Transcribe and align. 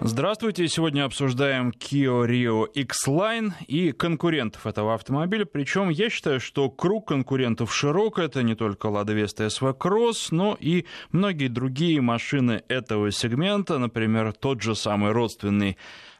Здравствуйте. 0.00 0.68
Сегодня 0.68 1.04
обсуждаем 1.04 1.70
Kia 1.70 2.24
Rio 2.24 2.66
X-Line 2.72 3.52
и 3.66 3.90
конкурентов 3.90 4.64
этого 4.64 4.94
автомобиля. 4.94 5.44
Причем 5.44 5.88
я 5.88 6.08
считаю, 6.08 6.38
что 6.38 6.70
круг 6.70 7.08
конкурентов 7.08 7.74
широк. 7.74 8.20
Это 8.20 8.44
не 8.44 8.54
только 8.54 8.88
Lada 8.88 9.06
Vesta 9.06 9.48
SV 9.48 9.76
Cross, 9.76 10.28
но 10.30 10.56
и 10.60 10.86
многие 11.10 11.48
другие 11.48 12.00
машины 12.00 12.62
этого 12.68 13.10
сегмента. 13.10 13.78
Например, 13.78 14.32
тот 14.32 14.62
же 14.62 14.76
самый 14.76 15.10
родственный 15.10 15.76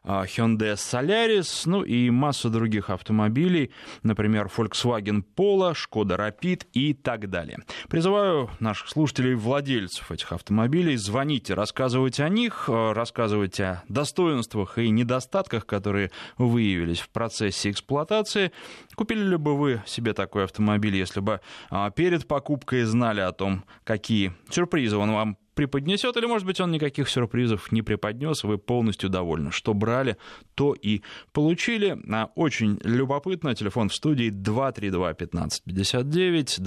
Hyundai 0.09 0.75
Solaris, 0.75 1.63
ну 1.67 1.83
и 1.83 2.11
массу 2.11 2.51
других 2.51 2.91
автомобилей, 2.91 3.71
например, 4.03 4.51
Volkswagen 4.57 5.23
Polo, 5.37 5.75
Skoda 5.75 6.17
Rapid 6.17 6.67
и 6.73 6.95
так 6.95 7.29
далее. 7.29 7.59
Призываю 7.89 8.51
наших 8.59 8.89
слушателей, 8.89 9.35
владельцев 9.35 10.11
этих 10.11 10.33
автомобилей, 10.33 10.97
звоните, 10.97 11.55
рассказывайте 11.55 12.25
о 12.25 12.29
них, 12.29 12.65
а, 12.69 12.95
рассказывайте 12.95 13.65
о 13.65 13.83
достоинствах 13.89 14.79
и 14.79 14.89
недостатках, 14.89 15.67
которые 15.67 16.11
выявились 16.39 17.01
в 17.01 17.11
процессе 17.11 17.71
эксплуатации. 17.71 18.53
Купили 18.95 19.23
ли 19.23 19.37
бы 19.37 19.57
вы 19.57 19.83
себе 19.87 20.15
такой 20.15 20.45
автомобиль, 20.45 20.97
если 20.97 21.21
бы 21.21 21.41
а, 21.71 21.91
перед 21.91 22.27
покупкой 22.27 22.85
знали 22.85 23.21
о 23.21 23.33
том, 23.33 23.65
какие 23.85 24.33
сюрпризы 24.51 24.97
он 24.97 25.13
вам 25.13 25.39
преподнесет, 25.59 26.17
или, 26.17 26.25
может 26.25 26.47
быть, 26.47 26.61
он 26.61 26.71
никаких 26.71 27.09
сюрпризов 27.09 27.73
не 27.73 27.83
преподнес, 27.83 28.45
вы 28.45 28.59
полностью 28.59 29.11
довольны. 29.11 29.51
Что 29.51 29.75
брали, 29.75 30.17
то 30.55 30.73
и 30.73 31.03
получили. 31.33 31.99
А, 32.13 32.31
очень 32.37 32.79
любопытно. 32.85 33.57
Телефон 33.57 33.89
в 33.89 33.95
студии 33.95 34.31
232-1559, 34.31 36.61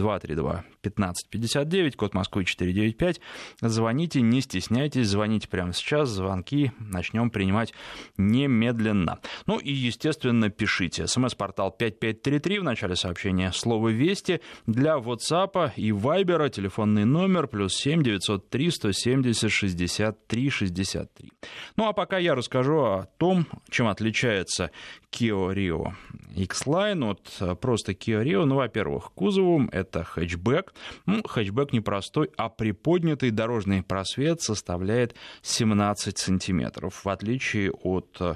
232-1559, 0.83 1.95
код 1.95 2.13
Москвы 2.13 2.43
495. 2.43 3.21
Звоните, 3.61 4.19
не 4.19 4.41
стесняйтесь, 4.41 5.07
звоните 5.07 5.47
прямо 5.47 5.71
сейчас. 5.71 6.09
Звонки 6.09 6.73
начнем 6.77 7.29
принимать 7.29 7.73
немедленно. 8.17 9.19
Ну 9.45 9.57
и, 9.57 9.71
естественно, 9.71 10.49
пишите. 10.49 11.07
СМС-портал 11.07 11.71
5533 11.71 12.59
в 12.59 12.63
начале 12.65 12.97
сообщения 12.97 13.53
слово 13.53 13.87
«Вести». 13.87 14.41
Для 14.65 14.97
WhatsApp 14.97 15.71
и 15.77 15.91
Viber 15.91 16.49
телефонный 16.49 17.05
номер 17.05 17.47
плюс 17.47 17.73
7 17.75 18.03
903 18.03 18.80
170 18.81 19.51
63 19.51 20.49
63. 20.49 21.31
Ну 21.77 21.87
а 21.87 21.93
пока 21.93 22.17
я 22.17 22.33
расскажу 22.35 22.79
о 22.79 23.05
том, 23.17 23.45
чем 23.69 23.87
отличается 23.87 24.71
Kia 25.11 25.53
Rio 25.53 25.93
X-Line 26.35 27.11
от 27.11 27.37
э, 27.39 27.55
просто 27.55 27.91
Kia 27.91 28.23
Rio. 28.23 28.45
Ну, 28.45 28.55
во-первых, 28.55 29.11
кузовом 29.13 29.69
это 29.71 30.03
хэтчбэк. 30.03 30.73
Ну, 31.05 31.21
хэтчбэк 31.23 31.73
не 31.73 31.81
простой, 31.81 32.31
а 32.37 32.49
приподнятый 32.49 33.31
дорожный 33.31 33.83
просвет 33.83 34.41
составляет 34.41 35.15
17 35.41 36.17
сантиметров, 36.17 37.05
в 37.05 37.09
отличие 37.09 37.71
от 37.71 38.17
э, 38.19 38.35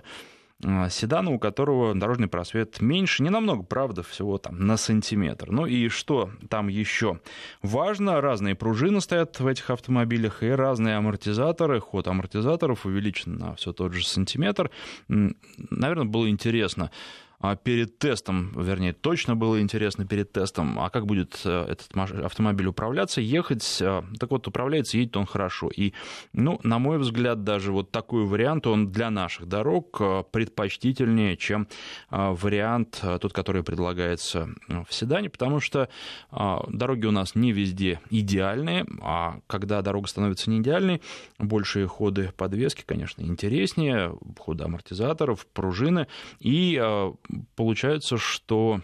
седана, 0.90 1.32
у 1.32 1.40
которого 1.40 1.94
дорожный 1.94 2.28
просвет 2.28 2.82
меньше, 2.82 3.24
не 3.24 3.30
намного, 3.30 3.64
правда, 3.64 4.04
всего 4.04 4.38
там 4.38 4.66
на 4.66 4.78
сантиметр. 4.78 5.52
Ну 5.52 5.66
и 5.66 5.90
что 5.90 6.30
там 6.50 6.68
еще 6.68 7.20
важно, 7.62 8.22
разные 8.22 8.56
пружины 8.56 9.02
стоят 9.02 9.40
в 9.40 9.48
этих 9.48 9.70
автомобилях 9.70 10.44
и 10.44 10.50
разные 10.50 10.96
амортизаторы, 10.96 11.80
ход 11.80 12.08
амортизаторов 12.08 12.86
увеличен 12.86 13.36
на 13.36 13.56
все 13.56 13.74
тот 13.74 13.94
же 13.94 14.08
сантиметр. 14.08 14.72
Наверное, 15.08 16.06
было 16.06 16.30
интересно 16.30 16.86
а 16.86 16.92
перед 17.64 18.00
тестом, 18.00 18.52
вернее, 18.56 18.94
точно 18.94 19.36
было 19.36 19.62
интересно 19.62 20.06
перед 20.06 20.32
тестом, 20.32 20.80
а 20.80 20.90
как 20.90 21.06
будет 21.06 21.42
э, 21.46 21.66
этот 21.70 21.90
автомобиль 22.24 22.68
управляться, 22.68 23.22
ехать, 23.22 23.78
э, 23.82 24.02
так 24.20 24.32
вот, 24.32 24.48
управляется, 24.48 24.98
едет 24.98 25.18
он 25.18 25.26
хорошо. 25.26 25.70
И, 25.76 25.94
ну, 26.34 26.60
на 26.64 26.80
мой 26.80 26.98
взгляд, 26.98 27.44
даже 27.44 27.72
вот 27.72 27.92
такой 27.92 28.26
вариант, 28.26 28.68
он 28.68 28.92
для 28.92 29.10
наших 29.10 29.48
дорог 29.48 29.98
э, 30.00 30.24
предпочтительнее, 30.32 31.38
чем 31.38 31.68
вариант, 32.10 33.04
тот, 33.22 33.34
который 33.34 33.64
предлагается 33.64 34.50
в 34.68 34.94
седане, 34.94 35.30
потому 35.30 35.60
что 35.60 35.90
дороги 36.32 37.06
у 37.06 37.12
нас 37.12 37.36
не 37.36 37.52
везде 37.52 38.00
идеальные, 38.10 38.86
а 39.02 39.40
когда 39.48 39.82
дорога 39.82 40.08
становится 40.08 40.50
не 40.50 40.60
идеальной, 40.60 41.02
большие 41.38 41.88
ходы 41.88 42.32
подвески, 42.38 42.84
конечно, 42.86 43.22
интереснее, 43.22 44.18
ходы 44.40 44.64
амортизаторов, 44.64 45.46
пружины, 45.48 46.08
и 46.40 46.82
получается, 47.56 48.18
что 48.18 48.82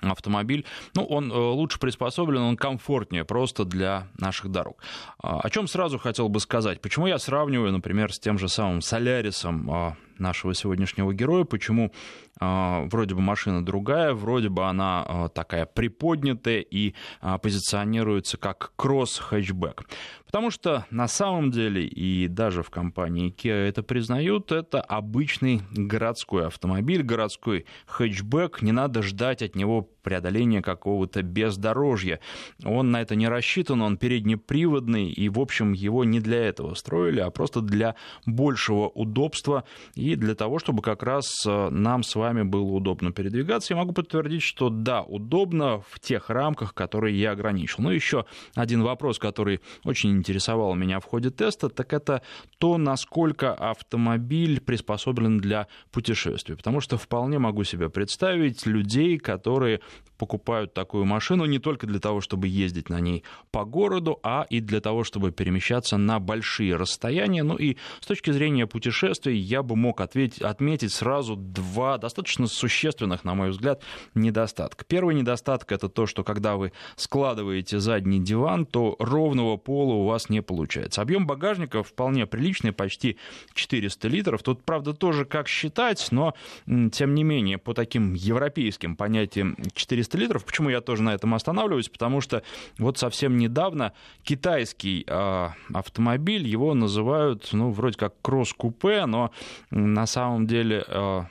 автомобиль, 0.00 0.64
ну, 0.94 1.04
он 1.04 1.30
э, 1.30 1.34
лучше 1.34 1.78
приспособлен, 1.78 2.40
он 2.40 2.56
комфортнее 2.56 3.24
просто 3.24 3.64
для 3.64 4.08
наших 4.18 4.50
дорог. 4.50 4.82
А, 5.22 5.40
о 5.40 5.50
чем 5.50 5.68
сразу 5.68 5.98
хотел 5.98 6.28
бы 6.28 6.40
сказать? 6.40 6.80
Почему 6.80 7.06
я 7.06 7.18
сравниваю, 7.18 7.72
например, 7.72 8.12
с 8.12 8.18
тем 8.18 8.38
же 8.38 8.48
самым 8.48 8.80
Солярисом 8.80 9.70
а, 9.70 9.96
нашего 10.20 10.54
сегодняшнего 10.54 11.12
героя, 11.12 11.44
почему 11.44 11.92
а, 12.38 12.82
вроде 12.90 13.14
бы 13.14 13.20
машина 13.20 13.64
другая, 13.64 14.12
вроде 14.14 14.48
бы 14.48 14.66
она 14.66 15.28
такая 15.34 15.66
приподнятая 15.66 16.60
и 16.60 16.94
позиционируется 17.42 18.36
как 18.36 18.72
кросс-хэтчбэк. 18.76 19.84
Потому 20.26 20.50
что 20.50 20.86
на 20.90 21.08
самом 21.08 21.50
деле, 21.50 21.84
и 21.84 22.28
даже 22.28 22.62
в 22.62 22.70
компании 22.70 23.34
Kia 23.36 23.68
это 23.68 23.82
признают, 23.82 24.52
это 24.52 24.80
обычный 24.80 25.62
городской 25.72 26.46
автомобиль, 26.46 27.02
городской 27.02 27.66
хэтчбэк. 27.86 28.62
Не 28.62 28.70
надо 28.70 29.02
ждать 29.02 29.42
от 29.42 29.56
него 29.56 29.88
преодоления 30.02 30.62
какого-то 30.62 31.22
бездорожья. 31.22 32.20
Он 32.64 32.90
на 32.90 33.02
это 33.02 33.14
не 33.14 33.28
рассчитан, 33.28 33.82
он 33.82 33.96
переднеприводный, 33.96 35.10
и, 35.10 35.28
в 35.28 35.38
общем, 35.38 35.72
его 35.72 36.04
не 36.04 36.20
для 36.20 36.44
этого 36.44 36.74
строили, 36.74 37.20
а 37.20 37.30
просто 37.30 37.60
для 37.60 37.94
большего 38.26 38.88
удобства 38.88 39.64
и 39.94 40.14
для 40.16 40.34
того, 40.34 40.58
чтобы 40.58 40.82
как 40.82 41.02
раз 41.02 41.26
э, 41.46 41.68
нам 41.70 42.02
с 42.02 42.14
вами 42.14 42.42
было 42.42 42.70
удобно 42.72 43.12
передвигаться. 43.12 43.74
Я 43.74 43.78
могу 43.78 43.92
подтвердить, 43.92 44.42
что 44.42 44.70
да, 44.70 45.02
удобно 45.02 45.80
в 45.88 46.00
тех 46.00 46.30
рамках, 46.30 46.74
которые 46.74 47.18
я 47.18 47.32
ограничил. 47.32 47.82
Ну, 47.82 47.90
еще 47.90 48.24
один 48.54 48.82
вопрос, 48.82 49.18
который 49.18 49.60
очень 49.84 50.10
интересовало 50.10 50.74
меня 50.74 51.00
в 51.00 51.04
ходе 51.04 51.30
теста, 51.30 51.68
так 51.68 51.92
это 51.92 52.22
то, 52.58 52.78
насколько 52.78 53.54
автомобиль 53.54 54.60
приспособлен 54.60 55.38
для 55.38 55.66
путешествий. 55.90 56.56
Потому 56.56 56.80
что 56.80 56.96
вполне 56.96 57.38
могу 57.38 57.64
себе 57.64 57.88
представить 57.88 58.66
людей, 58.66 59.18
которые 59.18 59.80
покупают 60.20 60.74
такую 60.74 61.06
машину 61.06 61.46
не 61.46 61.58
только 61.58 61.86
для 61.86 61.98
того, 61.98 62.20
чтобы 62.20 62.46
ездить 62.46 62.90
на 62.90 63.00
ней 63.00 63.24
по 63.50 63.64
городу, 63.64 64.20
а 64.22 64.46
и 64.50 64.60
для 64.60 64.82
того, 64.82 65.02
чтобы 65.02 65.32
перемещаться 65.32 65.96
на 65.96 66.20
большие 66.20 66.76
расстояния. 66.76 67.42
Ну 67.42 67.56
и 67.56 67.78
с 68.00 68.06
точки 68.06 68.30
зрения 68.30 68.66
путешествий 68.66 69.38
я 69.38 69.62
бы 69.62 69.76
мог 69.76 70.02
ответить, 70.02 70.42
отметить 70.42 70.92
сразу 70.92 71.36
два 71.36 71.96
достаточно 71.96 72.46
существенных, 72.48 73.24
на 73.24 73.34
мой 73.34 73.48
взгляд, 73.48 73.82
недостатка. 74.14 74.84
Первый 74.84 75.14
недостаток 75.14 75.72
это 75.72 75.88
то, 75.88 76.04
что 76.04 76.22
когда 76.22 76.56
вы 76.56 76.72
складываете 76.96 77.78
задний 77.78 78.22
диван, 78.22 78.66
то 78.66 78.96
ровного 78.98 79.56
пола 79.56 79.94
у 79.94 80.04
вас 80.04 80.28
не 80.28 80.42
получается. 80.42 81.00
Объем 81.00 81.26
багажника 81.26 81.82
вполне 81.82 82.26
приличный, 82.26 82.72
почти 82.72 83.16
400 83.54 84.08
литров. 84.08 84.42
Тут, 84.42 84.64
правда, 84.64 84.92
тоже 84.92 85.24
как 85.24 85.48
считать, 85.48 86.08
но 86.10 86.34
тем 86.92 87.14
не 87.14 87.24
менее, 87.24 87.56
по 87.56 87.72
таким 87.72 88.12
европейским 88.12 88.96
понятиям 88.96 89.56
400 89.80 90.18
литров. 90.18 90.44
Почему 90.44 90.70
я 90.70 90.80
тоже 90.80 91.02
на 91.02 91.14
этом 91.14 91.34
останавливаюсь? 91.34 91.88
Потому 91.88 92.20
что 92.20 92.42
вот 92.78 92.98
совсем 92.98 93.36
недавно 93.36 93.92
китайский 94.22 95.04
э, 95.06 95.48
автомобиль, 95.72 96.46
его 96.46 96.74
называют, 96.74 97.48
ну, 97.52 97.70
вроде 97.70 97.98
как 97.98 98.14
кросс-купе, 98.22 99.06
но 99.06 99.30
на 99.70 100.06
самом 100.06 100.46
деле... 100.46 100.84
Э, 100.86 101.22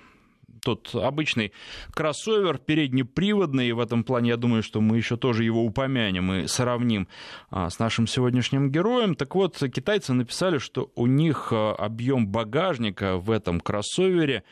тот 0.59 0.93
обычный 0.93 1.51
кроссовер 1.91 2.57
переднеприводный. 2.57 3.71
В 3.71 3.79
этом 3.79 4.03
плане, 4.03 4.29
я 4.29 4.37
думаю, 4.37 4.63
что 4.63 4.81
мы 4.81 4.97
еще 4.97 5.17
тоже 5.17 5.43
его 5.43 5.63
упомянем 5.63 6.31
и 6.33 6.47
сравним 6.47 7.07
а, 7.49 7.69
с 7.69 7.79
нашим 7.79 8.07
сегодняшним 8.07 8.69
героем. 8.69 9.15
Так 9.15 9.35
вот, 9.35 9.57
китайцы 9.57 10.13
написали, 10.13 10.57
что 10.57 10.91
у 10.95 11.07
них 11.07 11.49
а, 11.51 11.73
объем 11.73 12.27
багажника 12.27 13.17
в 13.17 13.31
этом 13.31 13.59
кроссовере 13.59 14.43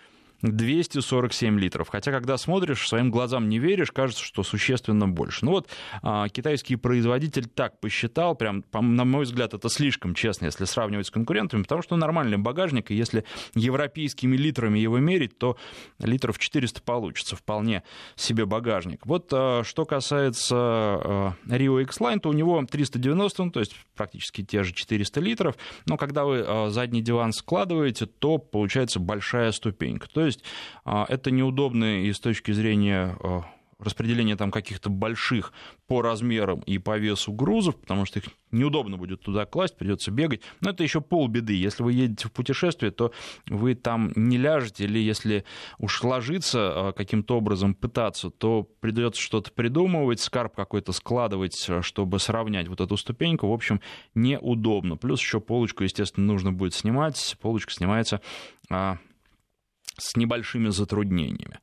247 0.42 1.60
литров. 1.60 1.90
Хотя, 1.90 2.12
когда 2.12 2.38
смотришь, 2.38 2.88
своим 2.88 3.10
глазам 3.10 3.50
не 3.50 3.60
веришь, 3.60 3.92
кажется, 3.92 4.24
что 4.24 4.44
существенно 4.44 5.08
больше. 5.08 5.46
Ну 5.46 5.52
вот, 5.52 5.68
а, 6.02 6.30
китайский 6.30 6.76
производитель 6.76 7.48
так 7.48 7.80
посчитал, 7.80 8.36
прям, 8.36 8.64
на 8.72 9.06
мой 9.06 9.26
взгляд, 9.26 9.54
это 9.54 9.70
слишком 9.70 10.14
честно, 10.14 10.46
если 10.46 10.66
сравнивать 10.66 11.08
с 11.08 11.12
конкурентами, 11.12 11.64
потому 11.64 11.82
что 11.82 11.96
нормальный 11.96 12.38
багажник, 12.38 12.92
и 12.92 12.96
если 12.96 13.24
европейскими 13.56 14.38
литрами 14.38 14.80
его 14.80 15.00
мерить, 15.00 15.38
то 15.38 15.58
литров 16.00 16.38
400 16.38 16.82
получится, 16.82 17.36
вполне 17.36 17.84
себе 18.16 18.46
багажник. 18.46 19.06
Вот 19.06 19.30
а, 19.34 19.64
что 19.64 19.86
касается 19.86 20.56
а, 20.56 21.34
Rio 21.48 21.82
X-Line, 21.82 22.20
то 22.20 22.30
у 22.30 22.34
него 22.34 22.64
390, 22.70 23.44
ну, 23.44 23.52
то 23.52 23.60
есть 23.60 23.76
практически 23.96 24.44
те 24.44 24.64
же 24.64 24.74
400 24.74 25.20
литров, 25.20 25.56
но 25.88 25.98
когда 25.98 26.26
вы 26.26 26.70
задний 26.70 27.02
диван 27.02 27.34
складываете, 27.34 28.06
то 28.06 28.38
получается 28.38 29.00
большая 29.00 29.52
ступенька. 29.52 30.08
То 30.08 30.27
есть 30.28 30.44
а, 30.86 31.06
это 31.10 31.32
неудобно 31.32 32.04
и 32.04 32.14
с 32.14 32.20
точки 32.20 32.52
зрения 32.52 33.18
а, 33.22 33.44
распределение 33.80 34.36
там 34.36 34.52
каких-то 34.52 34.90
больших 34.90 35.54
по 35.88 36.02
размерам 36.02 36.62
и 36.62 36.78
по 36.80 36.98
весу 36.98 37.32
грузов, 37.32 37.76
потому 37.76 38.06
что 38.06 38.20
их 38.20 38.26
неудобно 38.52 38.98
будет 38.98 39.22
туда 39.22 39.46
класть, 39.46 39.78
придется 39.78 40.10
бегать. 40.10 40.42
Но 40.62 40.72
это 40.72 40.84
еще 40.84 41.00
полбеды. 41.00 41.54
Если 41.54 41.84
вы 41.84 41.94
едете 41.94 42.28
в 42.28 42.32
путешествие, 42.32 42.92
то 42.92 43.12
вы 43.48 43.76
там 43.76 44.12
не 44.16 44.38
ляжете, 44.38 44.86
или 44.86 45.00
если 45.00 45.46
уж 45.78 46.04
ложиться 46.04 46.60
а, 46.90 46.92
каким-то 46.92 47.38
образом 47.38 47.76
пытаться, 47.76 48.30
то 48.30 48.68
придется 48.80 49.22
что-то 49.22 49.52
придумывать, 49.52 50.20
скарб 50.20 50.56
какой-то 50.56 50.92
складывать, 50.92 51.70
чтобы 51.82 52.20
сравнять 52.20 52.68
вот 52.68 52.82
эту 52.82 52.98
ступеньку. 52.98 53.48
В 53.48 53.54
общем, 53.54 53.82
неудобно. 54.16 54.98
Плюс 54.98 55.22
еще 55.22 55.40
полочку, 55.40 55.84
естественно, 55.84 56.26
нужно 56.26 56.52
будет 56.52 56.74
снимать. 56.74 57.38
Полочка 57.40 57.72
снимается 57.72 58.22
с 59.98 60.16
небольшими 60.16 60.70
затруднениями. 60.70 61.60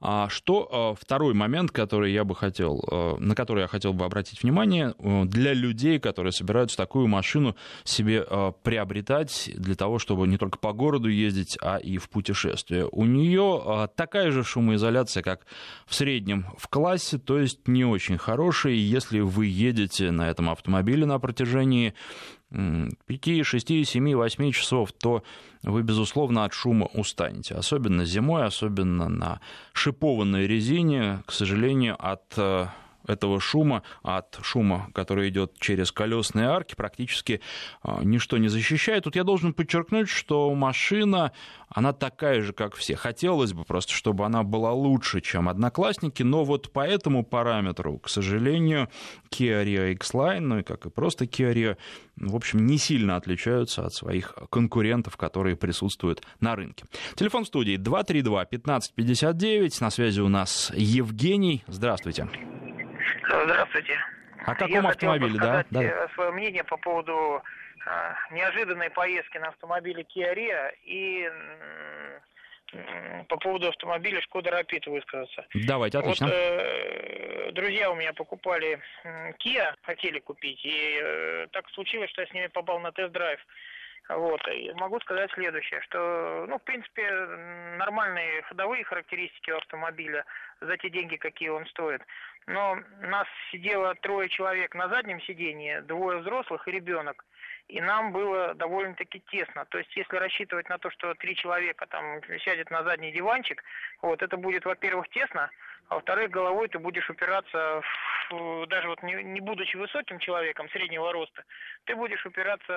А 0.00 0.30
что 0.30 0.68
а, 0.72 0.94
второй 0.94 1.34
момент, 1.34 1.70
который 1.72 2.12
я 2.12 2.24
бы 2.24 2.34
хотел, 2.34 2.82
а, 2.90 3.16
на 3.18 3.34
который 3.34 3.62
я 3.62 3.66
хотел 3.66 3.92
бы 3.92 4.06
обратить 4.06 4.42
внимание, 4.42 4.94
э, 4.98 5.24
для 5.26 5.52
людей, 5.52 5.98
которые 5.98 6.32
собираются 6.32 6.76
такую 6.76 7.06
машину 7.06 7.54
себе 7.84 8.26
приобретать 8.62 9.50
для 9.54 9.74
того, 9.74 9.98
чтобы 9.98 10.26
не 10.26 10.38
только 10.38 10.58
по 10.58 10.72
городу 10.72 11.08
ездить, 11.08 11.58
а 11.60 11.76
и 11.76 11.98
в 11.98 12.08
путешествие. 12.08 12.88
У 12.90 13.04
нее 13.04 13.88
такая 13.96 14.30
же 14.30 14.44
шумоизоляция, 14.44 15.22
как 15.22 15.46
в 15.86 15.94
среднем 15.94 16.46
в 16.56 16.68
классе, 16.68 17.18
то 17.18 17.38
есть 17.38 17.68
не 17.68 17.84
очень 17.84 18.18
хорошая. 18.18 18.72
Если 18.72 19.20
вы 19.20 19.46
едете 19.46 20.10
на 20.10 20.28
этом 20.30 20.50
автомобиле 20.50 21.06
на 21.06 21.18
протяжении 21.18 21.94
5, 22.50 23.44
6, 23.44 23.86
7, 23.86 24.14
8 24.14 24.52
часов, 24.52 24.92
то 24.92 25.22
вы, 25.62 25.82
безусловно, 25.82 26.44
от 26.44 26.52
шума 26.52 26.86
устанете. 26.86 27.54
Особенно 27.54 28.04
зимой, 28.04 28.44
особенно 28.44 29.08
на 29.08 29.40
шипованной 29.72 30.46
резине. 30.46 31.22
К 31.26 31.32
сожалению, 31.32 31.96
от 31.98 32.34
э, 32.36 32.66
этого 33.06 33.40
шума, 33.40 33.82
от 34.02 34.38
шума, 34.42 34.88
который 34.94 35.28
идет 35.28 35.58
через 35.58 35.92
колесные 35.92 36.48
арки, 36.48 36.74
практически 36.74 37.40
а, 37.82 38.02
ничто 38.02 38.38
не 38.38 38.48
защищает. 38.48 39.04
Тут 39.04 39.16
я 39.16 39.24
должен 39.24 39.52
подчеркнуть, 39.52 40.08
что 40.08 40.54
машина, 40.54 41.32
она 41.68 41.92
такая 41.92 42.42
же, 42.42 42.52
как 42.52 42.74
все. 42.74 42.96
Хотелось 42.96 43.52
бы 43.52 43.64
просто, 43.64 43.92
чтобы 43.92 44.24
она 44.24 44.42
была 44.42 44.72
лучше, 44.72 45.20
чем 45.20 45.48
одноклассники, 45.48 46.22
но 46.22 46.44
вот 46.44 46.72
по 46.72 46.86
этому 46.86 47.24
параметру, 47.24 47.98
к 47.98 48.08
сожалению, 48.08 48.88
Kia 49.30 49.64
Rio 49.64 49.92
X-Line, 49.92 50.40
ну 50.40 50.58
и 50.58 50.62
как 50.62 50.86
и 50.86 50.90
просто 50.90 51.24
Kia 51.24 51.52
Rio, 51.52 51.76
в 52.16 52.36
общем, 52.36 52.66
не 52.66 52.78
сильно 52.78 53.16
отличаются 53.16 53.86
от 53.86 53.94
своих 53.94 54.34
конкурентов, 54.50 55.16
которые 55.16 55.56
присутствуют 55.56 56.22
на 56.40 56.54
рынке. 56.56 56.84
Телефон 57.14 57.44
студии 57.46 57.78
232-1559, 57.78 59.76
на 59.80 59.90
связи 59.90 60.20
у 60.20 60.28
нас 60.28 60.70
Евгений. 60.74 61.64
Здравствуйте. 61.66 62.28
Здравствуйте. 63.30 63.98
О 64.46 64.54
каком 64.54 64.82
Я 64.84 64.88
автомобиле, 64.88 65.38
да? 65.38 65.64
да? 65.70 65.82
Э, 65.82 66.08
свое 66.14 66.30
мнение 66.32 66.64
по 66.64 66.76
поводу 66.76 67.42
э, 67.86 68.14
неожиданной 68.32 68.90
поездки 68.90 69.38
на 69.38 69.48
автомобиле 69.48 70.02
Kia 70.02 70.34
Rio 70.34 70.70
и 70.84 71.30
э, 72.72 73.24
по 73.28 73.36
поводу 73.36 73.68
автомобиля 73.68 74.20
Шкода 74.22 74.50
Rapid 74.50 74.90
высказаться. 74.90 75.46
Давайте, 75.54 75.98
отлично. 75.98 76.26
Вот, 76.26 76.34
э, 76.34 77.50
друзья 77.52 77.90
у 77.90 77.94
меня 77.94 78.12
покупали 78.12 78.80
Kia, 79.44 79.74
хотели 79.82 80.18
купить, 80.20 80.64
и 80.64 80.98
э, 81.02 81.46
так 81.52 81.68
случилось, 81.70 82.10
что 82.10 82.22
я 82.22 82.28
с 82.28 82.32
ними 82.32 82.46
попал 82.46 82.80
на 82.80 82.92
тест-драйв. 82.92 83.40
Вот. 84.08 84.40
И 84.48 84.72
могу 84.72 84.98
сказать 85.00 85.30
следующее, 85.32 85.80
что, 85.82 86.46
ну, 86.48 86.58
в 86.58 86.62
принципе, 86.62 87.08
нормальные 87.78 88.42
ходовые 88.42 88.84
характеристики 88.84 89.50
у 89.50 89.56
автомобиля 89.56 90.24
за 90.60 90.76
те 90.76 90.90
деньги, 90.90 91.16
какие 91.16 91.48
он 91.50 91.66
стоит. 91.66 92.02
Но 92.46 92.78
нас 93.02 93.26
сидело 93.50 93.94
трое 93.96 94.28
человек 94.28 94.74
на 94.74 94.88
заднем 94.88 95.20
сидении, 95.20 95.80
двое 95.80 96.18
взрослых 96.18 96.66
и 96.66 96.72
ребенок. 96.72 97.24
И 97.70 97.80
нам 97.80 98.12
было 98.12 98.54
довольно-таки 98.54 99.20
тесно. 99.30 99.64
То 99.66 99.78
есть, 99.78 99.96
если 99.96 100.16
рассчитывать 100.16 100.68
на 100.68 100.78
то, 100.78 100.90
что 100.90 101.14
три 101.14 101.36
человека 101.36 101.86
там 101.86 102.20
сядет 102.40 102.70
на 102.70 102.82
задний 102.82 103.12
диванчик, 103.12 103.62
вот, 104.02 104.22
это 104.22 104.36
будет, 104.36 104.64
во-первых, 104.64 105.08
тесно, 105.10 105.50
а 105.88 105.94
во-вторых, 105.94 106.30
головой 106.30 106.68
ты 106.68 106.78
будешь 106.78 107.08
упираться, 107.08 107.82
в, 108.30 108.66
даже 108.66 108.88
вот 108.88 109.02
не, 109.02 109.22
не 109.22 109.40
будучи 109.40 109.76
высоким 109.76 110.18
человеком 110.18 110.68
среднего 110.70 111.12
роста, 111.12 111.44
ты 111.84 111.94
будешь 111.94 112.24
упираться 112.26 112.72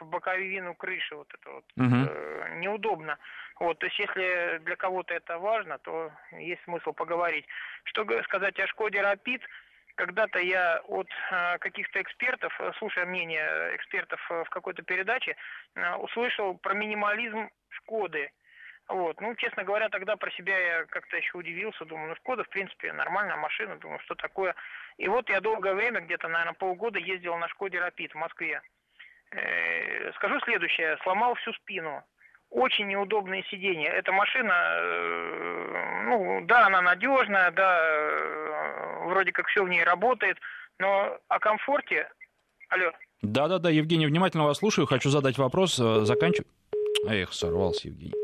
в 0.00 0.04
боковину 0.06 0.74
крыши, 0.74 1.14
вот 1.14 1.28
это 1.32 1.50
вот, 1.50 1.64
угу. 1.76 1.96
э, 2.08 2.54
неудобно. 2.56 3.16
Вот, 3.60 3.78
то 3.78 3.86
есть, 3.86 3.98
если 3.98 4.58
для 4.64 4.74
кого-то 4.76 5.14
это 5.14 5.38
важно, 5.38 5.78
то 5.78 6.10
есть 6.32 6.62
смысл 6.64 6.92
поговорить. 6.92 7.46
Что 7.84 8.04
сказать 8.24 8.58
о 8.58 8.66
Шкоде 8.66 9.02
Рапид? 9.02 9.42
Когда-то 10.00 10.38
я 10.38 10.80
от 10.86 11.08
э, 11.30 11.58
каких-то 11.58 12.00
экспертов, 12.00 12.58
э, 12.58 12.72
слушая 12.78 13.04
мнение 13.04 13.76
экспертов 13.76 14.18
э, 14.30 14.44
в 14.44 14.48
какой-то 14.48 14.82
передаче, 14.82 15.36
услышал 15.98 16.56
про 16.56 16.72
минимализм 16.72 17.50
Шкоды. 17.68 18.30
Вот. 18.88 19.20
Ну, 19.20 19.34
честно 19.34 19.62
говоря, 19.62 19.90
тогда 19.90 20.16
про 20.16 20.30
себя 20.30 20.58
я 20.58 20.84
как-то 20.86 21.18
еще 21.18 21.36
удивился, 21.36 21.84
думаю, 21.84 22.08
ну, 22.08 22.16
Шкода, 22.16 22.44
в 22.44 22.48
принципе, 22.48 22.94
нормальная 22.94 23.36
машина, 23.36 23.76
думаю, 23.76 24.00
что 24.00 24.14
такое. 24.14 24.54
И 24.96 25.06
вот 25.06 25.28
я 25.28 25.42
долгое 25.42 25.74
время, 25.74 26.00
где-то, 26.00 26.28
наверное, 26.28 26.54
полгода 26.54 26.98
ездил 26.98 27.36
на 27.36 27.48
Шкоде 27.48 27.78
Рапид 27.78 28.12
в 28.12 28.16
Москве. 28.16 28.62
Скажу 30.14 30.40
следующее, 30.40 30.96
сломал 31.02 31.34
всю 31.34 31.52
спину 31.52 32.02
очень 32.50 32.88
неудобные 32.88 33.44
сиденья. 33.50 33.90
Эта 33.90 34.12
машина, 34.12 34.52
э, 34.52 36.02
ну, 36.06 36.44
да, 36.46 36.66
она 36.66 36.82
надежная, 36.82 37.50
да, 37.52 37.78
э, 37.80 39.08
вроде 39.08 39.32
как 39.32 39.46
все 39.46 39.64
в 39.64 39.68
ней 39.68 39.84
работает, 39.84 40.36
но 40.78 41.16
о 41.28 41.38
комфорте... 41.38 42.08
Алло. 42.68 42.92
Да-да-да, 43.22 43.70
Евгений, 43.70 44.06
внимательно 44.06 44.44
вас 44.44 44.58
слушаю. 44.58 44.86
Хочу 44.86 45.10
задать 45.10 45.38
вопрос. 45.38 45.78
Э, 45.78 46.04
Заканчиваю. 46.04 46.46
Эх, 47.08 47.32
сорвался 47.32 47.88
Евгений. 47.88 48.14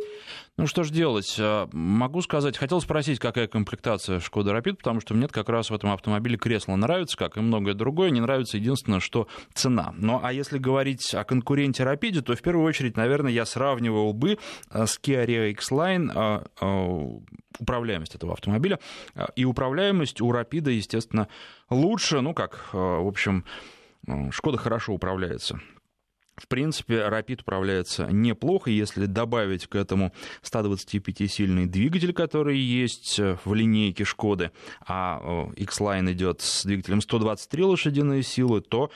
Ну 0.59 0.67
что 0.67 0.85
ж 0.85 0.91
делать? 0.91 1.37
А, 1.39 1.69
могу 1.73 2.23
сказать, 2.23 2.57
хотел 2.57 2.81
спросить, 2.81 3.19
какая 3.19 3.47
комплектация 3.47 4.21
Шкода 4.21 4.57
Rapid, 4.57 4.77
потому 4.77 5.01
что 5.01 5.13
мне 5.13 5.29
как 5.29 5.51
раз 5.51 5.69
в 5.69 5.75
этом 5.75 5.93
автомобиле 5.93 6.39
кресло 6.39 6.77
нравится, 6.77 7.19
как 7.19 7.37
и 7.37 7.41
многое 7.41 7.75
другое. 7.75 8.09
Не 8.09 8.23
нравится 8.23 8.57
единственное, 8.57 9.01
что 9.01 9.29
цена. 9.53 9.93
Ну 9.99 10.19
а 10.23 10.33
если 10.33 10.57
говорить 10.57 11.13
о 11.13 11.25
конкуренте 11.25 11.83
Rapid, 11.83 12.23
то 12.23 12.35
в 12.35 12.41
первую 12.41 12.65
очередь, 12.65 12.97
наверное, 12.97 13.33
я 13.33 13.45
сравнивал 13.45 14.15
бы 14.15 14.39
а, 14.71 14.87
с 14.87 14.99
Kia 14.99 15.27
Rio 15.27 15.51
X-Line 15.51 16.11
а, 16.15 16.47
управляемость 17.59 18.15
этого 18.15 18.33
автомобиля. 18.33 18.79
И 19.35 19.45
управляемость 19.45 20.23
у 20.23 20.33
Rapid, 20.33 20.73
естественно, 20.73 21.29
лучше. 21.69 22.23
Ну 22.23 22.33
как, 22.33 22.71
в 22.73 23.07
общем, 23.07 23.45
Шкода 24.31 24.57
хорошо 24.57 24.95
управляется 24.95 25.61
в 26.37 26.49
принципе, 26.49 26.95
Rapid 27.09 27.43
управляется 27.43 28.07
неплохо, 28.11 28.71
если 28.71 29.07
добавить 29.07 29.67
к 29.67 29.75
этому 29.75 30.13
125-сильный 30.43 31.67
двигатель, 31.67 32.13
который 32.13 32.59
есть 32.59 33.19
в 33.19 33.55
линейке 33.55 34.05
Шкоды, 34.05 34.51
а 34.87 35.51
X-Line 35.57 36.13
идет 36.13 36.43
с 36.43 36.65
двигателем 36.65 37.01
123 37.01 37.63
лошадиные 37.63 38.23
силы, 38.23 38.61
то 38.61 38.91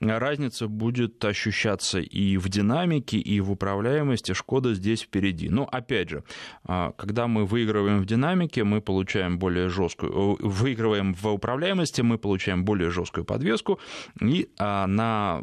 разница 0.00 0.66
будет 0.66 1.22
ощущаться 1.24 2.00
и 2.00 2.36
в 2.36 2.48
динамике, 2.48 3.18
и 3.18 3.40
в 3.40 3.52
управляемости. 3.52 4.32
Шкода 4.32 4.74
здесь 4.74 5.02
впереди. 5.02 5.48
Но 5.48 5.68
опять 5.70 6.10
же, 6.10 6.24
а, 6.64 6.92
когда 6.92 7.26
мы 7.26 7.44
выигрываем 7.44 8.00
в 8.00 8.06
динамике, 8.06 8.64
мы 8.64 8.80
получаем 8.80 9.38
более 9.38 9.68
жесткую, 9.68 10.38
выигрываем 10.40 11.14
в 11.14 11.26
управляемости, 11.26 12.00
мы 12.00 12.18
получаем 12.18 12.64
более 12.64 12.90
жесткую 12.90 13.24
подвеску, 13.24 13.78
и 14.20 14.48
а, 14.58 14.86
на 14.86 15.42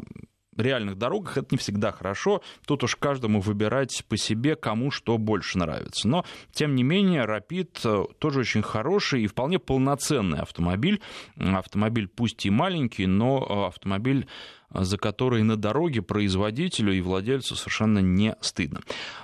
реальных 0.60 0.96
дорогах 0.96 1.38
это 1.38 1.48
не 1.52 1.58
всегда 1.58 1.92
хорошо. 1.92 2.42
Тут 2.66 2.84
уж 2.84 2.96
каждому 2.96 3.40
выбирать 3.40 4.04
по 4.08 4.16
себе, 4.16 4.56
кому 4.56 4.90
что 4.90 5.18
больше 5.18 5.58
нравится. 5.58 6.08
Но, 6.08 6.24
тем 6.52 6.74
не 6.74 6.82
менее, 6.82 7.24
Rapid 7.24 7.80
э, 7.84 8.14
тоже 8.18 8.40
очень 8.40 8.62
хороший 8.62 9.22
и 9.22 9.26
вполне 9.26 9.58
полноценный 9.58 10.40
автомобиль. 10.40 11.00
Автомобиль 11.36 12.08
пусть 12.08 12.44
и 12.46 12.50
маленький, 12.50 13.06
но 13.06 13.46
э, 13.48 13.66
автомобиль 13.68 14.26
за 14.70 14.98
который 14.98 15.42
на 15.42 15.56
дороге 15.56 16.02
производителю 16.02 16.92
и 16.92 17.00
владельцу 17.00 17.56
совершенно 17.56 18.00
не 18.00 18.36
стыдно. 18.40 18.80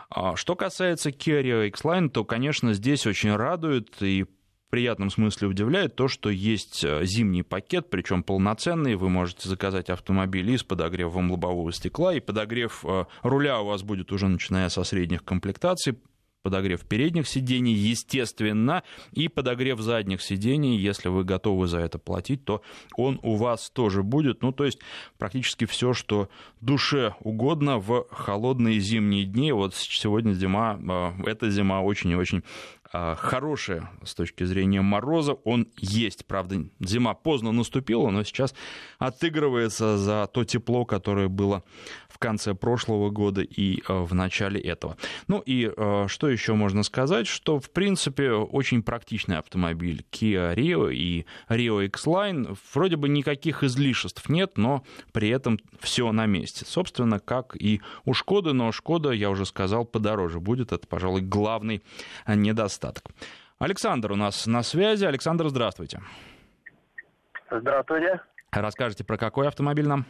А 0.08 0.36
что 0.36 0.56
касается 0.56 1.10
Kia 1.10 1.42
Rio 1.42 1.66
X-Line, 1.68 2.08
то, 2.08 2.24
конечно, 2.24 2.72
здесь 2.72 3.06
очень 3.06 3.34
радует 3.34 4.00
и 4.00 4.24
приятном 4.70 5.10
смысле 5.10 5.48
удивляет 5.48 5.96
то, 5.96 6.08
что 6.08 6.30
есть 6.30 6.84
э, 6.84 7.04
зимний 7.04 7.42
пакет, 7.42 7.88
причем 7.90 8.22
полноценный. 8.22 8.96
Вы 8.96 9.08
можете 9.08 9.48
заказать 9.48 9.90
автомобиль 9.90 10.50
и 10.50 10.56
с 10.56 10.64
подогревом 10.64 11.30
лобового 11.30 11.72
стекла, 11.72 12.14
и 12.14 12.20
подогрев 12.20 12.84
э, 12.84 13.04
руля 13.22 13.60
у 13.60 13.66
вас 13.66 13.82
будет 13.82 14.12
уже 14.12 14.28
начиная 14.28 14.68
со 14.68 14.84
средних 14.84 15.24
комплектаций 15.24 15.96
подогрев 16.44 16.84
передних 16.84 17.26
сидений, 17.26 17.72
естественно, 17.72 18.84
и 19.12 19.28
подогрев 19.28 19.80
задних 19.80 20.22
сидений, 20.22 20.76
если 20.76 21.08
вы 21.08 21.24
готовы 21.24 21.66
за 21.66 21.78
это 21.78 21.98
платить, 21.98 22.44
то 22.44 22.60
он 22.96 23.18
у 23.22 23.34
вас 23.36 23.70
тоже 23.70 24.02
будет. 24.02 24.42
Ну, 24.42 24.52
то 24.52 24.64
есть 24.66 24.78
практически 25.18 25.64
все, 25.64 25.94
что 25.94 26.28
душе 26.60 27.14
угодно 27.20 27.78
в 27.78 28.06
холодные 28.10 28.78
зимние 28.78 29.24
дни. 29.24 29.52
Вот 29.52 29.74
сегодня 29.74 30.32
зима, 30.34 30.78
э, 30.78 31.30
эта 31.30 31.50
зима 31.50 31.80
очень 31.80 32.10
и 32.10 32.14
очень 32.16 32.44
хорошее 33.18 33.88
с 34.04 34.14
точки 34.14 34.44
зрения 34.44 34.80
мороза. 34.80 35.32
Он 35.44 35.68
есть, 35.76 36.26
правда, 36.26 36.64
зима 36.80 37.14
поздно 37.14 37.50
наступила, 37.52 38.10
но 38.10 38.22
сейчас 38.22 38.54
отыгрывается 38.98 39.98
за 39.98 40.28
то 40.32 40.44
тепло, 40.44 40.84
которое 40.84 41.28
было 41.28 41.64
в 42.08 42.18
конце 42.18 42.54
прошлого 42.54 43.10
года 43.10 43.42
и 43.42 43.82
а, 43.88 44.04
в 44.04 44.14
начале 44.14 44.60
этого. 44.60 44.96
Ну 45.26 45.40
и 45.40 45.68
а, 45.76 46.06
что 46.06 46.28
еще 46.28 46.54
можно 46.54 46.84
сказать, 46.84 47.26
что 47.26 47.58
в 47.58 47.70
принципе 47.70 48.30
очень 48.30 48.82
практичный 48.84 49.38
автомобиль 49.38 50.04
Kia 50.12 50.54
Rio 50.54 50.94
и 50.94 51.26
Rio 51.48 51.84
X-Line. 51.86 52.56
Вроде 52.72 52.96
бы 52.96 53.08
никаких 53.08 53.64
излишеств 53.64 54.28
нет, 54.28 54.56
но 54.56 54.84
при 55.12 55.28
этом 55.28 55.58
все 55.80 56.12
на 56.12 56.26
месте. 56.26 56.64
Собственно, 56.64 57.18
как 57.18 57.56
и 57.60 57.80
у 58.04 58.14
Шкоды, 58.14 58.52
но 58.52 58.70
Шкода, 58.70 59.10
я 59.10 59.30
уже 59.30 59.44
сказал, 59.44 59.84
подороже 59.84 60.38
будет. 60.38 60.72
Это, 60.72 60.86
пожалуй, 60.86 61.22
главный 61.22 61.82
недостаток. 62.28 62.83
Александр 63.58 64.12
у 64.12 64.16
нас 64.16 64.46
на 64.46 64.62
связи. 64.62 65.04
Александр, 65.04 65.48
здравствуйте. 65.48 66.00
Здравствуйте. 67.50 68.20
Расскажите, 68.52 69.04
про 69.04 69.16
какой 69.16 69.48
автомобиль 69.48 69.86
нам? 69.86 70.04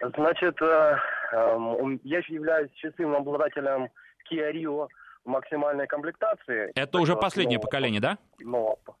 Значит, 0.00 0.60
э, 0.60 0.96
эм, 1.32 2.00
я 2.04 2.18
являюсь 2.28 2.70
счастливым 2.74 3.16
обладателем 3.16 3.88
Kia 4.30 4.52
Rio 4.52 4.88
максимальной 5.24 5.86
комплектации. 5.86 6.70
Это 6.74 6.98
уже 6.98 7.16
последнее 7.16 7.56
нового, 7.56 7.66
поколение, 7.66 8.00
да? 8.00 8.18
Нового. 8.40 8.96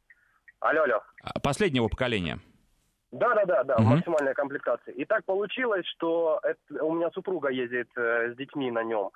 Алло, 0.60 0.82
алло. 0.82 1.02
А, 1.22 1.38
последнего 1.40 1.88
поколения. 1.88 2.38
Да, 3.12 3.34
да, 3.34 3.44
да, 3.44 3.64
да, 3.64 3.76
угу. 3.76 3.84
максимальная 3.84 4.34
комплектация. 4.34 4.92
И 4.94 5.04
так 5.04 5.24
получилось, 5.24 5.86
что 5.96 6.40
это, 6.42 6.84
у 6.84 6.94
меня 6.94 7.10
супруга 7.12 7.48
ездит 7.48 7.88
э, 7.96 8.32
с 8.32 8.36
детьми 8.36 8.70
на 8.70 8.82
нем. 8.82 9.10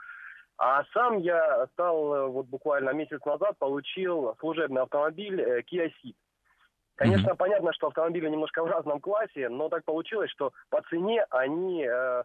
А 0.60 0.84
сам 0.92 1.16
я 1.20 1.66
стал, 1.72 2.14
э, 2.14 2.26
вот 2.26 2.46
буквально 2.46 2.90
месяц 2.90 3.24
назад, 3.24 3.56
получил 3.58 4.36
служебный 4.40 4.82
автомобиль 4.82 5.40
э, 5.40 5.62
Kia 5.62 5.90
Ceed. 6.04 6.14
Конечно, 6.96 7.30
mm-hmm. 7.30 7.36
понятно, 7.36 7.72
что 7.72 7.86
автомобили 7.86 8.28
немножко 8.28 8.62
в 8.62 8.66
разном 8.66 9.00
классе, 9.00 9.48
но 9.48 9.70
так 9.70 9.86
получилось, 9.86 10.30
что 10.30 10.52
по 10.68 10.82
цене 10.82 11.24
они 11.30 11.86
э, 11.88 12.24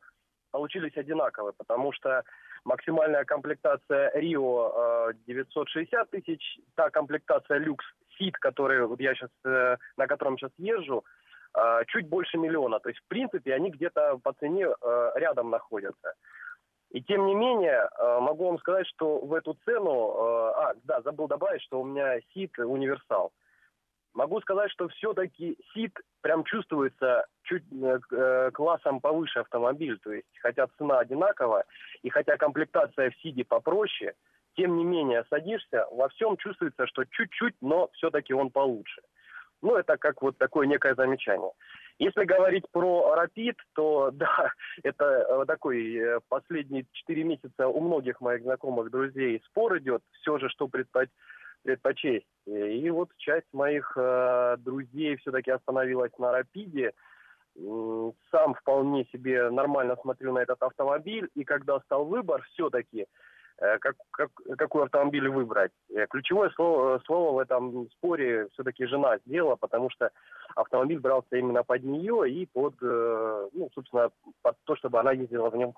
получились 0.51 0.97
одинаковые, 0.97 1.53
потому 1.57 1.93
что 1.93 2.23
максимальная 2.65 3.23
комплектация 3.23 4.11
Rio 4.13 5.11
э, 5.11 5.13
960 5.27 6.09
тысяч, 6.09 6.59
та 6.75 6.89
комплектация 6.89 7.57
люкс 7.59 7.85
Ceed, 8.19 8.33
который 8.41 8.85
вот 8.85 8.99
я 8.99 9.15
сейчас, 9.15 9.29
э, 9.45 9.77
на 9.95 10.07
котором 10.07 10.37
сейчас 10.37 10.51
езжу, 10.57 11.05
э, 11.57 11.83
чуть 11.87 12.09
больше 12.09 12.37
миллиона. 12.37 12.81
То 12.81 12.89
есть, 12.89 12.99
в 12.99 13.07
принципе, 13.07 13.53
они 13.53 13.71
где-то 13.71 14.17
по 14.21 14.33
цене 14.33 14.67
э, 14.67 15.11
рядом 15.15 15.51
находятся. 15.51 16.15
И 16.95 17.01
тем 17.01 17.25
не 17.25 17.35
менее, 17.35 17.89
э, 17.99 18.19
могу 18.21 18.45
вам 18.45 18.57
сказать, 18.57 18.87
что 18.87 19.19
в 19.19 19.33
эту 19.33 19.57
цену... 19.65 20.13
Э, 20.15 20.51
а, 20.55 20.73
да, 20.85 21.01
забыл 21.01 21.27
добавить, 21.27 21.61
что 21.63 21.81
у 21.81 21.85
меня 21.85 22.21
сит 22.33 22.57
универсал. 22.57 23.33
Могу 24.13 24.39
сказать, 24.39 24.71
что 24.71 24.87
все-таки 24.87 25.57
сит 25.73 25.91
прям 26.21 26.45
чувствуется 26.45 27.25
чуть 27.43 27.65
э, 27.73 28.49
классом 28.53 29.01
повыше 29.01 29.39
автомобиль. 29.39 29.99
То 29.99 30.13
есть, 30.13 30.29
хотя 30.39 30.67
цена 30.77 30.99
одинаковая, 30.99 31.65
и 32.01 32.09
хотя 32.09 32.37
комплектация 32.37 33.11
в 33.11 33.17
сиде 33.17 33.43
попроще, 33.43 34.13
тем 34.55 34.77
не 34.77 34.85
менее, 34.85 35.25
садишься, 35.29 35.87
во 35.91 36.07
всем 36.07 36.37
чувствуется, 36.37 36.87
что 36.87 37.03
чуть-чуть, 37.03 37.55
но 37.59 37.89
все-таки 37.91 38.33
он 38.33 38.51
получше. 38.51 39.01
Ну, 39.61 39.75
это 39.75 39.97
как 39.97 40.21
вот 40.21 40.37
такое 40.37 40.65
некое 40.65 40.95
замечание. 40.95 41.51
Если 41.97 42.25
говорить 42.25 42.65
про 42.71 43.15
Rapid, 43.15 43.55
то 43.73 44.09
да, 44.13 44.51
это 44.83 45.05
э, 45.05 45.45
такой 45.45 45.95
э, 45.95 46.19
последние 46.27 46.85
4 46.91 47.23
месяца 47.23 47.67
у 47.67 47.79
многих 47.79 48.19
моих 48.21 48.43
знакомых 48.43 48.91
друзей 48.91 49.41
спор 49.45 49.77
идет, 49.77 50.01
все 50.21 50.37
же, 50.37 50.49
что 50.49 50.67
предпочесть 50.67 51.13
предпочесть. 51.63 52.27
И 52.45 52.87
вот 52.91 53.09
часть 53.17 53.51
моих 53.51 53.91
э, 53.95 54.57
друзей 54.59 55.15
все-таки 55.15 55.49
остановилась 55.49 56.11
на 56.19 56.31
Рапиде. 56.31 56.93
Сам 58.29 58.53
вполне 58.53 59.05
себе 59.05 59.49
нормально 59.49 59.95
смотрю 59.99 60.33
на 60.33 60.39
этот 60.39 60.61
автомобиль. 60.61 61.27
И 61.33 61.43
когда 61.43 61.79
стал 61.79 62.05
выбор, 62.05 62.43
все-таки 62.53 63.07
Э, 63.07 63.07
как, 63.57 63.95
как, 64.11 64.31
какой 64.57 64.83
автомобиль 64.83 65.29
выбрать. 65.29 65.71
Э, 65.89 66.07
ключевое 66.07 66.49
слово, 66.51 67.01
слово 67.05 67.35
в 67.35 67.39
этом 67.39 67.89
споре 67.91 68.47
все-таки 68.53 68.85
жена 68.85 69.17
сделала, 69.19 69.55
потому 69.55 69.89
что 69.89 70.11
автомобиль 70.55 70.99
брался 70.99 71.37
именно 71.37 71.63
под 71.63 71.83
нее 71.83 72.29
и 72.29 72.45
под, 72.45 72.75
э, 72.81 73.49
ну, 73.53 73.69
собственно, 73.73 74.09
под 74.41 74.57
то, 74.65 74.75
чтобы 74.75 74.99
она 74.99 75.11
ездила 75.13 75.49
в 75.49 75.55
нем 75.55 75.73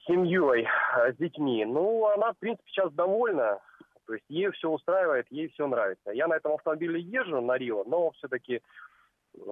с 0.00 0.06
семьей, 0.06 0.66
с 0.96 1.16
детьми. 1.16 1.64
Ну, 1.64 2.06
она, 2.06 2.32
в 2.32 2.38
принципе, 2.38 2.68
сейчас 2.68 2.92
довольна. 2.92 3.60
То 4.06 4.14
есть 4.14 4.24
ей 4.28 4.50
все 4.50 4.68
устраивает, 4.68 5.26
ей 5.30 5.48
все 5.48 5.66
нравится. 5.68 6.10
Я 6.10 6.26
на 6.26 6.34
этом 6.34 6.54
автомобиле 6.54 7.00
езжу 7.00 7.40
на 7.40 7.56
Рио, 7.56 7.84
но 7.84 8.10
все-таки 8.12 8.60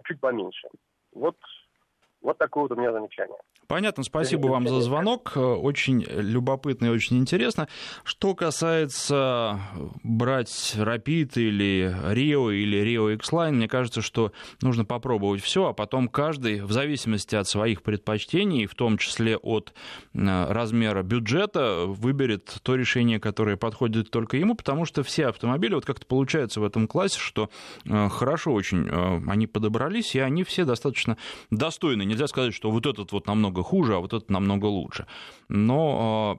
чуть 0.05 0.21
поменьше. 0.21 0.69
Вот, 1.13 1.37
вот 2.21 2.39
такое 2.39 2.65
вот 2.65 2.73
у 2.73 2.77
меня 2.77 2.93
замечание. 2.93 3.39
Понятно, 3.71 4.03
спасибо 4.03 4.49
вам 4.49 4.67
за 4.67 4.81
звонок. 4.81 5.35
Очень 5.37 6.05
любопытно 6.09 6.87
и 6.87 6.89
очень 6.89 7.19
интересно. 7.19 7.69
Что 8.03 8.35
касается 8.35 9.61
брать 10.03 10.75
Rapid 10.77 11.35
или 11.37 11.97
Rio 12.13 12.53
или 12.53 12.83
Rio 12.83 13.15
X-Line, 13.15 13.53
мне 13.53 13.69
кажется, 13.69 14.03
что 14.03 14.33
нужно 14.61 14.85
попробовать 14.85 15.41
все, 15.41 15.69
а 15.69 15.73
потом 15.73 16.09
каждый, 16.09 16.63
в 16.63 16.73
зависимости 16.73 17.37
от 17.37 17.47
своих 17.47 17.85
предпочтений, 17.85 18.67
в 18.67 18.75
том 18.75 18.99
числе 18.99 19.37
от 19.37 19.73
э, 20.15 20.53
размера 20.53 21.05
бюджета, 21.05 21.85
выберет 21.87 22.53
то 22.65 22.75
решение, 22.75 23.21
которое 23.21 23.57
подходит 23.57 24.11
только 24.11 24.37
ему, 24.37 24.57
потому 24.57 24.85
что 24.85 25.05
все 25.05 25.29
автомобили, 25.29 25.75
вот 25.75 25.85
как-то 25.85 26.07
получается 26.07 26.61
в 26.61 26.65
этом 26.65 26.89
классе, 26.89 27.21
что 27.21 27.51
э, 27.85 28.09
хорошо 28.09 28.53
очень 28.53 28.89
э, 28.89 29.31
они 29.31 29.47
подобрались, 29.47 30.17
и 30.17 30.19
они 30.19 30.43
все 30.43 30.65
достаточно 30.65 31.17
достойны. 31.53 32.03
Нельзя 32.05 32.27
сказать, 32.27 32.53
что 32.53 32.73
вот 32.73 32.85
этот 32.87 33.13
вот 33.13 33.29
намного 33.29 33.60
намного 33.61 33.63
хуже, 33.63 33.97
а 33.97 34.01
вот 34.01 34.13
этот 34.13 34.31
намного 34.31 34.67
лучше. 34.67 35.07
Но 35.49 36.39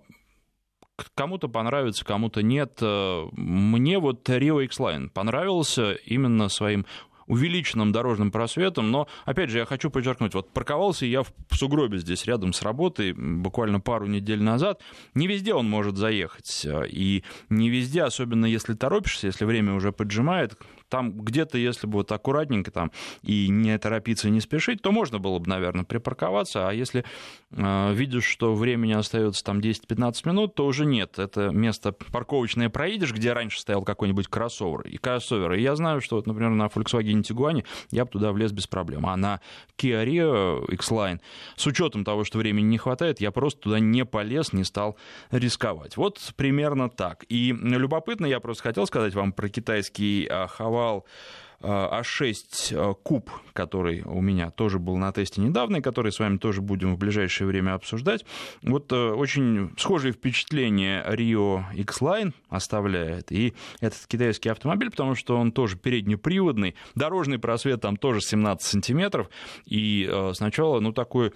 а, 0.97 1.03
кому-то 1.15 1.47
понравится, 1.47 2.05
кому-то 2.05 2.41
нет. 2.41 2.79
Мне 2.81 3.99
вот 3.99 4.29
Rio 4.29 4.63
X-Line 4.63 5.09
понравился 5.09 5.93
именно 5.93 6.49
своим 6.49 6.85
увеличенным 7.27 7.91
дорожным 7.93 8.29
просветом, 8.29 8.91
но, 8.91 9.07
опять 9.25 9.49
же, 9.49 9.59
я 9.59 9.65
хочу 9.65 9.89
подчеркнуть, 9.89 10.33
вот 10.33 10.51
парковался 10.51 11.05
я 11.05 11.21
в 11.23 11.31
сугробе 11.51 11.99
здесь 11.99 12.25
рядом 12.25 12.51
с 12.51 12.61
работой 12.61 13.13
буквально 13.13 13.79
пару 13.79 14.07
недель 14.07 14.41
назад, 14.41 14.81
не 15.13 15.27
везде 15.27 15.53
он 15.53 15.69
может 15.69 15.95
заехать, 15.95 16.67
и 16.91 17.23
не 17.49 17.69
везде, 17.69 18.03
особенно 18.03 18.45
если 18.45 18.73
торопишься, 18.73 19.27
если 19.27 19.45
время 19.45 19.75
уже 19.75 19.93
поджимает, 19.93 20.57
там 20.91 21.13
где-то, 21.13 21.57
если 21.57 21.87
бы 21.87 21.99
вот 21.99 22.11
аккуратненько 22.11 22.69
там 22.69 22.91
и 23.23 23.47
не 23.47 23.75
торопиться, 23.79 24.29
не 24.29 24.41
спешить, 24.41 24.81
то 24.81 24.91
можно 24.91 25.17
было 25.17 25.39
бы, 25.39 25.49
наверное, 25.49 25.85
припарковаться, 25.85 26.67
а 26.67 26.73
если 26.73 27.05
э, 27.51 27.93
видишь, 27.93 28.25
что 28.25 28.53
времени 28.53 28.91
остается 28.91 29.43
там 29.43 29.59
10-15 29.59 30.27
минут, 30.27 30.53
то 30.53 30.65
уже 30.65 30.85
нет. 30.85 31.17
Это 31.17 31.49
место 31.49 31.93
парковочное 31.93 32.69
проедешь, 32.69 33.13
где 33.13 33.31
раньше 33.31 33.61
стоял 33.61 33.83
какой-нибудь 33.83 34.27
кроссовер, 34.27 34.81
и 34.81 34.97
кроссовер. 34.97 35.53
И 35.53 35.61
я 35.61 35.75
знаю, 35.75 36.01
что, 36.01 36.17
вот, 36.17 36.27
например, 36.27 36.51
на 36.51 36.65
Volkswagen 36.65 37.21
Tiguan 37.21 37.63
я 37.91 38.03
бы 38.03 38.11
туда 38.11 38.33
влез 38.33 38.51
без 38.51 38.67
проблем. 38.67 39.05
А 39.07 39.15
на 39.15 39.39
Kia 39.77 40.05
Rio 40.05 40.69
X-Line, 40.73 41.21
с 41.55 41.65
учетом 41.65 42.03
того, 42.03 42.25
что 42.25 42.37
времени 42.37 42.65
не 42.65 42.77
хватает, 42.77 43.21
я 43.21 43.31
просто 43.31 43.61
туда 43.61 43.79
не 43.79 44.03
полез, 44.03 44.51
не 44.51 44.65
стал 44.65 44.97
рисковать. 45.31 45.95
Вот 45.95 46.19
примерно 46.35 46.89
так. 46.89 47.23
И 47.29 47.53
любопытно, 47.53 48.25
я 48.25 48.41
просто 48.41 48.63
хотел 48.63 48.85
сказать 48.85 49.15
вам 49.15 49.31
про 49.31 49.47
китайский 49.47 50.29
Хава 50.29 50.80
назвал 50.81 51.05
А6 51.63 52.43
э, 52.71 52.93
куб, 53.03 53.29
который 53.53 54.01
у 54.01 54.19
меня 54.19 54.49
тоже 54.49 54.79
был 54.79 54.97
на 54.97 55.11
тесте 55.11 55.41
недавно, 55.41 55.77
и 55.77 55.81
который 55.81 56.11
с 56.11 56.17
вами 56.17 56.37
тоже 56.37 56.59
будем 56.59 56.95
в 56.95 56.97
ближайшее 56.97 57.47
время 57.47 57.75
обсуждать. 57.75 58.25
Вот 58.63 58.91
э, 58.91 58.95
очень 58.95 59.71
схожие 59.77 60.11
впечатления 60.11 61.05
Rio 61.07 61.63
X-Line 61.75 62.33
оставляет 62.49 63.31
и 63.31 63.53
этот 63.79 64.07
китайский 64.07 64.49
автомобиль, 64.49 64.89
потому 64.89 65.13
что 65.13 65.37
он 65.37 65.51
тоже 65.51 65.77
переднеприводный, 65.77 66.73
дорожный 66.95 67.37
просвет 67.37 67.81
там 67.81 67.95
тоже 67.95 68.21
17 68.21 68.67
сантиметров, 68.67 69.29
и 69.67 70.09
э, 70.11 70.31
сначала, 70.33 70.79
ну, 70.79 70.93
такой 70.93 71.27
а, 71.27 71.33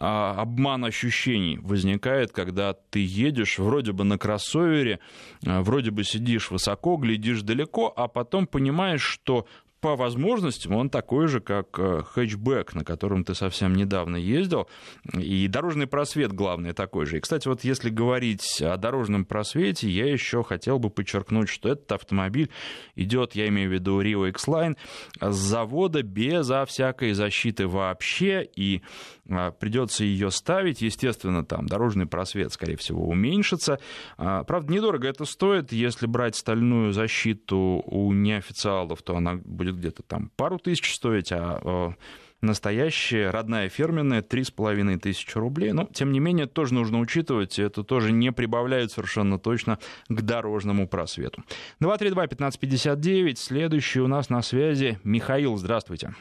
обман 0.00 0.86
ощущений 0.86 1.58
возникает, 1.58 2.32
когда 2.32 2.72
ты 2.72 3.04
едешь 3.04 3.58
вроде 3.58 3.92
бы 3.92 4.04
на 4.04 4.16
кроссовере, 4.16 4.98
а, 5.46 5.60
вроде 5.60 5.90
бы 5.90 6.04
сидишь 6.04 6.50
высоко, 6.50 6.96
глядишь 6.96 7.42
далеко, 7.42 7.92
а 7.94 8.08
потом 8.08 8.46
понимаешь, 8.46 9.02
что 9.02 9.46
по 9.80 9.96
возможностям 9.96 10.74
он 10.74 10.90
такой 10.90 11.26
же, 11.26 11.40
как 11.40 11.78
э, 11.78 12.02
хэтчбэк, 12.02 12.74
на 12.74 12.84
котором 12.84 13.24
ты 13.24 13.34
совсем 13.34 13.74
недавно 13.74 14.16
ездил, 14.16 14.68
и 15.12 15.48
дорожный 15.48 15.86
просвет, 15.86 16.32
главное, 16.32 16.72
такой 16.72 17.06
же. 17.06 17.16
И, 17.16 17.20
кстати, 17.20 17.48
вот 17.48 17.64
если 17.64 17.90
говорить 17.90 18.60
о 18.62 18.76
дорожном 18.76 19.24
просвете, 19.24 19.88
я 19.88 20.10
еще 20.10 20.42
хотел 20.42 20.78
бы 20.78 20.90
подчеркнуть, 20.90 21.48
что 21.48 21.70
этот 21.70 21.90
автомобиль 21.92 22.50
идет, 22.94 23.34
я 23.34 23.48
имею 23.48 23.70
в 23.70 23.72
виду 23.72 24.00
Rio 24.02 24.28
X-Line, 24.28 24.76
с 25.20 25.34
завода 25.36 26.02
безо 26.02 26.64
всякой 26.66 27.12
защиты 27.12 27.66
вообще, 27.66 28.48
и 28.54 28.82
а, 29.30 29.52
придется 29.52 30.04
ее 30.04 30.30
ставить. 30.30 30.82
Естественно, 30.82 31.44
там 31.44 31.66
дорожный 31.66 32.06
просвет, 32.06 32.52
скорее 32.52 32.76
всего, 32.76 33.08
уменьшится. 33.08 33.78
А, 34.16 34.44
правда, 34.44 34.72
недорого 34.72 35.08
это 35.08 35.24
стоит. 35.24 35.72
Если 35.72 36.06
брать 36.06 36.36
стальную 36.36 36.92
защиту 36.92 37.82
у 37.86 38.12
неофициалов, 38.12 39.02
то 39.02 39.16
она 39.16 39.34
будет 39.34 39.69
где-то 39.72 40.02
там 40.02 40.30
пару 40.36 40.58
тысяч 40.58 40.94
стоить, 40.94 41.32
а 41.32 41.94
настоящая, 42.40 43.30
родная 43.30 43.68
фирменная, 43.68 44.22
три 44.22 44.44
с 44.44 44.50
половиной 44.50 44.98
тысячи 44.98 45.36
рублей. 45.36 45.72
Но, 45.72 45.84
тем 45.84 46.12
не 46.12 46.20
менее, 46.20 46.46
тоже 46.46 46.74
нужно 46.74 46.98
учитывать, 46.98 47.58
это 47.58 47.84
тоже 47.84 48.12
не 48.12 48.32
прибавляет 48.32 48.92
совершенно 48.92 49.38
точно 49.38 49.78
к 50.08 50.22
дорожному 50.22 50.88
просвету. 50.88 51.44
232-1559, 51.80 53.36
следующий 53.36 54.00
у 54.00 54.06
нас 54.06 54.30
на 54.30 54.42
связи 54.42 54.98
Михаил, 55.04 55.56
здравствуйте. 55.56 56.14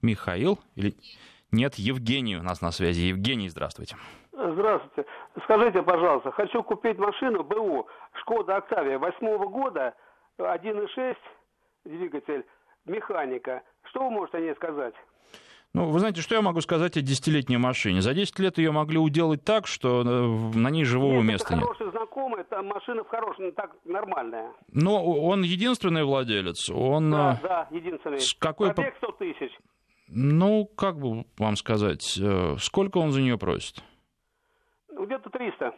Михаил 0.00 0.60
или... 0.76 0.94
Нет, 1.50 1.76
Евгений 1.76 2.36
у 2.36 2.42
нас 2.42 2.60
на 2.60 2.70
связи. 2.70 3.00
Евгений, 3.00 3.48
здравствуйте. 3.48 3.96
Здравствуйте. 3.96 4.27
Скажите, 5.44 5.82
пожалуйста, 5.82 6.30
хочу 6.30 6.62
купить 6.62 6.98
машину 6.98 7.42
БУ 7.42 7.88
Шкода 8.20 8.56
Октавия 8.56 8.98
восьмого 8.98 9.48
года, 9.48 9.94
1.6 10.38 11.16
двигатель, 11.84 12.44
механика. 12.86 13.62
Что 13.84 14.04
вы 14.04 14.10
можете 14.10 14.38
о 14.38 14.40
ней 14.40 14.54
сказать? 14.54 14.94
Ну, 15.74 15.90
вы 15.90 15.98
знаете, 15.98 16.22
что 16.22 16.34
я 16.34 16.40
могу 16.40 16.60
сказать 16.60 16.96
о 16.96 17.02
десятилетней 17.02 17.58
машине? 17.58 18.00
За 18.00 18.14
10 18.14 18.38
лет 18.38 18.58
ее 18.58 18.70
могли 18.70 18.98
уделать 18.98 19.44
так, 19.44 19.66
что 19.66 20.00
э, 20.00 20.56
на 20.56 20.70
ней 20.70 20.84
живого 20.84 21.16
нет, 21.16 21.24
места 21.24 21.54
это 21.54 21.62
хороший 21.62 21.90
знакомый, 21.90 22.44
там 22.44 22.66
машина 22.66 23.04
в 23.04 23.08
хорошем, 23.08 23.52
так 23.52 23.76
нормальная. 23.84 24.52
Но 24.72 25.04
он 25.04 25.42
единственный 25.42 26.04
владелец? 26.04 26.70
Он... 26.70 27.10
Да, 27.10 27.40
э, 27.42 27.46
да, 27.46 27.68
единственный. 27.70 28.20
С 28.20 28.32
какой... 28.34 28.72
Пробег 28.72 28.94
100 28.96 29.12
тысяч. 29.12 29.52
Ну, 30.08 30.64
как 30.64 30.98
бы 30.98 31.26
вам 31.38 31.56
сказать, 31.56 32.18
э, 32.18 32.56
сколько 32.58 32.98
он 32.98 33.12
за 33.12 33.20
нее 33.20 33.36
просит? 33.36 33.82
Где-то 34.98 35.30
300. 35.30 35.72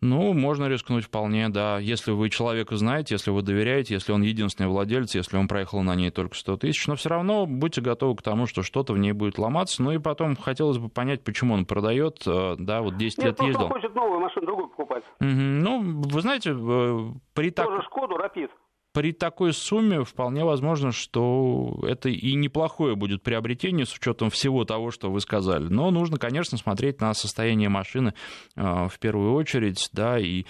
Ну, 0.00 0.32
можно 0.32 0.66
рискнуть 0.68 1.04
вполне, 1.04 1.48
да. 1.48 1.78
Если 1.78 2.12
вы 2.12 2.30
человека 2.30 2.76
знаете, 2.76 3.14
если 3.14 3.32
вы 3.32 3.42
доверяете, 3.42 3.94
если 3.94 4.12
он 4.12 4.22
единственный 4.22 4.68
владелец, 4.68 5.14
если 5.16 5.36
он 5.36 5.48
проехал 5.48 5.82
на 5.82 5.96
ней 5.96 6.10
только 6.10 6.36
100 6.36 6.58
тысяч, 6.58 6.86
но 6.86 6.94
все 6.94 7.08
равно 7.08 7.46
будьте 7.46 7.80
готовы 7.80 8.14
к 8.14 8.22
тому, 8.22 8.46
что 8.46 8.62
что-то 8.62 8.92
в 8.92 8.98
ней 8.98 9.12
будет 9.12 9.38
ломаться. 9.38 9.82
Ну 9.82 9.90
и 9.90 9.98
потом 9.98 10.36
хотелось 10.36 10.78
бы 10.78 10.88
понять, 10.88 11.24
почему 11.24 11.54
он 11.54 11.66
продает, 11.66 12.22
э, 12.26 12.54
да, 12.58 12.80
вот 12.80 12.96
10 12.96 13.18
Нет, 13.18 13.26
лет 13.26 13.42
ездил. 13.42 13.64
он 13.64 13.72
хочет 13.72 13.94
новую 13.94 14.20
машину, 14.20 14.46
другую 14.46 14.68
покупать. 14.68 15.02
Угу. 15.20 15.28
Ну, 15.28 16.02
вы 16.02 16.20
знаете, 16.20 16.50
э, 16.52 16.98
при 17.34 17.50
так... 17.50 17.66
Тоже 17.66 17.82
Шкоду, 17.82 18.16
Рапид 18.16 18.50
при 18.92 19.12
такой 19.12 19.52
сумме 19.52 20.04
вполне 20.04 20.44
возможно, 20.44 20.92
что 20.92 21.78
это 21.86 22.08
и 22.08 22.34
неплохое 22.34 22.96
будет 22.96 23.22
приобретение 23.22 23.86
с 23.86 23.94
учетом 23.94 24.30
всего 24.30 24.64
того, 24.64 24.90
что 24.90 25.10
вы 25.10 25.20
сказали. 25.20 25.68
Но 25.68 25.90
нужно, 25.90 26.16
конечно, 26.18 26.56
смотреть 26.58 27.00
на 27.00 27.14
состояние 27.14 27.68
машины 27.68 28.14
э, 28.56 28.88
в 28.88 28.98
первую 28.98 29.34
очередь, 29.34 29.88
да, 29.92 30.18
и 30.18 30.44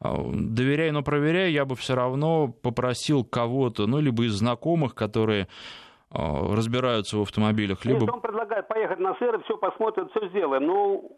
э, 0.00 0.30
доверяя, 0.32 0.92
но 0.92 1.02
проверяя, 1.02 1.48
я 1.50 1.64
бы 1.64 1.76
все 1.76 1.94
равно 1.94 2.48
попросил 2.48 3.24
кого-то, 3.24 3.86
ну, 3.86 4.00
либо 4.00 4.24
из 4.24 4.32
знакомых, 4.32 4.94
которые 4.94 5.48
разбираются 6.14 7.16
в 7.16 7.22
автомобилях, 7.22 7.84
либо... 7.84 8.00
Нет, 8.00 8.10
он 8.10 8.20
предлагает 8.20 8.68
поехать 8.68 8.98
на 8.98 9.16
сервис, 9.18 9.44
все 9.44 9.56
посмотрим, 9.56 10.08
все 10.10 10.28
сделаем. 10.28 10.66
Ну, 10.66 11.16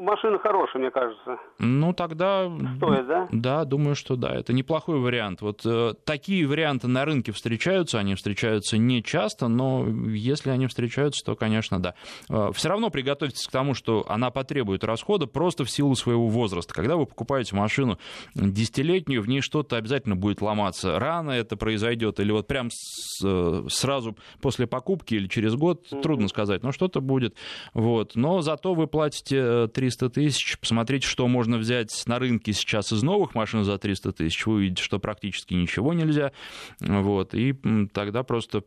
машина 0.00 0.38
хорошая, 0.38 0.80
мне 0.80 0.90
кажется. 0.90 1.38
Ну, 1.58 1.92
тогда... 1.92 2.50
Стоит, 2.76 3.06
да? 3.06 3.28
Да, 3.30 3.64
думаю, 3.64 3.94
что 3.94 4.16
да. 4.16 4.34
Это 4.34 4.52
неплохой 4.52 5.00
вариант. 5.00 5.42
Вот 5.42 5.62
э, 5.64 5.94
такие 6.04 6.46
варианты 6.46 6.88
на 6.88 7.04
рынке 7.04 7.32
встречаются, 7.32 7.98
они 7.98 8.14
встречаются 8.14 8.78
не 8.78 9.02
часто, 9.02 9.48
но 9.48 9.86
если 9.86 10.50
они 10.50 10.66
встречаются, 10.66 11.24
то, 11.24 11.34
конечно, 11.36 11.80
да. 11.80 11.94
Э, 12.28 12.50
все 12.54 12.68
равно 12.68 12.90
приготовьтесь 12.90 13.46
к 13.46 13.50
тому, 13.50 13.74
что 13.74 14.04
она 14.08 14.30
потребует 14.30 14.84
расхода 14.84 15.26
просто 15.26 15.64
в 15.64 15.70
силу 15.70 15.94
своего 15.94 16.28
возраста. 16.28 16.72
Когда 16.74 16.96
вы 16.96 17.06
покупаете 17.06 17.56
машину 17.56 17.98
десятилетнюю, 18.34 19.22
в 19.22 19.28
ней 19.28 19.40
что-то 19.40 19.76
обязательно 19.76 20.16
будет 20.16 20.40
ломаться. 20.40 20.98
Рано 20.98 21.32
это 21.32 21.56
произойдет 21.56 22.20
или 22.20 22.32
вот 22.32 22.46
прям 22.46 22.68
с, 22.70 23.24
э, 23.24 23.64
сразу 23.68 24.16
после 24.40 24.66
покупки 24.66 25.14
или 25.14 25.26
через 25.26 25.54
год, 25.54 25.86
mm-hmm. 25.90 26.02
трудно 26.02 26.28
сказать, 26.28 26.62
но 26.62 26.72
что-то 26.72 27.00
будет. 27.00 27.34
Вот. 27.74 28.16
Но 28.16 28.40
зато 28.40 28.74
вы 28.74 28.86
платите 28.86 29.68
300 29.68 30.06
э, 30.06 30.08
тысяч. 30.10 30.58
Посмотрите, 30.58 31.06
что 31.06 31.26
можно 31.28 31.58
взять 31.58 32.02
на 32.06 32.18
рынке 32.18 32.52
сейчас 32.52 32.92
из 32.92 33.02
новых 33.02 33.34
машин 33.34 33.64
за 33.64 33.78
300 33.78 34.12
тысяч. 34.12 34.46
Вы 34.46 34.54
увидите, 34.54 34.82
что 34.82 34.98
практически 34.98 35.54
ничего 35.54 35.92
нельзя. 35.92 36.32
Вот. 36.80 37.34
И 37.34 37.54
тогда 37.92 38.22
просто 38.22 38.62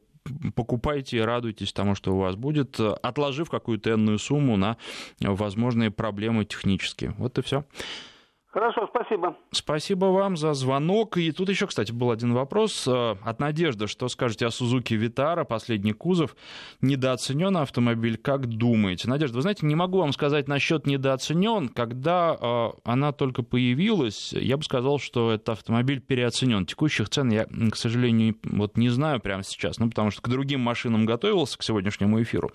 покупайте 0.56 1.18
и 1.18 1.22
радуйтесь 1.22 1.74
тому, 1.74 1.96
что 1.96 2.14
у 2.14 2.20
вас 2.20 2.36
будет, 2.36 2.80
отложив 2.80 3.50
какую-то 3.50 3.92
энную 3.92 4.20
сумму 4.20 4.58
на 4.58 4.78
возможные 5.20 5.92
проблемы 5.92 6.46
технические. 6.46 7.12
Вот 7.18 7.38
и 7.38 7.42
все. 7.42 7.66
Хорошо, 8.54 8.88
спасибо. 8.88 9.36
Спасибо 9.50 10.06
вам 10.06 10.38
за 10.38 10.54
звонок. 10.54 11.18
И 11.18 11.32
тут 11.32 11.50
еще, 11.50 11.66
кстати, 11.66 11.92
был 11.92 12.12
один 12.12 12.34
вопрос 12.34 12.88
э, 12.88 13.16
от 13.24 13.40
Надежды. 13.40 13.88
Что 13.88 14.08
скажете 14.10 14.46
о 14.46 14.52
Сузуки 14.52 14.94
Витара, 14.94 15.44
последний 15.44 15.94
кузов? 15.94 16.36
Недооценен 16.80 17.58
автомобиль, 17.58 18.16
как 18.16 18.46
думаете? 18.46 19.10
Надежда, 19.10 19.38
вы 19.38 19.42
знаете, 19.42 19.66
не 19.66 19.74
могу 19.74 19.98
вам 19.98 20.14
сказать 20.14 20.48
насчет 20.48 20.86
недооценен. 20.86 21.70
Когда 21.70 22.38
э, 22.40 22.70
она 22.84 23.12
только 23.12 23.42
появилась, 23.42 24.34
я 24.34 24.56
бы 24.56 24.64
сказал, 24.64 25.00
что 25.00 25.32
этот 25.32 25.50
автомобиль 25.50 26.00
переоценен. 26.00 26.68
Текущих 26.68 27.10
цен 27.10 27.32
я, 27.32 27.48
к 27.72 27.76
сожалению, 27.76 28.36
вот 28.44 28.78
не 28.78 28.90
знаю 28.90 29.20
прямо 29.20 29.42
сейчас, 29.42 29.80
ну, 29.80 29.90
потому 29.90 30.12
что 30.12 30.22
к 30.22 30.30
другим 30.30 30.60
машинам 30.60 31.08
готовился 31.08 31.58
к 31.58 31.64
сегодняшнему 31.64 32.22
эфиру. 32.22 32.52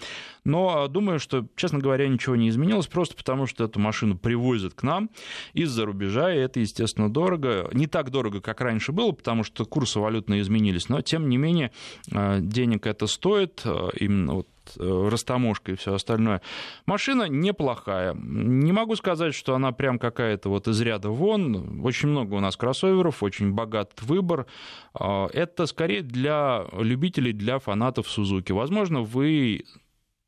Но 0.48 0.86
э, 0.86 0.88
думаю, 0.88 1.20
что, 1.20 1.46
честно 1.56 1.78
говоря, 1.78 2.08
ничего 2.08 2.34
не 2.34 2.48
изменилось, 2.48 2.86
просто 2.86 3.14
потому 3.14 3.46
что 3.46 3.64
эту 3.64 3.78
машину 3.78 4.16
привозят 4.16 4.72
к 4.72 4.82
нам 4.82 5.10
из-за 5.52 5.84
рубежа, 5.84 6.32
и 6.34 6.38
это, 6.38 6.60
естественно, 6.60 7.12
дорого. 7.12 7.68
Не 7.72 7.86
так 7.86 8.10
дорого, 8.10 8.40
как 8.40 8.62
раньше 8.62 8.92
было, 8.92 9.12
потому 9.12 9.44
что 9.44 9.66
курсы 9.66 10.00
валютные 10.00 10.40
изменились, 10.40 10.88
но, 10.88 11.02
тем 11.02 11.28
не 11.28 11.36
менее, 11.36 11.70
э, 12.10 12.38
денег 12.40 12.86
это 12.86 13.06
стоит, 13.06 13.60
э, 13.64 13.90
именно 14.00 14.36
вот 14.36 14.48
растаможка 14.78 15.72
и 15.72 15.76
все 15.76 15.94
остальное. 15.94 16.42
Машина 16.84 17.26
неплохая. 17.26 18.14
Не 18.14 18.70
могу 18.72 18.96
сказать, 18.96 19.34
что 19.34 19.54
она 19.54 19.72
прям 19.72 19.98
какая-то 19.98 20.50
вот 20.50 20.68
из 20.68 20.78
ряда 20.82 21.08
вон. 21.08 21.80
Очень 21.82 22.10
много 22.10 22.34
у 22.34 22.40
нас 22.40 22.54
кроссоверов, 22.58 23.22
очень 23.22 23.52
богат 23.52 23.92
выбор. 24.02 24.44
Это 24.92 25.64
скорее 25.64 26.02
для 26.02 26.66
любителей, 26.78 27.32
для 27.32 27.60
фанатов 27.60 28.10
Сузуки. 28.10 28.52
Возможно, 28.52 29.00
вы 29.00 29.64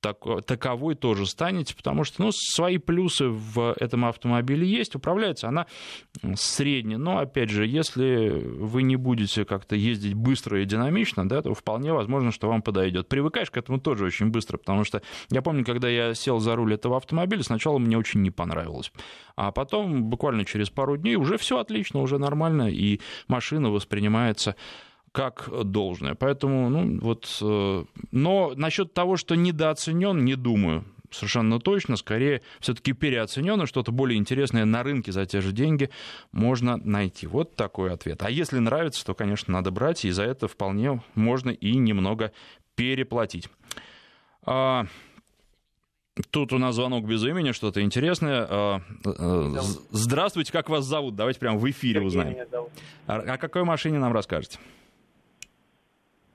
так, 0.01 0.19
таковой 0.47 0.95
тоже 0.95 1.27
станете, 1.27 1.75
потому 1.75 2.05
что 2.05 2.23
ну, 2.23 2.31
свои 2.33 2.79
плюсы 2.79 3.29
в 3.29 3.75
этом 3.79 4.05
автомобиле 4.05 4.67
есть. 4.67 4.95
Управляется 4.95 5.49
она 5.49 5.67
средне, 6.35 6.99
но, 6.99 7.19
опять 7.19 7.51
же, 7.51 7.67
если 7.67 8.29
вы 8.31 8.83
не 8.83 8.97
будете 8.97 9.45
как-то 9.45 9.77
ездить 9.77 10.15
быстро 10.15 10.63
и 10.63 10.65
динамично, 10.65 11.29
да, 11.29 11.43
то 11.43 11.55
вполне 11.55 11.93
возможно, 11.93 12.33
что 12.33 12.49
вам 12.49 12.63
подойдет. 12.63 13.09
Привыкаешь 13.09 13.51
к 13.51 13.57
этому 13.57 13.81
тоже 13.81 14.05
очень 14.05 14.27
быстро, 14.27 14.57
потому 14.57 14.85
что 14.85 15.03
я 15.31 15.43
помню, 15.43 15.65
когда 15.65 15.89
я 15.89 16.15
сел 16.15 16.39
за 16.41 16.57
руль 16.57 16.75
этого 16.75 16.97
автомобиля, 16.97 17.43
сначала 17.43 17.79
мне 17.79 17.97
очень 17.99 18.23
не 18.23 18.31
понравилось. 18.31 18.93
А 19.37 19.53
потом, 19.53 20.05
буквально 20.05 20.45
через 20.45 20.71
пару 20.71 20.97
дней, 20.97 21.17
уже 21.17 21.39
все 21.39 21.59
отлично, 21.59 22.01
уже 22.01 22.19
нормально, 22.19 22.71
и 22.71 23.01
машина 23.29 23.71
воспринимается 23.71 24.57
как 25.13 25.49
должное. 25.65 26.15
Поэтому, 26.15 26.69
ну, 26.69 27.01
вот, 27.01 27.39
э, 27.43 27.85
но 28.13 28.53
насчет 28.55 28.95
того, 28.95 29.17
что 29.17 29.35
недооценен, 29.35 30.25
не 30.25 30.37
думаю 30.37 30.85
совершенно 31.11 31.59
точно, 31.59 31.97
скорее 31.97 32.43
все-таки 32.61 32.93
переоценено, 32.93 33.67
что-то 33.67 33.93
более 33.93 34.19
интересное 34.19 34.65
на 34.65 34.83
рынке 34.83 35.13
за 35.13 35.27
те 35.27 35.41
же 35.41 35.53
деньги 35.53 35.91
можно 36.33 36.77
найти. 36.77 37.27
Вот 37.27 37.57
такой 37.57 37.93
ответ. 37.93 38.23
А 38.23 38.31
если 38.31 38.59
нравится, 38.59 39.05
то, 39.05 39.15
конечно, 39.15 39.53
надо 39.53 39.71
брать, 39.71 40.05
и 40.05 40.11
за 40.11 40.25
это 40.25 40.49
вполне 40.49 41.03
можно 41.15 41.51
и 41.51 41.77
немного 41.77 42.33
переплатить. 42.75 43.49
А... 44.45 44.87
Тут 46.31 46.53
у 46.53 46.59
нас 46.59 46.75
звонок 46.75 47.07
без 47.07 47.25
имени, 47.25 47.53
что-то 47.53 47.81
интересное. 47.81 48.47
А, 48.51 48.81
э, 49.07 49.55
здравствуйте, 49.91 50.53
как 50.53 50.69
вас 50.69 50.85
зовут? 50.85 51.15
Давайте 51.15 51.41
прямо 51.41 51.57
в 51.57 51.71
эфире 51.71 52.03
узнаем. 52.03 52.37
А 53.07 53.17
о 53.17 53.39
какой 53.39 53.65
машине 53.65 53.99
нам 53.99 54.13
расскажете? 54.13 54.59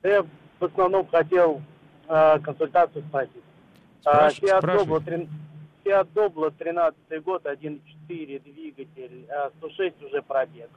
Я 0.05 0.23
в 0.59 0.65
основном 0.65 1.07
хотел 1.07 1.61
э, 2.07 2.39
консультацию 2.39 3.03
спросить. 3.09 3.43
Спраш... 4.01 4.39
Fiat, 4.39 4.61
Doblo, 4.61 5.03
3... 5.03 5.27
Fiat 5.83 6.07
Doblo 6.13 6.53
13 6.55 7.23
год, 7.23 7.45
1.4 7.45 8.43
двигатель, 8.43 9.27
106 9.57 10.03
уже 10.03 10.21
пробег. 10.21 10.69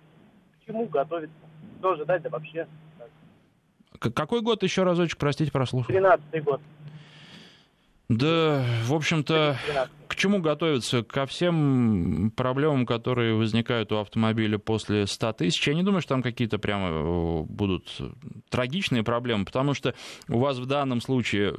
чему 0.66 0.86
готовиться? 0.86 1.36
Что 1.78 1.92
ожидать, 1.92 2.22
да 2.22 2.30
вообще? 2.30 2.66
Какой 3.98 4.42
год 4.42 4.62
еще 4.62 4.84
разочек, 4.84 5.18
простите, 5.18 5.50
прослушал? 5.52 5.88
Тринадцатый 5.88 6.40
год. 6.40 6.60
Да, 8.08 8.64
в 8.84 8.94
общем-то, 8.94 9.58
13. 9.66 9.92
к 10.08 10.14
чему 10.14 10.40
готовиться? 10.40 11.02
Ко 11.02 11.26
всем 11.26 12.32
проблемам, 12.34 12.86
которые 12.86 13.34
возникают 13.34 13.92
у 13.92 13.98
автомобиля 13.98 14.56
после 14.58 15.06
100 15.06 15.32
тысяч. 15.34 15.68
Я 15.68 15.74
не 15.74 15.82
думаю, 15.82 16.00
что 16.00 16.14
там 16.14 16.22
какие-то 16.22 16.58
прямо 16.58 16.88
э, 16.88 17.42
будут 17.42 18.00
трагичные 18.48 19.02
проблемы, 19.02 19.44
потому 19.44 19.74
что 19.74 19.94
у 20.28 20.38
вас 20.38 20.56
в 20.56 20.64
данном 20.64 21.02
случае 21.02 21.54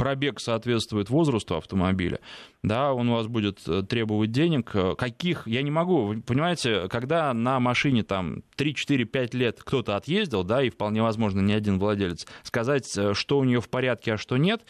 пробег 0.00 0.40
соответствует 0.40 1.10
возрасту 1.10 1.56
автомобиля, 1.58 2.20
да, 2.62 2.94
он 2.94 3.10
у 3.10 3.16
вас 3.16 3.26
будет 3.26 3.58
э, 3.68 3.82
требовать 3.82 4.32
денег. 4.32 4.70
Э, 4.74 4.94
каких, 4.96 5.46
я 5.46 5.60
не 5.60 5.70
могу, 5.70 6.06
вы 6.06 6.22
понимаете, 6.22 6.88
когда 6.88 7.34
на 7.34 7.60
машине 7.60 8.02
там 8.02 8.42
3, 8.56 8.74
4, 8.74 9.04
5 9.04 9.34
лет 9.34 9.62
кто-то 9.62 9.96
отъездил, 9.96 10.42
да, 10.42 10.62
и 10.62 10.70
вполне 10.70 11.02
возможно 11.02 11.40
не 11.40 11.52
один 11.52 11.78
владелец, 11.78 12.26
сказать, 12.44 12.90
э, 12.96 13.12
что 13.12 13.38
у 13.38 13.44
нее 13.44 13.60
в 13.60 13.68
порядке, 13.68 14.14
а 14.14 14.16
что 14.16 14.38
нет, 14.38 14.62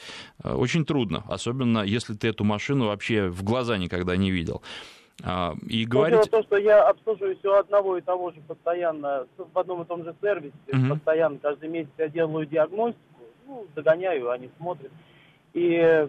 очень 0.42 0.84
трудно, 0.84 1.22
особенно 1.28 1.84
если 1.84 2.14
ты 2.14 2.26
эту 2.28 2.42
машину 2.42 2.86
вообще 2.86 3.28
в 3.28 3.44
глаза 3.44 3.78
никогда 3.78 4.16
не 4.16 4.32
видел. 4.32 4.62
А, 5.22 5.54
И 5.68 5.84
говорить... 5.84 6.16
Дело 6.16 6.26
в 6.26 6.30
том, 6.30 6.42
что 6.42 6.56
я 6.56 6.82
обслуживаюсь 6.88 7.44
у 7.44 7.52
одного 7.52 7.98
и 7.98 8.00
того 8.00 8.32
же 8.32 8.40
постоянно, 8.48 9.26
в 9.36 9.56
одном 9.56 9.82
и 9.82 9.84
том 9.84 10.02
же 10.02 10.12
сервисе, 10.20 10.54
Мгм. 10.72 10.90
постоянно, 10.90 11.38
каждый 11.38 11.68
месяц 11.68 11.90
я 11.98 12.08
делаю 12.08 12.46
диагностику, 12.46 13.04
ну, 13.46 13.66
догоняю, 13.76 14.30
они 14.30 14.50
смотрят. 14.58 14.90
И 15.54 16.08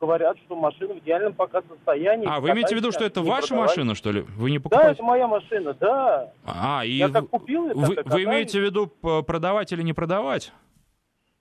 говорят, 0.00 0.36
что 0.44 0.56
машина 0.56 0.94
в 0.94 0.98
идеальном 0.98 1.32
пока 1.32 1.62
состоянии. 1.62 2.26
А, 2.28 2.40
вы 2.40 2.50
имеете 2.50 2.74
в 2.74 2.78
виду, 2.78 2.90
что 2.90 3.04
это 3.04 3.22
ваша 3.22 3.48
продавай. 3.48 3.68
машина, 3.68 3.94
что 3.94 4.10
ли? 4.10 4.22
Вы 4.36 4.50
не 4.50 4.58
Да, 4.58 4.62
покупаете? 4.64 4.92
это 4.94 5.02
моя 5.04 5.28
машина, 5.28 5.74
да. 5.74 6.32
А, 6.44 6.84
и 6.84 6.90
Я 6.90 7.08
как 7.08 7.28
купил, 7.28 7.68
я 7.68 7.74
вы, 7.74 7.98
вы 8.04 8.24
имеете 8.24 8.60
в 8.60 8.64
виду 8.64 8.88
продавать 8.88 9.72
или 9.72 9.82
не 9.82 9.92
продавать? 9.92 10.52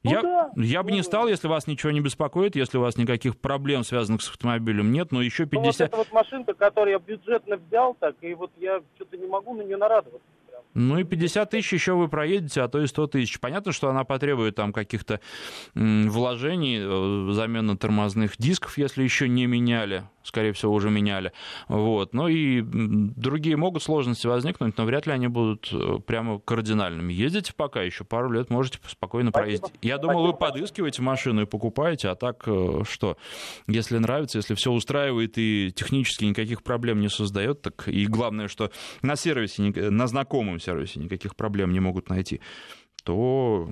Ну 0.04 0.12
я, 0.12 0.21
да. 0.21 0.52
я 0.56 0.82
бы 0.82 0.91
не 0.91 1.04
стал, 1.04 1.28
если 1.28 1.47
вас 1.47 1.67
ничего 1.67 1.91
не 1.91 2.02
беспокоит, 2.02 2.56
если 2.56 2.78
у 2.80 2.82
вас 2.82 2.97
никаких 2.97 3.38
проблем, 3.39 3.84
связанных 3.84 4.24
с 4.24 4.30
автомобилем, 4.30 4.91
нет, 4.91 5.12
но 5.12 5.21
еще 5.21 5.43
Ну, 5.43 5.60
вот 5.60 5.65
50... 5.65 5.88
эта 5.89 5.97
вот 5.97 6.12
машинка, 6.12 6.54
которую 6.56 6.93
я 6.93 7.00
бюджетно 7.00 7.58
взял, 7.58 7.93
так, 8.00 8.15
и 8.21 8.34
вот 8.34 8.50
я 8.58 8.82
что-то 8.95 9.17
не 9.17 9.28
могу 9.28 9.54
на 9.54 9.62
нее 9.62 9.78
нарадоваться. 9.78 10.26
Ну 10.73 10.97
и 10.99 11.03
50 11.03 11.49
тысяч 11.49 11.73
еще 11.73 11.93
вы 11.93 12.07
проедете, 12.07 12.62
а 12.62 12.67
то 12.67 12.81
и 12.81 12.88
100 12.88 13.07
тысяч. 13.07 13.39
Понятно, 13.39 13.71
что 13.71 13.89
она 13.89 14.03
потребует 14.03 14.55
там 14.55 14.71
каких-то 14.71 15.19
вложений, 15.73 16.79
э, 16.81 17.34
замена 17.34 17.77
тормозных 17.77 18.38
дисков, 18.38 18.77
если 18.77 19.03
еще 19.03 19.27
не 19.27 19.45
меняли, 19.47 20.03
скорее 20.23 20.53
всего, 20.53 20.73
уже 20.73 20.89
меняли. 20.89 21.31
Вот. 21.67 22.13
Ну 22.13 22.27
и 22.27 22.62
другие 22.62 23.57
могут 23.57 23.84
сложности 23.84 24.27
возникнуть, 24.27 24.77
но 24.77 24.86
вряд 24.86 25.07
ли 25.07 25.13
они 25.13 25.27
будут 25.27 25.69
э, 25.71 25.99
прямо 26.05 26.39
кардинальными. 26.39 27.13
Ездите 27.13 27.53
пока 27.55 27.81
еще 27.81 28.03
пару 28.03 28.31
лет, 28.31 28.49
можете 28.49 28.79
спокойно 28.88 29.29
Спасибо. 29.29 29.43
проездить. 29.60 29.79
Я 29.81 29.97
думал, 29.97 30.23
вы 30.23 30.34
Спасибо. 30.34 30.53
подыскиваете 30.53 31.01
машину 31.01 31.41
и 31.41 31.45
покупаете, 31.45 32.10
а 32.10 32.15
так 32.15 32.43
э, 32.45 32.84
что? 32.89 33.17
Если 33.67 33.97
нравится, 33.97 34.38
если 34.38 34.55
все 34.55 34.71
устраивает 34.71 35.38
и 35.38 35.71
технически 35.75 36.25
никаких 36.25 36.63
проблем 36.63 36.99
не 36.99 37.10
создает, 37.10 37.62
так 37.62 37.88
и 37.88 38.05
главное, 38.05 38.47
что 38.47 38.71
на 39.01 39.15
сервисе, 39.15 39.62
ни- 39.63 39.71
на 39.89 40.07
знакомом 40.07 40.60
сервисе 40.60 40.99
никаких 40.99 41.36
проблем 41.36 41.71
не 41.73 41.79
могут 41.79 42.10
найти, 42.10 42.41
то, 43.03 43.69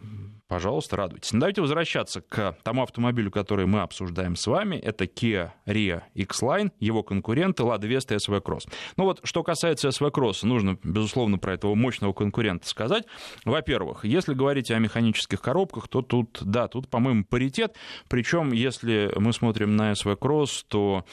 пожалуйста, 0.47 0.97
радуйтесь. 0.97 1.31
Но 1.33 1.39
давайте 1.41 1.61
возвращаться 1.61 2.21
к 2.21 2.57
тому 2.63 2.83
автомобилю, 2.83 3.31
который 3.31 3.65
мы 3.65 3.81
обсуждаем 3.81 4.35
с 4.35 4.45
вами. 4.47 4.75
Это 4.75 5.05
Kia 5.05 5.51
Rio 5.65 6.01
X-Line, 6.13 6.71
его 6.79 7.03
конкуренты 7.03 7.63
Lada 7.63 7.81
Vesta 7.81 8.13
и 8.13 8.17
SV 8.17 8.41
Cross. 8.41 8.71
Ну 8.97 9.05
вот, 9.05 9.21
что 9.23 9.43
касается 9.43 9.89
SV 9.89 10.11
Cross, 10.11 10.45
нужно, 10.45 10.77
безусловно, 10.83 11.37
про 11.37 11.53
этого 11.53 11.75
мощного 11.75 12.13
конкурента 12.13 12.67
сказать. 12.67 13.05
Во-первых, 13.45 14.05
если 14.05 14.33
говорить 14.33 14.71
о 14.71 14.79
механических 14.79 15.41
коробках, 15.41 15.87
то 15.87 16.01
тут, 16.01 16.39
да, 16.41 16.67
тут, 16.67 16.89
по-моему, 16.89 17.23
паритет. 17.23 17.75
Причем, 18.07 18.51
если 18.51 19.11
мы 19.15 19.33
смотрим 19.33 19.75
на 19.75 19.91
SV 19.91 20.17
Cross, 20.17 20.65
то 20.67 21.05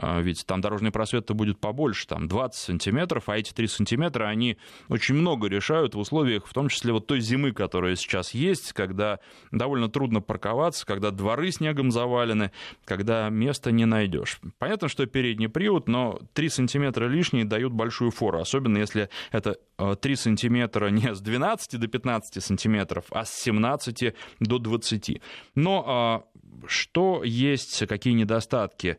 ведь 0.00 0.44
там 0.46 0.60
дорожный 0.60 0.90
просвет-то 0.90 1.34
будет 1.34 1.58
побольше, 1.58 2.06
там 2.06 2.28
20 2.28 2.60
сантиметров, 2.60 3.28
а 3.28 3.36
эти 3.36 3.52
3 3.52 3.66
сантиметра, 3.66 4.26
они 4.26 4.58
очень 4.88 5.14
много 5.14 5.48
решают 5.48 5.94
в 5.94 5.98
условиях, 5.98 6.46
в 6.46 6.52
том 6.52 6.68
числе 6.68 6.92
вот 6.92 7.06
той 7.06 7.20
зимы, 7.20 7.52
которая 7.52 7.96
сейчас 7.96 8.34
есть, 8.34 8.72
когда 8.72 9.20
довольно 9.50 9.88
трудно 9.88 10.20
парковаться, 10.20 10.86
когда 10.86 11.10
дворы 11.10 11.50
снегом 11.50 11.90
завалены, 11.90 12.52
когда 12.84 13.28
места 13.30 13.70
не 13.70 13.86
найдешь. 13.86 14.40
Понятно, 14.58 14.88
что 14.88 15.06
передний 15.06 15.48
привод, 15.48 15.88
но 15.88 16.20
3 16.34 16.48
сантиметра 16.48 17.06
лишние 17.06 17.44
дают 17.44 17.72
большую 17.72 18.10
фору, 18.10 18.40
особенно 18.40 18.78
если 18.78 19.08
это 19.32 19.56
э, 19.78 19.96
3 20.00 20.16
сантиметра 20.16 20.88
не 20.88 21.14
с 21.14 21.20
12 21.20 21.80
до 21.80 21.86
15 21.88 22.42
сантиметров, 22.42 23.04
а 23.10 23.24
с 23.24 23.34
17 23.34 24.14
до 24.40 24.58
20. 24.58 25.20
Но 25.54 25.84
а, 25.86 26.24
что 26.66 27.22
есть, 27.24 27.86
какие 27.86 28.14
недостатки? 28.14 28.98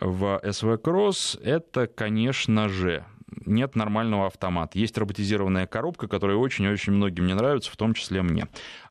В 0.00 0.40
SV 0.42 0.80
Cross, 0.80 1.42
это, 1.42 1.86
конечно 1.86 2.68
же, 2.68 3.04
нет 3.46 3.76
нормального 3.76 4.26
автомата. 4.26 4.78
Есть 4.78 4.96
роботизированная 4.98 5.66
коробка, 5.66 6.08
которая 6.08 6.36
очень-очень 6.36 6.92
многим 6.92 7.26
не 7.26 7.34
нравится, 7.34 7.70
в 7.70 7.76
том 7.76 7.94
числе 7.94 8.22
мне. 8.22 8.46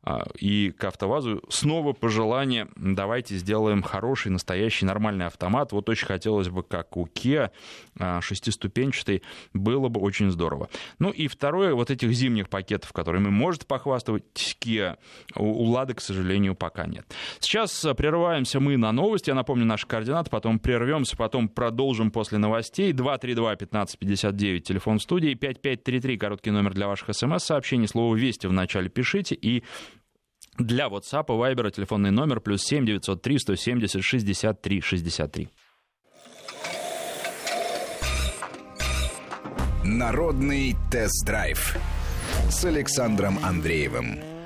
А, 0.10 0.26
И 0.39 0.72
к 0.72 0.86
АвтоВАЗу 0.86 1.43
снова 1.50 1.91
пожелание, 1.91 2.70
давайте 2.78 3.36
сделаем 3.36 3.82
хороший, 3.82 4.32
настоящий, 4.32 4.86
нормальный 4.86 5.26
автомат. 5.26 5.74
Вот 5.74 5.89
очень 5.89 6.08
хотелось 6.08 6.48
бы, 6.48 6.63
как 6.63 6.96
у 6.96 7.08
Kia, 7.08 7.50
а, 8.00 8.22
шестиступенчатый, 8.22 9.22
было 9.54 9.89
бы 9.89 10.00
очень 10.00 10.32
здорово. 10.32 10.70
Ну 11.00 11.10
и 11.10 11.28
второе, 11.28 11.74
вот 11.74 11.91
этих 11.91 12.13
зимних 12.13 12.48
пакетов, 12.48 12.93
которыми 12.93 13.28
может 13.28 13.67
похвастать 13.67 14.24
Kia, 14.62 14.98
у 15.36 15.63
Лады, 15.65 15.93
к 15.93 16.00
сожалению, 16.00 16.56
пока 16.56 16.86
нет. 16.86 17.06
Сейчас 17.41 17.84
а, 17.84 17.93
прерываемся 17.93 18.62
мы 18.62 18.78
на 18.78 18.93
новости. 18.93 19.30
Я 19.30 19.36
напомню 19.36 19.65
наши 19.65 19.88
координаты, 19.88 20.30
потом 20.30 20.60
прервемся, 20.60 21.17
потом 21.17 21.50
продолжим 21.50 22.12
после 22.12 22.38
новостей. 22.38 22.93
232-1559, 22.93 24.60
телефон 24.62 25.02
студии, 25.02 25.34
5533, 25.34 26.17
короткий 26.17 26.52
номер 26.52 26.74
для 26.74 26.88
ваших 26.88 27.13
смс-сообщений. 27.13 27.89
Слово 27.89 28.15
«Вести» 28.15 28.48
в 28.48 28.54
начале 28.54 28.88
пишите. 28.88 29.36
И 29.36 29.65
для 30.58 30.88
WhatsApp 30.88 31.26
и 31.28 31.32
Viber 31.32 31.72
телефонный 31.72 32.12
номер 32.12 32.39
плюс 32.41 32.63
7 32.63 32.86
903 32.86 33.39
170 33.39 34.04
63 34.04 34.82
63. 34.82 35.50
Народный 39.84 40.76
тест-драйв 40.91 41.78
с 42.50 42.65
Александром 42.65 43.39
Андреевым. 43.43 44.37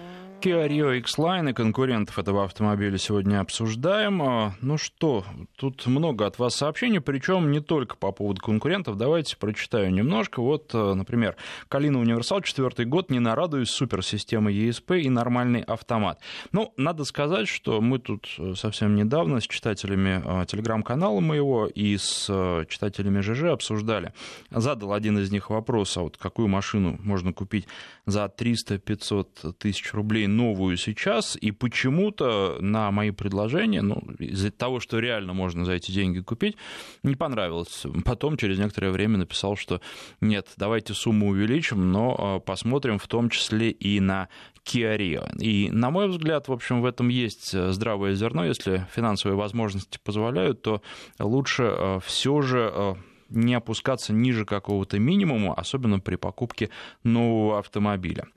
Kia 0.41 0.67
Rio 0.67 0.97
X-Line 0.97 1.51
и 1.51 1.53
конкурентов 1.53 2.17
этого 2.17 2.45
автомобиля 2.45 2.97
сегодня 2.97 3.41
обсуждаем. 3.41 4.23
А, 4.23 4.55
Ну 4.59 4.79
что, 4.79 5.23
тут 5.55 5.85
много 5.85 6.25
от 6.25 6.39
вас 6.39 6.55
сообщений, 6.55 6.99
причем 6.99 7.51
не 7.51 7.59
только 7.59 7.95
по 7.95 8.11
поводу 8.11 8.41
конкурентов. 8.41 8.97
Давайте 8.97 9.37
прочитаю 9.37 9.93
немножко. 9.93 10.41
Вот, 10.41 10.71
э, 10.73 10.93
например, 10.95 11.35
Калина 11.67 11.99
Универсал, 11.99 12.41
четвертый 12.41 12.85
год, 12.85 13.11
не 13.11 13.19
нарадуюсь, 13.19 13.69
суперсистема 13.69 14.51
ESP 14.51 15.01
и 15.01 15.09
нормальный 15.09 15.61
автомат. 15.61 16.19
Ну, 16.51 16.73
надо 16.75 17.03
сказать, 17.05 17.47
что 17.47 17.79
мы 17.79 17.99
тут 17.99 18.27
э, 18.39 18.55
совсем 18.55 18.95
недавно 18.95 19.41
с 19.41 19.43
читателями 19.47 20.45
телеграм-канала 20.47 21.19
моего 21.19 21.67
и 21.67 21.95
с 21.97 22.25
читателями 22.67 23.19
ЖЖ 23.19 23.43
обсуждали. 23.51 24.11
Задал 24.49 24.93
один 24.93 25.19
из 25.19 25.31
них 25.31 25.51
вопрос, 25.51 25.95
а 25.97 26.01
вот 26.01 26.17
какую 26.17 26.47
машину 26.47 26.97
можно 27.03 27.31
купить 27.31 27.67
за 28.05 28.25
300-500 28.25 29.53
тысяч 29.53 29.93
рублей 29.93 30.27
новую 30.27 30.77
сейчас, 30.77 31.37
и 31.39 31.51
почему-то 31.51 32.57
на 32.59 32.91
мои 32.91 33.11
предложения, 33.11 33.81
ну, 33.81 34.01
из-за 34.19 34.51
того, 34.51 34.79
что 34.79 34.99
реально 34.99 35.33
можно 35.33 35.65
за 35.65 35.73
эти 35.73 35.91
деньги 35.91 36.19
купить, 36.19 36.57
не 37.03 37.15
понравилось. 37.15 37.85
Потом, 38.05 38.37
через 38.37 38.57
некоторое 38.57 38.91
время, 38.91 39.17
написал, 39.17 39.55
что 39.55 39.81
нет, 40.19 40.47
давайте 40.57 40.93
сумму 40.93 41.29
увеличим, 41.29 41.91
но 41.91 42.39
э, 42.41 42.45
посмотрим 42.45 42.97
в 42.97 43.07
том 43.07 43.29
числе 43.29 43.71
и 43.71 43.99
на 43.99 44.29
Kia 44.65 44.97
Rio. 44.97 45.37
И, 45.39 45.69
на 45.71 45.89
мой 45.91 46.07
взгляд, 46.07 46.47
в 46.47 46.53
общем, 46.53 46.81
в 46.81 46.85
этом 46.85 47.09
есть 47.09 47.53
э, 47.53 47.71
здравое 47.71 48.15
зерно. 48.15 48.45
Если 48.45 48.87
финансовые 48.93 49.37
возможности 49.37 49.99
позволяют, 50.03 50.61
то 50.61 50.81
лучше 51.19 51.99
все 52.05 52.41
же 52.41 52.71
э, 52.73 52.95
не 53.31 53.55
опускаться 53.55 54.13
ниже 54.13 54.45
какого-то 54.45 54.99
минимума, 54.99 55.53
особенно 55.53 55.99
при 55.99 56.15
покупке 56.15 56.69
нового 57.03 57.59
автомобиля. 57.59 58.27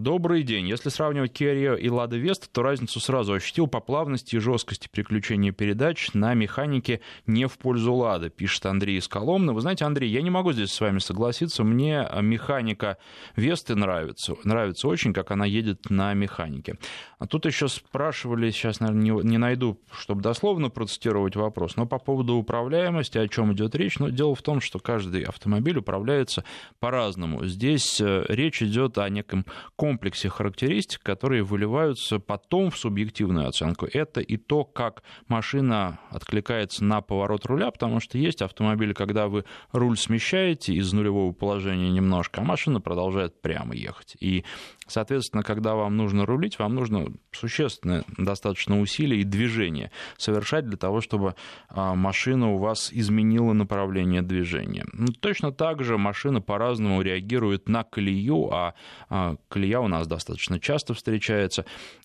А, 0.00 0.10
Добрый 0.10 0.42
день. 0.42 0.68
Если 0.68 0.88
сравнивать 0.88 1.40
Rio 1.40 1.78
и 1.78 1.88
Lada 1.88 2.20
Vesta, 2.20 2.46
то 2.50 2.62
разницу 2.62 3.00
сразу 3.00 3.34
ощутил 3.34 3.66
по 3.66 3.80
плавности 3.80 4.36
и 4.36 4.38
жесткости 4.38 4.88
переключения 4.90 5.52
передач 5.52 6.12
на 6.14 6.34
механике 6.34 7.00
не 7.26 7.46
в 7.46 7.58
пользу 7.58 7.92
Lada, 7.92 8.30
пишет 8.30 8.66
Андрей 8.66 8.98
из 8.98 9.08
Коломны. 9.08 9.52
Вы 9.52 9.60
знаете, 9.60 9.84
Андрей, 9.84 10.10
я 10.10 10.22
не 10.22 10.30
могу 10.30 10.52
здесь 10.52 10.72
с 10.72 10.80
вами 10.80 10.98
согласиться. 10.98 11.64
Мне 11.64 12.08
механика 12.20 12.96
Весты 13.36 13.74
нравится. 13.74 14.34
Нравится 14.44 14.88
очень, 14.88 15.12
как 15.12 15.30
она 15.30 15.46
едет 15.46 15.90
на 15.90 16.14
механике. 16.14 16.78
А 17.18 17.26
тут 17.26 17.46
еще 17.46 17.68
спрашивали, 17.68 18.50
сейчас, 18.50 18.80
наверное, 18.80 19.22
не, 19.22 19.38
найду, 19.38 19.78
чтобы 19.92 20.22
дословно 20.22 20.70
процитировать 20.70 21.36
вопрос, 21.36 21.76
но 21.76 21.86
по 21.86 21.98
поводу 21.98 22.34
управляемости, 22.34 23.18
о 23.18 23.28
чем 23.28 23.52
идет 23.52 23.74
речь. 23.74 23.98
Но 23.98 24.08
дело 24.08 24.34
в 24.34 24.42
том, 24.42 24.60
что 24.60 24.78
каждый 24.78 25.22
автомобиль 25.22 25.78
управляется 25.78 26.44
по-разному. 26.78 27.46
Здесь 27.46 28.00
э, 28.00 28.24
речь 28.28 28.62
идет 28.62 28.98
о 28.98 29.08
неком 29.08 29.44
комплексе 29.76 29.89
характеристик, 29.98 31.02
которые 31.02 31.42
выливаются 31.42 32.18
потом 32.18 32.70
в 32.70 32.78
субъективную 32.78 33.48
оценку. 33.48 33.86
Это 33.92 34.20
и 34.20 34.36
то, 34.36 34.64
как 34.64 35.02
машина 35.28 36.00
откликается 36.10 36.84
на 36.84 37.00
поворот 37.00 37.46
руля, 37.46 37.70
потому 37.70 38.00
что 38.00 38.18
есть 38.18 38.42
автомобили, 38.42 38.92
когда 38.92 39.28
вы 39.28 39.44
руль 39.72 39.96
смещаете 39.96 40.74
из 40.74 40.92
нулевого 40.92 41.32
положения 41.32 41.90
немножко, 41.90 42.40
а 42.40 42.44
машина 42.44 42.80
продолжает 42.80 43.40
прямо 43.40 43.74
ехать. 43.74 44.16
И 44.20 44.44
Соответственно, 44.90 45.42
когда 45.42 45.74
вам 45.74 45.96
нужно 45.96 46.26
рулить, 46.26 46.58
вам 46.58 46.74
нужно 46.74 47.06
существенное 47.32 48.04
достаточно 48.18 48.80
усилие 48.80 49.20
и 49.20 49.24
движение 49.24 49.90
совершать 50.16 50.66
для 50.66 50.76
того, 50.76 51.00
чтобы 51.00 51.36
а, 51.68 51.94
машина 51.94 52.52
у 52.52 52.58
вас 52.58 52.90
изменила 52.92 53.52
направление 53.52 54.22
движения. 54.22 54.84
Ну, 54.92 55.08
точно 55.08 55.52
так 55.52 55.84
же 55.84 55.96
машина 55.96 56.40
по-разному 56.40 57.02
реагирует 57.02 57.68
на 57.68 57.84
колею, 57.84 58.52
а, 58.52 58.74
а 59.08 59.36
колея 59.48 59.78
у 59.78 59.88
нас 59.88 60.06
достаточно 60.08 60.58
часто 60.58 60.94
встречается. 60.94 61.64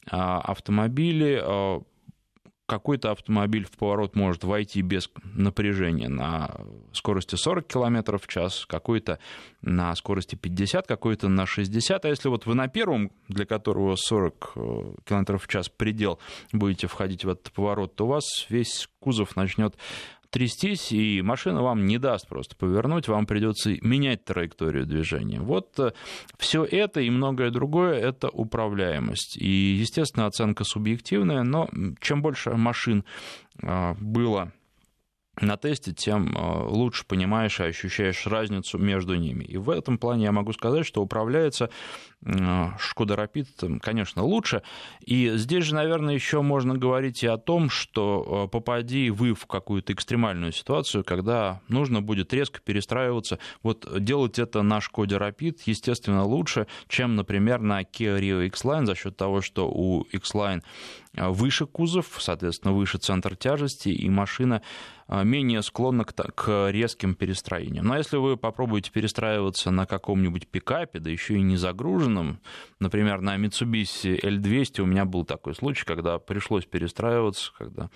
А 0.09 0.39
автомобили 0.39 1.41
какой-то 2.65 3.11
автомобиль 3.11 3.65
в 3.65 3.77
поворот 3.77 4.15
может 4.15 4.43
войти 4.43 4.81
без 4.81 5.09
напряжения 5.33 6.09
на 6.09 6.55
скорости 6.93 7.35
40 7.35 7.67
км 7.67 8.17
в 8.17 8.27
час, 8.27 8.65
какой-то 8.65 9.19
на 9.61 9.95
скорости 9.95 10.35
50, 10.35 10.87
какой-то 10.87 11.27
на 11.27 11.45
60. 11.45 12.05
А 12.05 12.09
если 12.09 12.29
вот 12.29 12.45
вы 12.45 12.55
на 12.55 12.67
первом, 12.67 13.11
для 13.27 13.45
которого 13.45 13.95
40 13.95 14.51
э, 14.55 14.59
км 15.05 15.37
в 15.37 15.47
час 15.47 15.69
предел, 15.69 16.19
будете 16.51 16.87
входить 16.87 17.23
в 17.23 17.29
этот 17.29 17.51
поворот, 17.51 17.95
то 17.95 18.05
у 18.05 18.09
вас 18.09 18.23
весь 18.49 18.89
кузов 18.99 19.35
начнет 19.35 19.75
трястись, 20.35 20.91
и 20.91 21.21
машина 21.21 21.63
вам 21.63 21.85
не 21.85 21.97
даст 21.97 22.27
просто 22.27 22.57
повернуть, 22.57 23.07
вам 23.07 23.25
придется 23.25 23.69
менять 23.79 24.25
траекторию 24.25 24.85
движения. 24.85 25.39
Вот 25.39 25.79
э, 25.79 25.93
все 26.37 26.65
это 26.65 26.99
и 26.99 27.09
многое 27.09 27.51
другое– 27.51 27.97
это 28.01 28.27
управляемость. 28.27 29.37
И, 29.37 29.77
естественно, 29.79 30.25
оценка 30.25 30.65
субъективная, 30.65 31.43
но 31.43 31.69
чем 32.01 32.21
больше 32.21 32.49
машин 32.49 33.05
э, 33.61 33.93
было 33.93 34.51
на 35.41 35.57
тесте, 35.57 35.93
тем 35.93 36.35
э, 36.35 36.67
лучше 36.67 37.05
понимаешь 37.05 37.59
и 37.59 37.63
ощущаешь 37.63 38.25
разницу 38.27 38.77
между 38.77 39.15
ними. 39.15 39.43
И 39.43 39.57
в 39.57 39.69
этом 39.69 39.97
плане 39.97 40.25
я 40.25 40.31
могу 40.31 40.53
сказать, 40.53 40.85
что 40.85 41.01
управляется 41.01 41.69
Шкода 42.79 43.15
Рапид, 43.15 43.49
конечно, 43.81 44.23
лучше. 44.23 44.63
И 44.99 45.33
здесь 45.35 45.65
же, 45.65 45.75
наверное, 45.75 46.15
еще 46.15 46.41
можно 46.41 46.75
говорить 46.75 47.21
и 47.21 47.27
о 47.27 47.37
том, 47.37 47.69
что 47.69 48.45
э, 48.45 48.51
попади 48.51 49.11
вы 49.11 49.35
в 49.35 49.45
какую-то 49.45 49.93
экстремальную 49.93 50.51
ситуацию, 50.51 51.03
когда 51.03 51.61
нужно 51.67 52.01
будет 52.01 52.33
резко 52.33 52.59
перестраиваться. 52.61 53.37
Вот 53.61 53.87
делать 54.03 54.39
это 54.39 54.63
на 54.63 54.81
Шкоде 54.81 55.17
Рапид, 55.17 55.61
естественно, 55.65 56.23
лучше, 56.23 56.65
чем, 56.87 57.15
например, 57.15 57.59
на 57.59 57.83
Kia 57.83 58.19
Rio 58.19 58.43
X-Line 58.47 58.85
за 58.85 58.95
счет 58.95 59.15
того, 59.15 59.41
что 59.41 59.69
у 59.69 60.01
X-Line 60.11 60.63
э, 61.13 61.29
выше 61.29 61.67
кузов, 61.67 62.17
соответственно, 62.17 62.73
выше 62.73 62.97
центр 62.97 63.35
тяжести, 63.35 63.89
и 63.89 64.09
машина 64.09 64.63
э, 64.63 64.94
менее 65.07 65.61
склонна 65.61 66.05
к 66.05 66.71
резким 66.71 67.13
перестроениям. 67.13 67.85
Но 67.85 67.97
если 67.97 68.17
вы 68.17 68.35
попробуете 68.35 68.91
перестраиваться 68.91 69.69
на 69.69 69.85
каком-нибудь 69.85 70.47
пикапе, 70.47 70.99
да 70.99 71.09
еще 71.09 71.35
и 71.35 71.41
не 71.41 71.57
загружен, 71.57 72.15
машинам. 72.15 72.39
Например, 72.79 73.21
на 73.21 73.37
Mitsubishi 73.37 74.19
L200 74.21 74.81
у 74.81 74.85
меня 74.85 75.05
был 75.05 75.25
такой 75.25 75.55
случай, 75.55 75.85
когда 75.85 76.19
пришлось 76.19 76.65
перестраиваться, 76.65 77.51
когда 77.57 77.89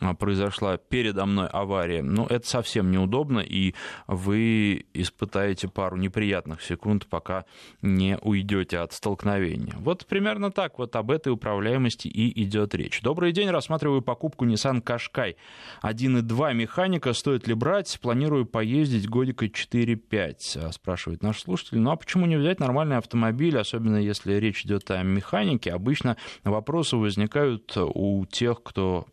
а, 0.00 0.14
произошла 0.14 0.76
передо 0.76 1.26
мной 1.26 1.48
авария. 1.48 2.02
Ну, 2.02 2.26
это 2.26 2.46
совсем 2.46 2.90
неудобно, 2.90 3.40
и 3.40 3.74
вы 4.06 4.86
испытаете 4.94 5.68
пару 5.68 5.96
неприятных 5.96 6.62
секунд, 6.62 7.06
пока 7.06 7.44
не 7.82 8.18
уйдете 8.20 8.78
от 8.78 8.92
столкновения. 8.92 9.74
Вот 9.78 10.06
примерно 10.06 10.50
так 10.50 10.78
вот 10.78 10.96
об 10.96 11.10
этой 11.10 11.32
управляемости 11.32 12.08
и 12.08 12.42
идет 12.42 12.74
речь. 12.74 13.00
Добрый 13.02 13.32
день, 13.32 13.50
рассматриваю 13.50 14.02
покупку 14.02 14.44
Nissan 14.44 14.82
Qashqai 14.82 15.36
1.2 15.82 16.53
механика, 16.54 17.12
стоит 17.12 17.46
ли 17.46 17.54
брать? 17.54 17.98
Планирую 18.00 18.46
поездить 18.46 19.08
годика 19.08 19.46
4-5, 19.46 20.72
спрашивает 20.72 21.22
наш 21.22 21.40
слушатель. 21.42 21.78
Ну 21.78 21.90
а 21.90 21.96
почему 21.96 22.26
не 22.26 22.36
взять 22.36 22.60
нормальный 22.60 22.96
автомобиль, 22.96 23.58
особенно 23.58 23.96
если 23.96 24.34
речь 24.34 24.64
идет 24.64 24.90
о 24.90 25.02
механике, 25.02 25.72
обычно 25.72 26.16
вопросы 26.44 26.96
возникают 26.96 27.76
у 27.76 28.24
тех, 28.26 28.62
кто 28.62 29.06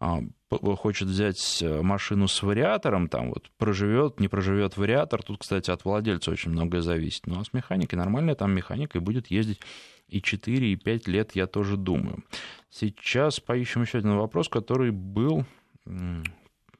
а, 0.00 0.20
хочет 0.50 1.08
взять 1.08 1.62
машину 1.62 2.28
с 2.28 2.42
вариатором, 2.42 3.08
там 3.08 3.30
вот 3.30 3.50
проживет, 3.58 4.20
не 4.20 4.28
проживет 4.28 4.76
вариатор, 4.76 5.22
тут, 5.22 5.38
кстати, 5.38 5.70
от 5.70 5.84
владельца 5.84 6.30
очень 6.30 6.50
многое 6.50 6.82
зависит. 6.82 7.26
Ну 7.26 7.40
а 7.40 7.44
с 7.44 7.52
механикой 7.52 7.98
нормальная 7.98 8.34
там 8.34 8.52
механика 8.52 8.98
и 8.98 9.00
будет 9.00 9.28
ездить 9.28 9.60
и 10.08 10.22
4, 10.22 10.72
и 10.72 10.76
5 10.76 11.08
лет, 11.08 11.32
я 11.34 11.46
тоже 11.46 11.76
думаю. 11.76 12.24
Сейчас 12.70 13.40
поищем 13.40 13.82
еще 13.82 13.98
один 13.98 14.16
вопрос, 14.16 14.48
который 14.48 14.90
был... 14.90 15.44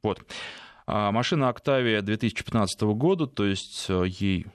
Вот. 0.03 0.21
А, 0.87 1.13
машина 1.13 1.51
Octavia 1.51 2.01
2015 2.03 2.81
года, 2.83 3.27
то 3.27 3.45
есть 3.45 3.87
э, 3.89 4.05
ей 4.07 4.47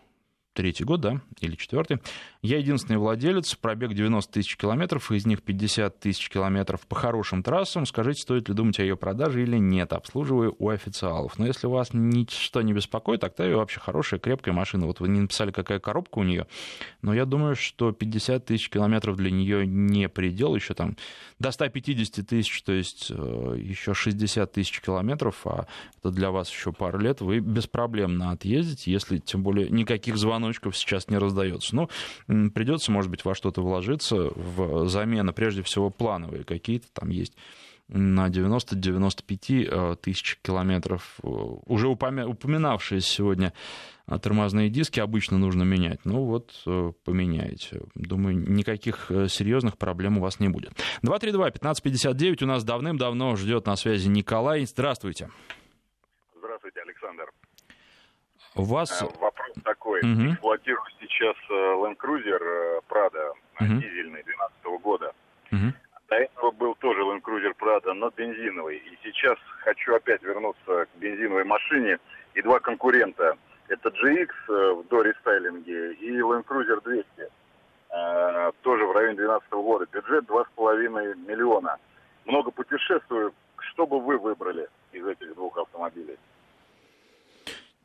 третий 0.54 0.84
год, 0.84 1.02
да, 1.02 1.22
или 1.42 1.56
четвертый. 1.56 2.00
Я 2.42 2.58
единственный 2.58 2.98
владелец, 2.98 3.56
пробег 3.56 3.94
90 3.94 4.32
тысяч 4.32 4.58
километров, 4.58 5.12
из 5.12 5.26
них 5.26 5.42
50 5.42 6.00
тысяч 6.00 6.30
километров 6.30 6.86
по 6.88 6.96
хорошим 6.96 7.44
трассам. 7.44 7.86
Скажите, 7.86 8.22
стоит 8.22 8.50
ли 8.50 8.56
думать 8.56 8.80
о 8.80 8.84
ее 8.84 8.96
продаже 8.96 9.44
или 9.44 9.58
нет? 9.58 9.94
Обслуживаю 9.94 10.56
у 10.60 10.70
официалов. 10.70 11.38
Но 11.40 11.46
если 11.46 11.68
вас 11.68 11.90
ничто 11.94 12.62
не 12.62 12.74
беспокоит, 12.74 13.24
Октавия 13.24 13.56
вообще 13.56 13.80
хорошая, 13.80 14.20
крепкая 14.20 14.54
машина. 14.54 14.86
Вот 14.86 15.00
вы 15.00 15.10
не 15.10 15.20
написали, 15.20 15.52
какая 15.52 15.80
коробка 15.80 16.20
у 16.20 16.24
нее, 16.24 16.48
но 17.02 17.14
я 17.14 17.26
думаю, 17.26 17.56
что 17.56 17.92
50 17.92 18.46
тысяч 18.46 18.70
километров 18.70 19.18
для 19.18 19.32
нее 19.32 19.66
не 19.66 20.10
предел, 20.10 20.56
еще 20.56 20.74
там 20.74 20.96
до 21.40 21.52
150 21.52 22.26
тысяч, 22.28 22.64
то 22.64 22.72
есть 22.72 23.08
э, 23.10 23.56
еще 23.60 23.94
60 23.94 24.52
тысяч 24.52 24.82
километров, 24.82 25.46
а 25.46 25.68
это 26.00 26.12
для 26.12 26.32
вас 26.32 26.50
еще 26.50 26.72
пару 26.72 27.00
лет, 27.00 27.22
вы 27.22 27.40
беспроблемно 27.40 28.32
отъездите, 28.32 28.92
если 28.92 29.18
тем 29.18 29.44
более 29.44 29.70
никаких 29.70 30.18
звоночков 30.44 30.78
сейчас 30.78 31.10
не 31.10 31.18
раздается. 31.18 31.76
Ну, 31.76 31.90
придется, 32.52 32.92
может 32.92 33.10
быть, 33.10 33.24
во 33.24 33.34
что-то 33.34 33.62
вложиться, 33.62 34.32
в 34.36 34.88
замены, 34.88 35.32
прежде 35.32 35.64
всего, 35.64 35.90
плановые 35.90 36.44
какие-то 36.44 36.88
там 36.94 37.10
есть 37.10 37.34
на 37.90 38.28
90-95 38.30 39.68
э, 39.70 39.96
тысяч 39.98 40.40
километров. 40.42 41.20
Э, 41.22 41.28
уже 41.28 41.88
упоминавшие 41.90 43.02
сегодня 43.02 43.54
э, 44.08 44.18
тормозные 44.20 44.70
диски 44.70 45.00
обычно 45.00 45.38
нужно 45.38 45.64
менять. 45.64 46.00
Ну 46.06 46.24
вот, 46.24 46.64
поменяете. 47.04 47.82
Думаю, 47.94 48.38
никаких 48.38 49.12
серьезных 49.28 49.78
проблем 49.78 50.18
у 50.18 50.22
вас 50.22 50.40
не 50.40 50.48
будет. 50.48 50.72
232-1559 51.04 52.44
у 52.44 52.48
нас 52.48 52.64
давным-давно 52.64 53.36
ждет 53.36 53.68
на 53.68 53.76
связи 53.76 54.08
Николай. 54.08 54.66
Здравствуйте. 54.66 55.30
Здравствуйте, 56.36 56.82
Александр. 56.82 57.32
У 58.56 58.64
вас... 58.64 59.02
Вопрос 59.02 59.43
такой. 59.64 60.00
Угу. 60.00 60.34
Эксплуатирую 60.34 60.86
сейчас 61.00 61.36
Land 61.50 61.98
Cruiser 61.98 62.82
Prado 62.90 63.32
угу. 63.60 63.82
дизельный 63.82 64.24
2012 64.24 64.82
года. 64.82 65.14
Угу. 65.52 65.74
До 66.10 66.16
этого 66.16 66.52
был 66.52 66.76
тоже 66.76 67.02
Land 67.02 67.22
Cruiser 67.22 67.54
Prado, 67.58 67.94
но 67.94 68.10
бензиновый. 68.10 68.78
И 68.78 68.98
сейчас 69.04 69.38
хочу 69.60 69.96
опять 69.96 70.22
вернуться 70.22 70.86
к 70.86 71.00
бензиновой 71.00 71.44
машине. 71.44 71.98
И 72.36 72.42
два 72.42 72.60
конкурента. 72.60 73.38
Это 73.68 73.90
GX 73.90 74.30
э, 74.50 74.74
в 74.74 74.88
дорестайлинге 74.90 75.94
и 75.94 76.18
Land 76.20 76.46
Cruiser 76.46 76.84
200. 76.84 77.06
Э, 77.90 78.52
тоже 78.62 78.86
в 78.86 78.92
районе 78.92 79.16
2012 79.16 79.52
года. 79.52 79.88
Бюджет 79.92 80.26
2,5 80.26 81.16
миллиона. 81.28 81.78
Много 82.26 82.52
путешествую. 82.52 83.34
Что 83.58 83.88
бы 83.88 84.00
вы 84.00 84.18
выбрали 84.18 84.68
из 84.92 85.06
этих 85.06 85.34
двух 85.36 85.58
автомобилей? 85.58 86.18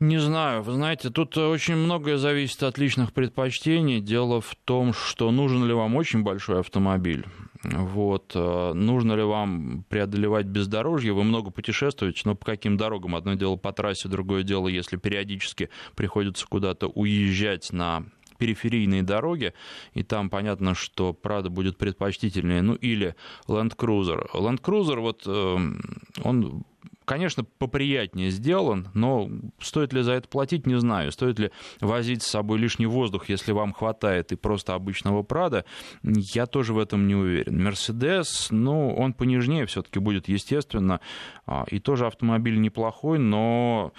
Не 0.00 0.18
знаю, 0.18 0.62
вы 0.62 0.74
знаете, 0.74 1.11
тут 1.11 1.37
очень 1.37 1.74
многое 1.74 2.18
зависит 2.18 2.62
от 2.62 2.78
личных 2.78 3.12
предпочтений. 3.12 4.00
Дело 4.00 4.40
в 4.40 4.54
том, 4.64 4.92
что 4.92 5.32
нужен 5.32 5.66
ли 5.66 5.72
вам 5.72 5.96
очень 5.96 6.22
большой 6.22 6.61
автомобиль. 6.61 7.26
Вот. 7.64 8.30
Э, 8.37 8.72
нужно 8.74 9.14
ли 9.14 9.24
вам 9.24 9.84
преодолевать 9.88 10.46
бездорожье? 10.46 11.12
Вы 11.12 11.24
много 11.24 11.50
путешествуете, 11.50 12.22
но 12.26 12.37
по 12.37 12.46
каким 12.46 12.76
дорогам? 12.76 13.16
Одно 13.16 13.34
дело 13.34 13.56
по 13.56 13.72
трассе, 13.72 14.08
другое 14.08 14.44
дело, 14.44 14.68
если 14.68 14.96
периодически 14.96 15.68
приходится 15.96 16.46
куда-то 16.46 16.87
уезжать 16.87 17.72
на 17.72 18.04
периферийные 18.38 19.02
дороги, 19.02 19.52
и 19.94 20.04
там 20.04 20.30
понятно, 20.30 20.76
что 20.76 21.12
Прада 21.12 21.50
будет 21.50 21.76
предпочтительнее, 21.76 22.62
ну 22.62 22.74
или 22.74 23.16
Land 23.48 23.74
Cruiser. 23.76 24.30
Land 24.32 24.61
Cruiser, 24.61 25.00
вот 25.00 25.26
он 25.26 26.64
конечно, 27.09 27.42
поприятнее 27.42 28.31
сделан, 28.31 28.88
но 28.92 29.31
стоит 29.59 29.94
ли 29.94 30.03
за 30.03 30.12
это 30.12 30.29
платить, 30.29 30.66
не 30.66 30.79
знаю. 30.79 31.11
Стоит 31.11 31.38
ли 31.38 31.51
возить 31.81 32.23
с 32.23 32.27
собой 32.27 32.59
лишний 32.59 32.87
воздух, 32.87 33.31
если 33.31 33.53
вам 33.53 33.73
хватает 33.73 34.31
и 34.31 34.37
просто 34.37 34.75
обычного 34.75 35.23
Прада, 35.23 35.64
я 36.03 36.47
тоже 36.47 36.75
в 36.75 36.79
этом 36.79 37.09
не 37.09 37.14
уверен. 37.14 37.64
Мерседес, 37.64 38.49
ну, 38.51 38.94
он 38.94 39.14
понежнее 39.14 39.64
все-таки 39.64 39.99
будет, 39.99 40.29
естественно, 40.29 41.01
а, 41.47 41.64
и 41.71 41.81
тоже 41.81 42.07
автомобиль 42.07 42.61
неплохой, 42.61 43.18
но 43.18 43.92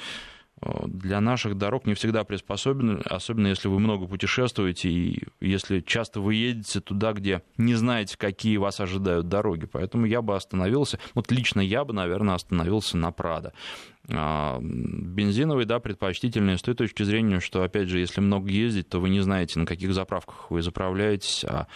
для 0.61 1.21
наших 1.21 1.57
дорог 1.57 1.85
не 1.85 1.93
всегда 1.93 2.23
приспособлены, 2.23 3.01
особенно 3.05 3.47
если 3.47 3.67
вы 3.67 3.79
много 3.79 4.07
путешествуете 4.07 4.89
и 4.89 5.23
если 5.39 5.79
часто 5.79 6.19
вы 6.21 6.35
едете 6.35 6.81
туда, 6.81 7.13
где 7.13 7.43
не 7.57 7.75
знаете, 7.75 8.17
какие 8.17 8.57
вас 8.57 8.79
ожидают 8.79 9.29
дороги. 9.29 9.65
Поэтому 9.65 10.05
я 10.05 10.21
бы 10.21 10.35
остановился, 10.35 10.99
вот 11.13 11.31
лично 11.31 11.61
я 11.61 11.85
бы, 11.85 11.93
наверное, 11.93 12.35
остановился 12.35 12.97
на 12.97 13.11
Прадо. 13.11 13.53
А, 14.11 14.59
бензиновый, 14.61 15.65
да, 15.65 15.79
предпочтительный 15.79 16.57
с 16.57 16.61
той 16.61 16.73
точки 16.73 17.03
зрения, 17.03 17.39
что, 17.39 17.63
опять 17.63 17.87
же, 17.87 17.99
если 17.99 18.21
много 18.21 18.49
ездить, 18.49 18.89
то 18.89 18.99
вы 18.99 19.09
не 19.09 19.21
знаете, 19.21 19.59
на 19.59 19.65
каких 19.65 19.93
заправках 19.93 20.49
вы 20.51 20.61
заправляетесь, 20.61 21.45
а 21.45 21.67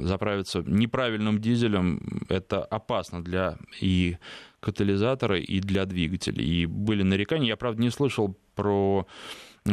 заправиться 0.00 0.62
неправильным 0.62 1.40
дизелем 1.40 2.22
это 2.28 2.64
опасно 2.64 3.22
для 3.22 3.58
и 3.80 4.16
катализатора, 4.60 5.38
и 5.38 5.60
для 5.60 5.84
двигателей. 5.84 6.44
И 6.44 6.66
были 6.66 7.02
нарекания, 7.02 7.48
я, 7.48 7.56
правда, 7.56 7.82
не 7.82 7.90
слышал 7.90 8.36
про 8.54 9.06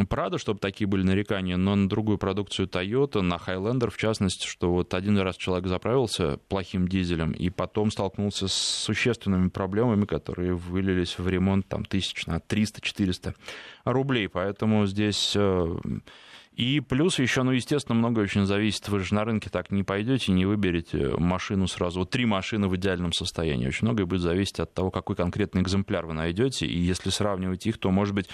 Прада, 0.09 0.37
чтобы 0.37 0.59
такие 0.59 0.87
были 0.87 1.03
нарекания, 1.03 1.55
но 1.55 1.75
на 1.75 1.87
другую 1.87 2.17
продукцию 2.17 2.67
Toyota, 2.67 3.21
на 3.21 3.35
Highlander 3.35 3.89
в 3.89 3.97
частности, 3.97 4.45
что 4.45 4.73
вот 4.73 4.93
один 4.93 5.17
раз 5.17 5.37
человек 5.37 5.67
заправился 5.67 6.37
плохим 6.49 6.87
дизелем 6.87 7.31
и 7.31 7.49
потом 7.49 7.91
столкнулся 7.91 8.49
с 8.49 8.53
существенными 8.53 9.47
проблемами, 9.47 10.05
которые 10.05 10.53
вылились 10.53 11.17
в 11.17 11.27
ремонт 11.29 11.67
там 11.69 11.85
тысяч 11.85 12.25
на 12.25 12.37
300-400 12.37 13.35
рублей. 13.85 14.27
Поэтому 14.27 14.85
здесь 14.85 15.33
э, 15.35 15.75
и 16.55 16.79
плюс 16.79 17.19
еще, 17.19 17.43
ну, 17.43 17.51
естественно, 17.51 17.97
много 17.97 18.21
очень 18.21 18.45
зависит. 18.45 18.87
Вы 18.87 19.01
же 19.01 19.13
на 19.13 19.25
рынке 19.25 19.49
так 19.49 19.71
не 19.71 19.83
пойдете, 19.83 20.31
не 20.31 20.45
выберете 20.45 21.09
машину 21.17 21.67
сразу. 21.67 21.99
Вот 21.99 22.11
три 22.11 22.25
машины 22.25 22.69
в 22.69 22.75
идеальном 22.77 23.11
состоянии. 23.11 23.67
Очень 23.67 23.87
многое 23.87 24.05
будет 24.05 24.21
зависеть 24.21 24.61
от 24.61 24.73
того, 24.73 24.89
какой 24.89 25.17
конкретный 25.17 25.61
экземпляр 25.61 26.05
вы 26.05 26.13
найдете. 26.13 26.65
И 26.65 26.77
если 26.77 27.09
сравнивать 27.09 27.65
их, 27.67 27.77
то, 27.77 27.91
может 27.91 28.15
быть, 28.15 28.29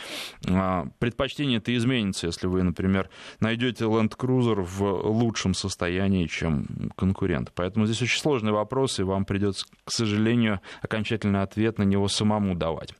а, 0.47 0.87
предпочтение-то 0.99 1.75
изменится, 1.75 2.27
если 2.27 2.45
вы, 2.45 2.61
например, 2.61 3.09
найдете 3.39 3.85
Land 3.85 4.15
Cruiser 4.17 4.61
в 4.61 4.83
лучшем 5.07 5.55
состоянии, 5.55 6.27
чем 6.27 6.91
конкурент. 6.95 7.51
Поэтому 7.55 7.87
здесь 7.87 8.03
очень 8.03 8.19
сложный 8.19 8.51
вопрос, 8.51 8.99
и 8.99 9.03
вам 9.03 9.25
придется, 9.25 9.65
к 9.83 9.91
сожалению, 9.91 10.61
окончательный 10.83 11.41
ответ 11.41 11.79
на 11.79 11.83
него 11.83 12.07
самому 12.07 12.53
давать. 12.53 12.93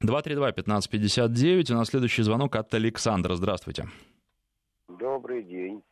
А, 0.00 0.06
232-1559. 0.06 1.72
У 1.72 1.74
нас 1.74 1.88
следующий 1.88 2.22
звонок 2.22 2.56
от 2.56 2.72
Александра. 2.74 3.34
Здравствуйте. 3.34 3.88
Добрый 4.88 5.42
день. 5.42 5.82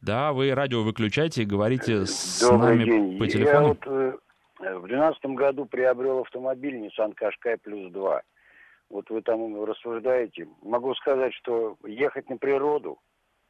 Да, 0.00 0.32
вы 0.32 0.54
радио 0.54 0.82
выключайте 0.82 1.42
и 1.42 1.46
говорите 1.46 2.04
с 2.04 2.40
Добрый 2.40 2.76
нами 2.76 2.84
день. 2.84 3.18
по 3.18 3.26
телефону. 3.26 3.54
Я 3.54 3.68
вот 3.68 3.86
э, 3.86 4.18
в 4.78 4.86
2012 4.86 5.24
году 5.36 5.64
приобрел 5.64 6.20
автомобиль 6.20 6.76
Nissan 6.76 7.14
Qashqai 7.14 7.58
Plus 7.64 7.90
2. 7.90 8.22
Вот 8.90 9.08
вы 9.08 9.22
там 9.22 9.64
рассуждаете. 9.64 10.46
Могу 10.62 10.94
сказать, 10.94 11.32
что 11.34 11.76
ехать 11.86 12.28
на 12.28 12.36
природу, 12.36 12.98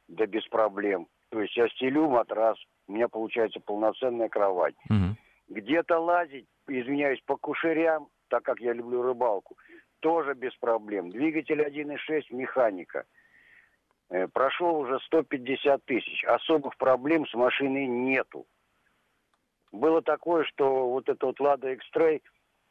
да 0.07 0.25
без 0.25 0.45
проблем. 0.47 1.07
То 1.29 1.41
есть 1.41 1.57
я 1.57 1.67
стелю 1.69 2.07
матрас, 2.07 2.57
у 2.87 2.93
меня 2.93 3.09
получается 3.09 3.59
полноценная 3.59 4.29
кровать. 4.29 4.75
Угу. 4.89 5.57
Где-то 5.57 5.99
лазить 5.99 6.47
извиняюсь, 6.67 7.21
по 7.25 7.37
кушерям, 7.37 8.07
так 8.27 8.43
как 8.43 8.59
я 8.59 8.73
люблю 8.73 9.01
рыбалку, 9.01 9.57
тоже 9.99 10.33
без 10.33 10.55
проблем. 10.55 11.09
Двигатель 11.09 11.61
1.6, 11.61 12.25
механика. 12.31 13.05
Э, 14.09 14.27
прошел 14.27 14.77
уже 14.77 14.99
150 14.99 15.83
тысяч. 15.85 16.23
Особых 16.25 16.77
проблем 16.77 17.25
с 17.27 17.33
машиной 17.33 17.87
нету. 17.87 18.45
Было 19.71 20.01
такое, 20.01 20.43
что 20.45 20.89
вот 20.89 21.09
это 21.09 21.25
вот 21.25 21.39
Лада 21.39 21.73
Экстрей 21.73 22.21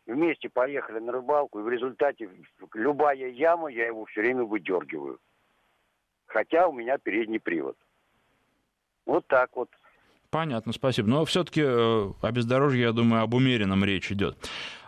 вместе 0.07 0.49
поехали 0.49 0.99
на 1.01 1.13
рыбалку, 1.13 1.61
и 1.61 1.63
в 1.63 1.69
результате 1.69 2.31
любая 2.73 3.29
яма, 3.29 3.69
я 3.69 3.87
его 3.87 4.05
все 4.07 4.21
время 4.21 4.45
выдергиваю. 4.45 5.19
Хотя 6.27 6.67
у 6.67 6.73
меня 6.73 6.99
передний 6.99 7.41
привод. 7.41 7.77
Вот 9.07 9.27
так 9.27 9.55
вот. 9.57 9.71
Понятно, 10.35 10.73
спасибо. 10.73 11.09
Но 11.09 11.25
все-таки 11.25 11.63
э, 11.65 12.13
о 12.21 12.33
бездорожье, 12.33 12.83
я 12.83 12.93
думаю, 12.93 13.23
об 13.23 13.35
умеренном 13.35 13.85
речь 13.85 14.11
идет. 14.11 14.37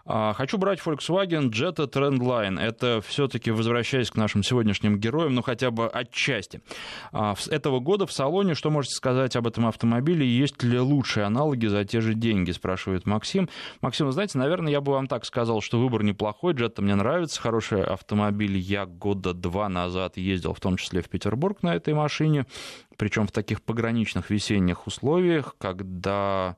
А, 0.06 0.32
хочу 0.34 0.56
брать 0.56 0.80
Volkswagen 0.84 1.50
Jetta 1.50 1.90
Trendline. 1.90 2.60
Это 2.60 3.02
все-таки, 3.06 3.50
возвращаясь 3.50 4.10
к 4.10 4.16
нашим 4.16 4.42
сегодняшним 4.42 4.98
героям, 4.98 5.34
ну 5.34 5.42
хотя 5.42 5.70
бы 5.70 5.88
отчасти. 5.88 6.60
А, 7.12 7.34
с 7.34 7.48
этого 7.48 7.80
года 7.80 8.06
в 8.06 8.12
салоне, 8.12 8.54
что 8.54 8.70
можете 8.70 8.94
сказать 8.94 9.34
об 9.36 9.46
этом 9.46 9.66
автомобиле? 9.66 10.26
Есть 10.26 10.62
ли 10.62 10.78
лучшие 10.78 11.26
аналоги 11.26 11.66
за 11.66 11.84
те 11.84 12.00
же 12.00 12.14
деньги, 12.14 12.52
спрашивает 12.52 13.06
Максим. 13.06 13.48
Максим, 13.80 14.10
знаете, 14.12 14.38
наверное, 14.38 14.72
я 14.72 14.80
бы 14.80 14.92
вам 14.92 15.08
так 15.08 15.24
сказал, 15.24 15.60
что 15.60 15.80
выбор 15.80 16.04
неплохой. 16.04 16.54
Jetta 16.54 16.82
мне 16.82 16.94
нравится, 16.94 17.40
хороший 17.40 17.82
автомобиль. 17.82 18.56
Я 18.56 18.86
года 18.86 19.34
два 19.34 19.68
назад 19.68 20.16
ездил, 20.16 20.54
в 20.54 20.60
том 20.60 20.76
числе 20.76 21.02
в 21.02 21.08
Петербург 21.08 21.62
на 21.62 21.74
этой 21.74 21.94
машине 21.94 22.46
причем 22.96 23.26
в 23.26 23.32
таких 23.32 23.62
пограничных 23.62 24.30
весенних 24.30 24.86
условиях, 24.86 25.54
когда 25.58 26.56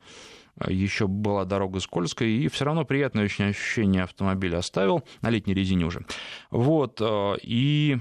еще 0.66 1.06
была 1.06 1.44
дорога 1.44 1.80
скользкая, 1.80 2.28
и 2.28 2.48
все 2.48 2.64
равно 2.64 2.84
приятное 2.84 3.24
очень 3.24 3.46
ощущение 3.46 4.02
автомобиля 4.02 4.58
оставил, 4.58 5.04
на 5.22 5.30
летней 5.30 5.54
резине 5.54 5.84
уже. 5.84 6.04
Вот, 6.50 7.00
э, 7.00 7.34
и 7.42 7.98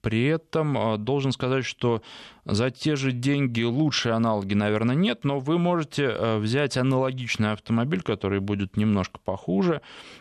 при 0.00 0.26
этом 0.26 0.76
э, 0.76 0.98
должен 0.98 1.32
сказать, 1.32 1.64
что 1.64 2.02
за 2.44 2.70
те 2.70 2.96
же 2.96 3.12
деньги 3.12 3.62
лучшие 3.62 4.14
аналоги, 4.14 4.54
наверное, 4.54 4.96
нет, 4.96 5.24
но 5.24 5.38
вы 5.38 5.58
можете 5.58 6.04
э, 6.04 6.38
взять 6.38 6.76
аналогичный 6.76 7.52
автомобиль, 7.52 8.02
который 8.02 8.40
будет 8.40 8.76
немножко 8.76 9.20
похуже, 9.24 9.80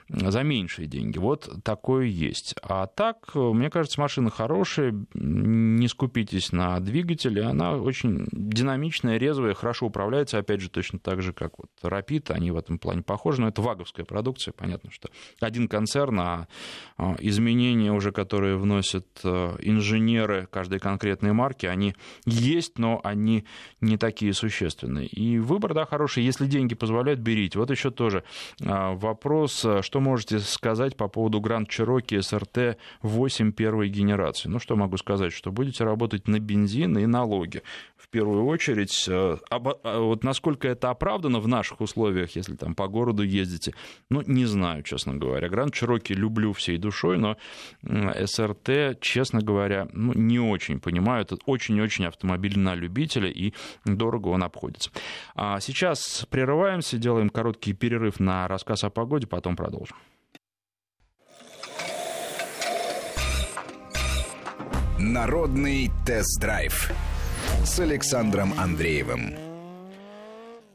за 0.10 0.44
меньшие 0.44 0.88
деньги. 0.88 1.18
Вот 1.18 1.50
такое 1.64 2.06
есть. 2.06 2.56
А 2.62 2.86
так, 2.88 3.34
мне 3.34 3.70
кажется, 3.70 4.00
машина 4.00 4.30
хорошая, 4.30 4.94
не 5.14 5.88
скупитесь 5.88 6.52
на 6.52 6.80
двигателе, 6.80 7.44
она 7.44 7.74
очень 7.74 8.28
динамичная, 8.32 9.18
резвая, 9.18 9.54
хорошо 9.54 9.88
управляется, 9.88 10.38
опять 10.38 10.62
же, 10.62 10.70
точно 10.70 11.00
так 11.00 11.22
же, 11.22 11.34
как 11.34 11.54
вот 11.58 11.70
Rapid, 11.82 12.32
они 12.32 12.52
в 12.52 12.58
этом 12.58 12.78
плане 12.78 13.02
похожи, 13.02 13.42
но 13.42 13.48
это 13.48 13.62
ваговская 13.62 14.06
продукция, 14.06 14.52
понятно, 14.52 14.92
что 14.92 15.10
один 15.40 15.68
концерн, 15.68 16.20
а, 16.20 16.48
а 16.98 17.16
изменения 17.20 17.92
уже, 17.92 18.12
которые 18.12 18.58
вносят 18.58 19.08
э, 19.24 19.56
инженеры 19.60 20.48
каждой 20.52 20.80
конкретной 20.80 21.34
марки, 21.34 21.66
они 21.66 21.96
есть, 22.26 22.78
но 22.78 23.02
они 23.04 23.46
не 23.80 23.98
такие 23.98 24.34
существенные. 24.34 25.08
И 25.08 25.40
выбор, 25.40 25.74
да, 25.74 25.86
хороший. 25.86 26.24
Если 26.24 26.46
деньги 26.46 26.76
позволяют, 26.76 27.20
берите. 27.20 27.60
Вот 27.60 27.72
еще 27.72 27.92
тоже 27.92 28.24
а, 28.64 28.94
вопрос, 28.94 29.66
что 29.82 30.00
можете 30.00 30.40
сказать 30.40 30.96
по 30.98 31.08
поводу 31.08 31.40
Grand 31.40 31.68
Cherokee 31.68 32.20
SRT 32.20 32.78
8 33.02 33.52
первой 33.52 33.90
генерации? 33.90 34.50
Ну, 34.50 34.60
что 34.60 34.76
могу 34.76 34.98
сказать, 34.98 35.34
что 35.34 35.52
будете 35.52 35.84
работать 35.84 36.28
на 36.28 36.40
бензин 36.40 36.98
и 36.98 37.06
налоги. 37.06 37.64
В 37.98 38.10
первую 38.10 38.46
очередь, 38.46 39.08
а, 39.10 39.40
вот 40.00 40.24
насколько 40.24 40.68
это 40.68 40.90
оправдано 40.90 41.40
в 41.40 41.48
наших 41.48 41.82
условиях, 41.82 42.36
если 42.36 42.56
там 42.56 42.76
по 42.76 42.88
городу 42.88 43.24
ездите, 43.24 43.74
ну, 44.10 44.22
не 44.26 44.46
знаю, 44.46 44.84
честно 44.84 45.16
говоря. 45.16 45.48
Grand 45.48 45.72
Cherokee 45.72 46.14
люблю 46.14 46.54
всей 46.54 46.78
душой, 46.78 47.18
но 47.18 47.38
SRT, 47.84 48.98
честно 49.02 49.42
говоря, 49.42 49.88
ну, 49.94 50.14
не 50.14 50.40
очень 50.40 50.80
понимаю. 50.80 51.24
Это 51.24 51.38
очень-очень 51.46 52.01
автомобиль 52.08 52.58
на 52.58 52.76
любителя, 52.76 53.30
и 53.30 53.54
дорого 53.86 54.30
он 54.30 54.44
обходится. 54.44 54.92
А 55.36 55.60
сейчас 55.60 56.26
прерываемся, 56.30 56.98
делаем 56.98 57.30
короткий 57.30 57.74
перерыв 57.74 58.20
на 58.20 58.48
рассказ 58.48 58.84
о 58.84 58.90
погоде, 58.90 59.28
потом 59.28 59.56
продолжим. 59.56 59.98
Народный 64.98 65.90
тест-драйв 66.06 66.92
с 67.64 67.80
Александром 67.80 68.54
Андреевым. 68.58 69.51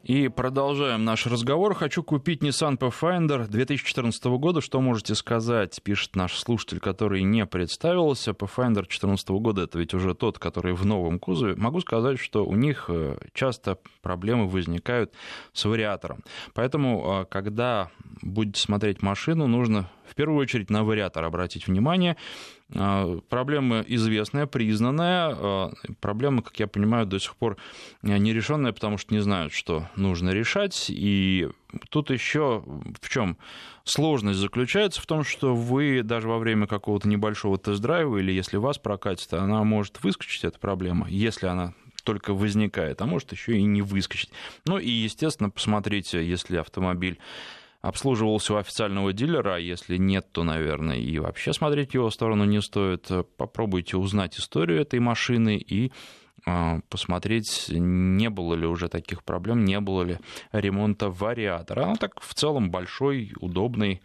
И 0.07 0.29
продолжаем 0.29 1.03
наш 1.03 1.27
разговор. 1.27 1.73
Хочу 1.73 2.01
купить 2.01 2.41
Nissan 2.41 2.77
Pathfinder 2.77 3.45
2014 3.45 4.23
года. 4.37 4.61
Что 4.61 4.79
можете 4.79 5.15
сказать, 5.15 5.81
пишет 5.83 6.15
наш 6.15 6.37
слушатель, 6.37 6.79
который 6.79 7.23
не 7.23 7.45
представился. 7.45 8.31
Pathfinder 8.31 8.75
2014 8.75 9.29
года 9.31 9.63
это 9.63 9.77
ведь 9.77 9.93
уже 9.93 10.15
тот, 10.15 10.39
который 10.39 10.71
в 10.71 10.85
новом 10.85 11.19
кузове. 11.19 11.55
Могу 11.55 11.81
сказать, 11.81 12.19
что 12.19 12.45
у 12.45 12.55
них 12.55 12.85
э, 12.87 13.17
часто 13.33 13.79
проблемы 14.01 14.47
возникают 14.47 15.11
с 15.51 15.65
вариатором. 15.65 16.23
Поэтому, 16.53 17.23
э, 17.23 17.25
когда 17.29 17.89
будете 18.21 18.61
смотреть 18.61 19.01
машину, 19.01 19.47
нужно 19.47 19.89
в 20.09 20.15
первую 20.15 20.39
очередь 20.39 20.69
на 20.69 20.85
вариатор 20.85 21.25
обратить 21.25 21.67
внимание. 21.67 22.15
А, 22.75 23.19
проблема 23.29 23.83
известная, 23.87 24.45
признанная. 24.45 25.35
А, 25.37 25.73
проблема, 26.01 26.41
как 26.41 26.59
я 26.59 26.67
понимаю, 26.67 27.05
до 27.05 27.19
сих 27.19 27.35
пор 27.35 27.57
нерешенная, 28.01 28.73
потому 28.73 28.97
что 28.97 29.13
не 29.13 29.21
знают, 29.21 29.53
что 29.53 29.87
нужно 29.95 30.31
решать. 30.31 30.87
И 30.89 31.49
тут 31.89 32.09
еще 32.09 32.63
в 33.01 33.09
чем 33.09 33.37
сложность 33.83 34.39
заключается 34.39 35.01
в 35.01 35.05
том, 35.05 35.23
что 35.23 35.55
вы 35.55 36.01
даже 36.03 36.27
во 36.27 36.39
время 36.39 36.67
какого-то 36.67 37.07
небольшого 37.07 37.57
тест-драйва 37.57 38.17
или 38.17 38.31
если 38.31 38.57
вас 38.57 38.77
прокатит, 38.77 39.33
она 39.33 39.63
может 39.63 40.03
выскочить, 40.03 40.43
эта 40.43 40.59
проблема, 40.59 41.07
если 41.09 41.47
она 41.47 41.73
только 42.03 42.33
возникает, 42.33 43.01
а 43.01 43.05
может 43.05 43.33
еще 43.33 43.57
и 43.57 43.63
не 43.63 43.81
выскочить. 43.81 44.29
Ну 44.65 44.77
и, 44.77 44.89
естественно, 44.89 45.49
посмотрите, 45.49 46.25
если 46.25 46.55
автомобиль 46.55 47.19
обслуживался 47.87 48.53
у 48.53 48.57
официального 48.57 49.13
дилера, 49.13 49.55
а 49.55 49.59
если 49.59 49.97
нет, 49.97 50.27
то, 50.31 50.43
наверное, 50.43 50.97
и 50.97 51.19
вообще 51.19 51.53
смотреть 51.53 51.93
его 51.93 52.09
сторону 52.09 52.43
не 52.43 52.61
стоит. 52.61 53.09
Попробуйте 53.37 53.95
узнать 53.97 54.37
историю 54.37 54.81
этой 54.81 54.99
машины 54.99 55.57
и 55.57 55.93
а, 56.45 56.79
посмотреть, 56.89 57.67
не 57.69 58.29
было 58.29 58.55
ли 58.55 58.65
уже 58.65 58.89
таких 58.89 59.23
проблем, 59.23 59.63
не 59.63 59.79
было 59.79 60.03
ли 60.03 60.19
ремонта 60.51 61.09
вариатора. 61.09 61.85
Она 61.85 61.95
так 61.95 62.19
в 62.19 62.33
целом 62.33 62.71
большой, 62.71 63.31
удобный 63.39 64.01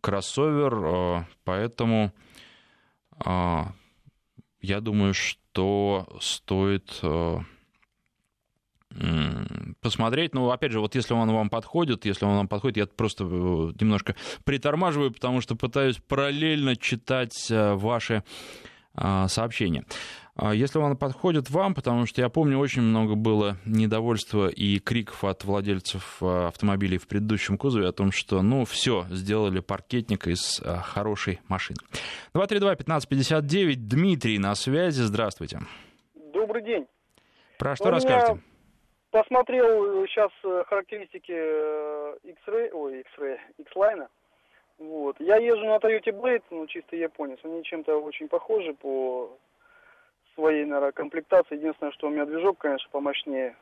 кроссовер, 0.00 0.74
а, 0.84 1.26
поэтому 1.44 2.12
а, 3.24 3.72
я 4.60 4.80
думаю, 4.80 5.14
что 5.14 6.06
стоит 6.20 7.00
посмотреть. 9.80 10.34
Ну, 10.34 10.50
опять 10.50 10.72
же, 10.72 10.80
вот 10.80 10.94
если 10.94 11.14
он 11.14 11.30
вам 11.30 11.50
подходит, 11.50 12.04
если 12.04 12.24
он 12.24 12.36
вам 12.36 12.48
подходит, 12.48 12.76
я 12.76 12.86
просто 12.86 13.24
э, 13.24 13.26
немножко 13.28 14.14
притормаживаю, 14.44 15.12
потому 15.12 15.40
что 15.40 15.56
пытаюсь 15.56 15.96
параллельно 15.96 16.76
читать 16.76 17.50
э, 17.50 17.74
ваши 17.74 18.22
а, 18.94 19.26
сообщения. 19.28 19.84
А 20.34 20.54
если 20.54 20.78
он 20.78 20.96
подходит 20.96 21.50
вам, 21.50 21.74
потому 21.74 22.06
что 22.06 22.20
я 22.20 22.28
помню, 22.28 22.58
очень 22.58 22.82
много 22.82 23.14
было 23.14 23.56
недовольства 23.64 24.48
и 24.48 24.78
криков 24.78 25.24
от 25.24 25.44
владельцев 25.44 26.18
э, 26.20 26.46
автомобилей 26.46 26.98
в 26.98 27.06
предыдущем 27.06 27.58
кузове 27.58 27.88
о 27.88 27.92
том, 27.92 28.12
что, 28.12 28.42
ну, 28.42 28.64
все, 28.64 29.06
сделали 29.10 29.60
паркетник 29.60 30.26
из 30.26 30.60
хорошей 30.84 31.40
машины. 31.48 31.78
232-1559, 32.34 33.74
Дмитрий 33.76 34.38
на 34.38 34.54
связи, 34.54 35.02
здравствуйте. 35.02 35.60
Добрый 36.32 36.64
день. 36.64 36.86
Про 37.58 37.76
что 37.76 37.88
У 37.88 37.90
расскажете? 37.90 38.32
Меня 38.32 38.51
посмотрел 39.12 40.04
сейчас 40.06 40.32
э, 40.42 40.64
характеристики 40.66 41.32
э, 41.32 42.16
X-Ray, 42.24 42.70
ой, 42.72 43.00
X-Ray, 43.00 43.38
X-Line. 43.58 44.08
Вот. 44.78 45.16
Я 45.20 45.36
езжу 45.36 45.64
на 45.64 45.76
Toyota 45.76 46.10
Blade, 46.10 46.42
ну, 46.50 46.66
чисто 46.66 46.96
японец. 46.96 47.38
Они 47.44 47.62
чем-то 47.62 47.98
очень 47.98 48.26
похожи 48.26 48.74
по 48.74 49.36
своей, 50.34 50.64
наверное, 50.64 50.92
комплектации. 50.92 51.56
Единственное, 51.56 51.92
что 51.92 52.08
у 52.08 52.10
меня 52.10 52.24
движок, 52.24 52.58
конечно, 52.58 52.88
помощнее. 52.90 53.54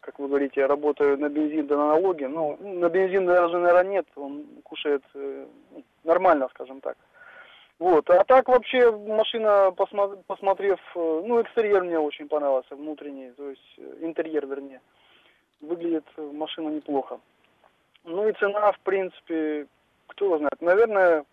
Как 0.00 0.18
вы 0.20 0.28
говорите, 0.28 0.60
я 0.60 0.68
работаю 0.68 1.18
на 1.18 1.28
бензин 1.28 1.66
да 1.66 1.76
на 1.76 1.88
налоги. 1.88 2.24
Ну, 2.24 2.56
на 2.60 2.88
бензин 2.88 3.26
даже, 3.26 3.58
наверное, 3.58 3.92
нет. 3.92 4.06
Он 4.14 4.46
кушает 4.62 5.02
э, 5.14 5.46
нормально, 6.04 6.48
скажем 6.54 6.80
так. 6.80 6.96
Вот. 7.78 8.08
А 8.08 8.24
так 8.24 8.48
вообще 8.48 8.90
машина, 8.90 9.70
посмотрев, 10.26 10.80
э, 10.94 11.22
ну, 11.26 11.42
экстерьер 11.42 11.84
мне 11.84 11.98
очень 11.98 12.28
понравился, 12.28 12.74
внутренний, 12.74 13.32
то 13.32 13.50
есть 13.50 13.74
э, 13.76 13.98
интерьер, 14.00 14.46
вернее. 14.46 14.80
Выглядит 15.60 16.04
машина 16.16 16.70
неплохо. 16.70 17.20
Ну 18.04 18.28
и 18.28 18.32
цена, 18.34 18.72
в 18.72 18.78
принципе, 18.80 19.66
кто 20.06 20.38
знает. 20.38 20.60
Наверное, 20.60 21.24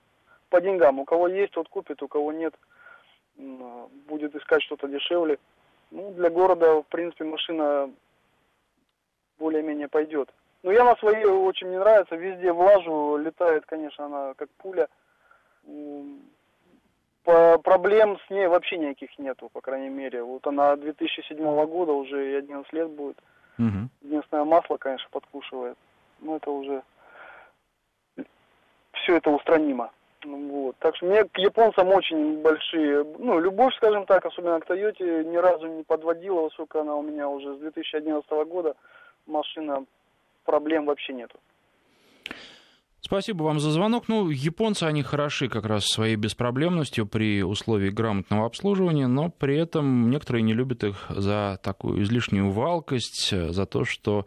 по 0.49 0.59
деньгам. 0.61 0.99
У 0.99 1.05
кого 1.05 1.27
есть, 1.27 1.53
тот 1.53 1.67
купит, 1.69 2.01
у 2.01 2.07
кого 2.07 2.31
нет, 2.31 2.53
будет 3.35 4.35
искать 4.35 4.63
что-то 4.63 4.87
дешевле. 4.87 5.39
Ну, 5.91 6.11
для 6.13 6.29
города, 6.29 6.81
в 6.81 6.85
принципе, 6.87 7.25
машина 7.25 7.91
более-менее 9.39 9.87
пойдет. 9.87 10.33
Но 10.63 10.71
я 10.71 10.83
на 10.83 10.95
своей 10.95 11.25
очень 11.25 11.69
не 11.69 11.77
нравится, 11.77 12.15
везде 12.15 12.51
влажу, 12.51 13.17
летает, 13.17 13.65
конечно, 13.65 14.05
она 14.05 14.33
как 14.35 14.49
пуля 14.57 14.87
проблем 17.23 18.17
с 18.25 18.29
ней 18.29 18.47
вообще 18.47 18.77
никаких 18.77 19.17
нету, 19.17 19.49
по 19.51 19.61
крайней 19.61 19.89
мере. 19.89 20.23
Вот 20.23 20.45
она 20.47 20.75
2007 20.75 21.37
года, 21.65 21.93
уже 21.93 22.37
11 22.37 22.73
лет 22.73 22.89
будет. 22.89 23.17
Угу. 23.57 23.89
Единственное, 24.01 24.43
масло, 24.43 24.77
конечно, 24.77 25.07
подкушивает. 25.11 25.77
Но 26.19 26.37
это 26.37 26.51
уже... 26.51 26.83
Все 28.93 29.17
это 29.17 29.31
устранимо. 29.31 29.91
Ну 30.23 30.49
вот. 30.49 30.75
Так 30.79 30.95
что 30.95 31.05
мне 31.05 31.25
к 31.25 31.37
японцам 31.37 31.89
очень 31.89 32.41
большие, 32.41 33.03
ну, 33.19 33.39
любовь, 33.39 33.75
скажем 33.75 34.05
так, 34.05 34.25
особенно 34.25 34.59
к 34.59 34.65
Тойоте, 34.65 35.23
ни 35.25 35.35
разу 35.35 35.67
не 35.67 35.83
подводила, 35.83 36.49
сколько 36.49 36.81
она 36.81 36.95
у 36.95 37.01
меня 37.01 37.27
уже 37.27 37.55
с 37.55 37.59
2011 37.59 38.29
года 38.47 38.75
машина, 39.25 39.85
проблем 40.45 40.85
вообще 40.85 41.13
нету. 41.13 41.37
Спасибо 43.13 43.43
вам 43.43 43.59
за 43.59 43.69
звонок. 43.69 44.05
Ну, 44.07 44.31
японцы, 44.31 44.85
они 44.85 45.03
хороши 45.03 45.47
как 45.47 45.65
раз 45.65 45.85
своей 45.85 46.15
беспроблемностью 46.15 47.05
при 47.05 47.43
условии 47.43 47.91
грамотного 47.91 48.47
обслуживания, 48.47 49.05
но 49.05 49.29
при 49.29 49.55
этом 49.55 50.09
некоторые 50.09 50.41
не 50.41 50.55
любят 50.55 50.83
их 50.83 51.05
за 51.09 51.59
такую 51.61 52.01
излишнюю 52.01 52.49
валкость, 52.49 53.29
за 53.29 53.67
то, 53.67 53.85
что 53.85 54.25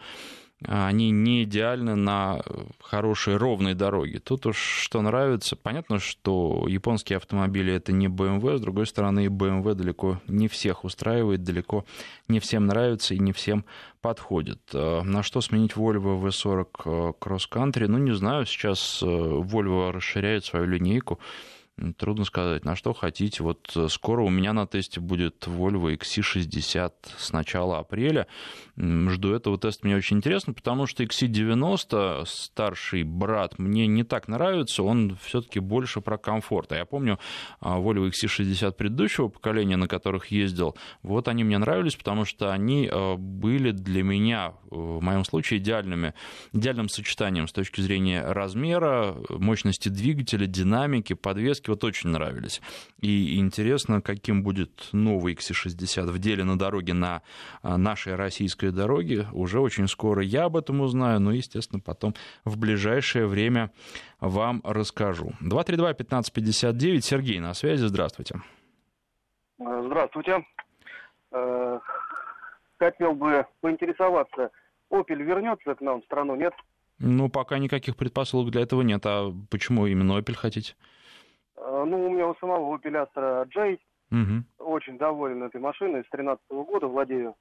они 0.65 1.11
не 1.11 1.45
идеальны 1.45 1.97
на 1.97 2.41
хорошей 2.81 3.37
ровной 3.37 3.75
дороге. 3.75 4.21
Тут 4.21 4.47
уж 4.47 4.57
что 4.57 5.03
нравится. 5.03 5.55
Понятно, 5.55 5.99
что 5.99 6.67
японские 6.67 7.19
автомобили 7.19 7.75
это 7.75 7.93
не 7.93 8.07
BMW, 8.07 8.57
с 8.57 8.61
другой 8.61 8.87
стороны, 8.87 9.27
BMW 9.27 9.75
далеко 9.75 10.21
не 10.27 10.49
всех 10.49 10.85
устраивает, 10.85 11.45
далеко 11.45 11.85
не 12.29 12.41
всем 12.41 12.67
нравится 12.67 13.15
и 13.15 13.19
не 13.19 13.33
всем 13.33 13.67
подходит. 14.01 14.61
Э, 14.73 15.03
на 15.03 15.23
что 15.23 15.41
сменить 15.41 15.73
Volvo 15.73 16.23
V40 16.23 16.67
э, 16.85 17.13
Cross 17.21 17.51
Country? 17.51 17.87
Ну, 17.87 17.99
не 17.99 18.15
знаю, 18.15 18.47
сейчас 18.47 19.03
э, 19.03 19.07
Volvo 19.07 19.93
расширяет 19.93 20.45
свою 20.47 20.67
линейку. 20.67 21.19
Трудно 21.99 22.25
сказать, 22.25 22.65
на 22.65 22.75
что 22.75 22.95
хотите. 22.95 23.43
Вот 23.43 23.71
э, 23.77 23.89
скоро 23.91 24.23
у 24.23 24.31
меня 24.31 24.55
на 24.55 24.67
тесте 24.67 24.99
будет 24.99 25.47
Volvo 25.47 25.95
XC60 25.95 26.93
с 27.19 27.33
начала 27.33 27.81
апреля. 27.81 28.27
Жду 28.79 29.35
этого 29.35 29.59
теста, 29.59 29.87
мне 29.87 29.97
очень 29.97 30.17
интересно, 30.17 30.55
потому 30.55 30.87
что 30.87 31.03
XC90, 31.03 32.25
старший 32.27 33.03
брат, 33.03 33.59
мне 33.59 33.87
не 33.87 34.05
так 34.05 34.27
нравится, 34.29 34.83
он 34.83 35.19
все-таки 35.23 35.61
больше 35.61 36.01
про 36.01 36.17
комфорт. 36.17 36.73
А 36.73 36.77
я 36.77 36.87
помню 36.87 37.19
а, 37.61 37.79
Volvo 37.79 38.11
XC60 38.11 38.73
предыдущего 38.73 39.29
поколения, 39.29 39.77
на 39.77 39.87
которых 39.87 40.29
ездил, 40.29 40.77
вот 41.03 41.29
они 41.29 41.45
мне 41.45 41.59
нравились, 41.59 41.97
потому 41.97 42.25
что 42.25 42.53
они 42.53 42.89
э, 42.91 43.17
были 43.17 43.73
для 43.73 44.03
меня, 44.03 44.55
э, 44.71 44.75
в 44.75 45.03
моем 45.03 45.27
случае, 45.27 45.59
идеальными, 45.59 46.15
идеальным 46.55 46.89
сочетанием 46.89 47.49
с 47.49 47.53
точки 47.53 47.83
зрения 47.83 48.23
размера, 48.23 49.15
мощности 49.29 49.91
двигателя, 49.91 50.47
динамики, 50.47 51.13
подвески, 51.13 51.66
вот 51.69 51.85
очень 51.85 52.11
нравились. 52.11 52.61
И 53.01 53.39
интересно, 53.39 54.01
каким 54.01 54.43
будет 54.43 54.89
новый 54.93 55.35
XC60 55.35 56.07
в 56.11 56.19
деле 56.19 56.45
на 56.45 56.59
дороге 56.59 56.95
на 56.95 57.23
а, 57.63 57.77
нашей 57.77 58.15
российской 58.15 58.71
дороге. 58.71 59.27
Уже 59.33 59.61
очень 59.61 59.89
скоро 59.89 60.23
я 60.23 60.45
об 60.45 60.57
этом 60.57 60.81
узнаю, 60.81 61.21
но, 61.21 61.33
естественно, 61.33 61.81
потом 61.81 62.15
в 62.45 62.59
ближайшее 62.59 63.27
время 63.27 63.71
вам 64.21 64.61
расскажу. 64.65 65.33
232-1559, 65.43 67.01
Сергей 67.01 67.41
на 67.41 67.55
связи, 67.55 67.85
здравствуйте. 67.85 68.41
Здравствуйте. 69.59 70.45
Э, 71.33 71.79
хотел 72.79 73.13
бы 73.13 73.47
поинтересоваться, 73.61 74.51
Opel 74.91 75.23
вернется 75.23 75.75
к 75.75 75.81
нам 75.81 76.01
в 76.01 76.05
страну, 76.05 76.37
нет? 76.37 76.53
Ну, 76.99 77.29
пока 77.29 77.59
никаких 77.59 77.97
предпосылок 77.97 78.51
для 78.51 78.63
этого 78.63 78.83
нет. 78.83 79.05
А 79.05 79.33
почему 79.51 79.87
именно 79.87 80.19
Opel 80.19 80.35
хотите? 80.35 80.75
Э, 81.57 81.85
ну, 81.87 82.07
у 82.07 82.11
меня 82.11 82.29
у 82.29 82.35
самого 82.37 82.77
Astra 82.77 83.47
J. 83.49 83.79
Угу. 84.11 84.65
Очень 84.71 84.99
доволен 84.99 85.43
этой 85.43 85.61
машиной. 85.61 86.05
С 86.05 86.11
13 86.11 86.43
-го 86.51 86.65
года 86.65 86.87
владею. 86.87 87.35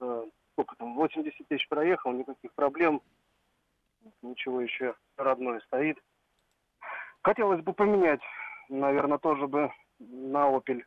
Э, 0.00 0.24
сколько 0.52 0.76
там, 0.76 0.94
80 0.94 1.48
тысяч 1.48 1.68
проехал, 1.68 2.12
никаких 2.12 2.52
проблем. 2.54 3.00
Ничего 4.22 4.60
еще 4.60 4.94
родное 5.16 5.60
стоит. 5.60 5.98
Хотелось 7.22 7.62
бы 7.62 7.72
поменять, 7.72 8.20
наверное, 8.68 9.18
тоже 9.18 9.46
бы 9.48 9.70
на 9.98 10.48
Opel. 10.48 10.82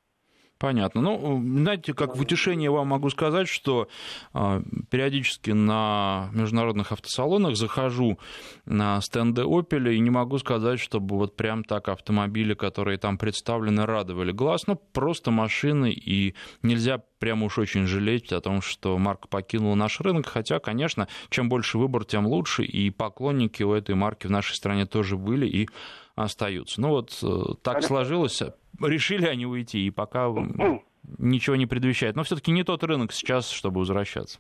Понятно. 0.60 1.00
Ну, 1.00 1.42
знаете, 1.42 1.94
как 1.94 2.18
в 2.18 2.20
утешение 2.20 2.70
вам 2.70 2.88
могу 2.88 3.10
сказать, 3.10 3.48
что 3.48 3.88
э, 4.34 4.62
периодически 4.90 5.52
на 5.52 6.30
международных 6.34 6.92
автосалонах 6.92 7.56
захожу 7.56 8.20
на 8.66 9.00
стенды 9.00 9.44
Opel 9.44 9.94
и 9.94 10.00
не 10.00 10.10
могу 10.10 10.38
сказать, 10.38 10.82
чтобы 10.82 11.16
вот 11.16 11.38
прям 11.38 11.64
так 11.64 11.88
автомобили, 11.88 12.56
которые 12.56 12.98
там 12.98 13.18
представлены, 13.18 13.86
радовали 13.86 14.34
глаз. 14.34 14.68
Ну, 14.68 14.76
просто 14.76 15.32
машины, 15.32 15.94
и 15.94 16.36
нельзя 16.62 17.02
прямо 17.20 17.46
уж 17.46 17.58
очень 17.58 17.86
жалеть 17.88 18.34
о 18.34 18.42
том, 18.42 18.62
что 18.62 18.98
марка 18.98 19.30
покинула 19.30 19.76
наш 19.76 20.02
рынок. 20.02 20.28
Хотя, 20.28 20.60
конечно, 20.60 21.08
чем 21.30 21.48
больше 21.48 21.78
выбор, 21.78 22.04
тем 22.04 22.28
лучше. 22.28 22.66
И 22.66 22.90
поклонники 22.90 23.64
у 23.64 23.72
этой 23.72 23.96
марки 23.96 24.28
в 24.28 24.32
нашей 24.32 24.56
стране 24.56 24.86
тоже 24.86 25.16
были 25.16 25.48
и 25.48 25.70
остаются. 26.24 26.82
Ну 26.82 26.90
вот 26.90 27.18
э, 27.24 27.54
так 27.64 27.84
сложилось 27.84 28.42
решили 28.82 29.26
они 29.26 29.46
уйти, 29.46 29.86
и 29.86 29.92
пока 29.92 30.34
ничего 31.18 31.56
не 31.56 31.66
предвещает. 31.66 32.16
Но 32.16 32.24
все-таки 32.24 32.52
не 32.52 32.64
тот 32.64 32.84
рынок 32.84 33.12
сейчас, 33.12 33.50
чтобы 33.50 33.80
возвращаться. 33.80 34.40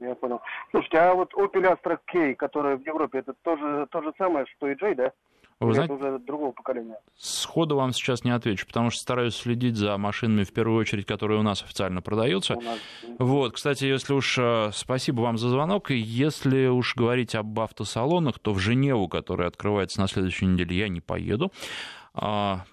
Я 0.00 0.14
понял. 0.14 0.40
Слушайте, 0.70 0.98
а 0.98 1.14
вот 1.14 1.34
Opel 1.34 1.76
Astra 1.76 1.98
K, 2.06 2.34
которая 2.34 2.76
в 2.76 2.86
Европе, 2.86 3.18
это 3.18 3.34
тоже 3.42 3.86
то 3.90 4.00
же 4.02 4.12
самое, 4.16 4.46
что 4.46 4.68
и 4.68 4.76
J, 4.76 4.94
да? 4.94 5.12
Вы 5.60 5.74
знаете, 5.74 5.92
уже 5.92 6.18
другого 6.20 6.52
поколения? 6.52 6.98
Сходу 7.16 7.74
вам 7.76 7.92
сейчас 7.92 8.22
не 8.22 8.30
отвечу, 8.30 8.64
потому 8.66 8.90
что 8.90 9.00
стараюсь 9.02 9.34
следить 9.34 9.76
за 9.76 9.96
машинами, 9.98 10.44
в 10.44 10.52
первую 10.52 10.78
очередь, 10.78 11.04
которые 11.04 11.40
у 11.40 11.42
нас 11.42 11.62
официально 11.62 12.00
продаются. 12.00 12.54
Нас... 12.54 12.78
Вот, 13.18 13.54
кстати, 13.54 13.84
если 13.84 14.12
уж... 14.12 14.38
Э, 14.38 14.70
спасибо 14.72 15.22
вам 15.22 15.36
за 15.36 15.48
звонок. 15.48 15.90
И 15.90 15.96
если 15.96 16.66
уж 16.66 16.94
говорить 16.94 17.34
об 17.34 17.58
автосалонах, 17.58 18.38
то 18.38 18.52
в 18.52 18.60
Женеву, 18.60 19.08
которая 19.08 19.48
открывается 19.48 20.00
на 20.00 20.06
следующей 20.06 20.46
неделе, 20.46 20.76
я 20.76 20.88
не 20.88 21.00
поеду. 21.00 21.52
А, 22.14 22.64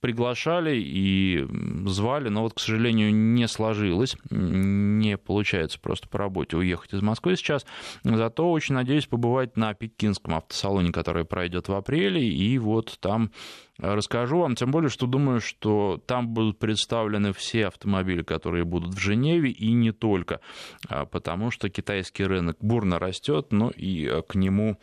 приглашали 0.00 0.76
и 0.76 1.46
звали, 1.86 2.28
но 2.28 2.42
вот, 2.42 2.54
к 2.54 2.60
сожалению, 2.60 3.14
не 3.14 3.46
сложилось, 3.48 4.16
не 4.30 5.18
получается 5.18 5.78
просто 5.78 6.08
по 6.08 6.18
работе 6.18 6.56
уехать 6.56 6.94
из 6.94 7.02
Москвы 7.02 7.36
сейчас. 7.36 7.66
Зато 8.04 8.50
очень 8.50 8.74
надеюсь 8.74 9.06
побывать 9.06 9.56
на 9.56 9.74
Пекинском 9.74 10.36
автосалоне, 10.36 10.92
который 10.92 11.24
пройдет 11.24 11.68
в 11.68 11.74
апреле, 11.74 12.26
и 12.26 12.56
вот 12.58 12.98
там 13.00 13.30
расскажу 13.78 14.38
вам, 14.38 14.54
тем 14.54 14.70
более, 14.70 14.90
что 14.90 15.06
думаю, 15.06 15.40
что 15.40 16.00
там 16.06 16.28
будут 16.28 16.58
представлены 16.58 17.32
все 17.32 17.66
автомобили, 17.66 18.22
которые 18.22 18.64
будут 18.64 18.94
в 18.94 18.98
Женеве, 18.98 19.50
и 19.50 19.72
не 19.72 19.92
только, 19.92 20.40
а, 20.88 21.04
потому 21.04 21.50
что 21.50 21.68
китайский 21.68 22.24
рынок 22.24 22.56
бурно 22.60 22.98
растет, 22.98 23.48
но 23.50 23.70
и 23.70 24.06
а, 24.06 24.22
к 24.22 24.34
нему 24.34 24.78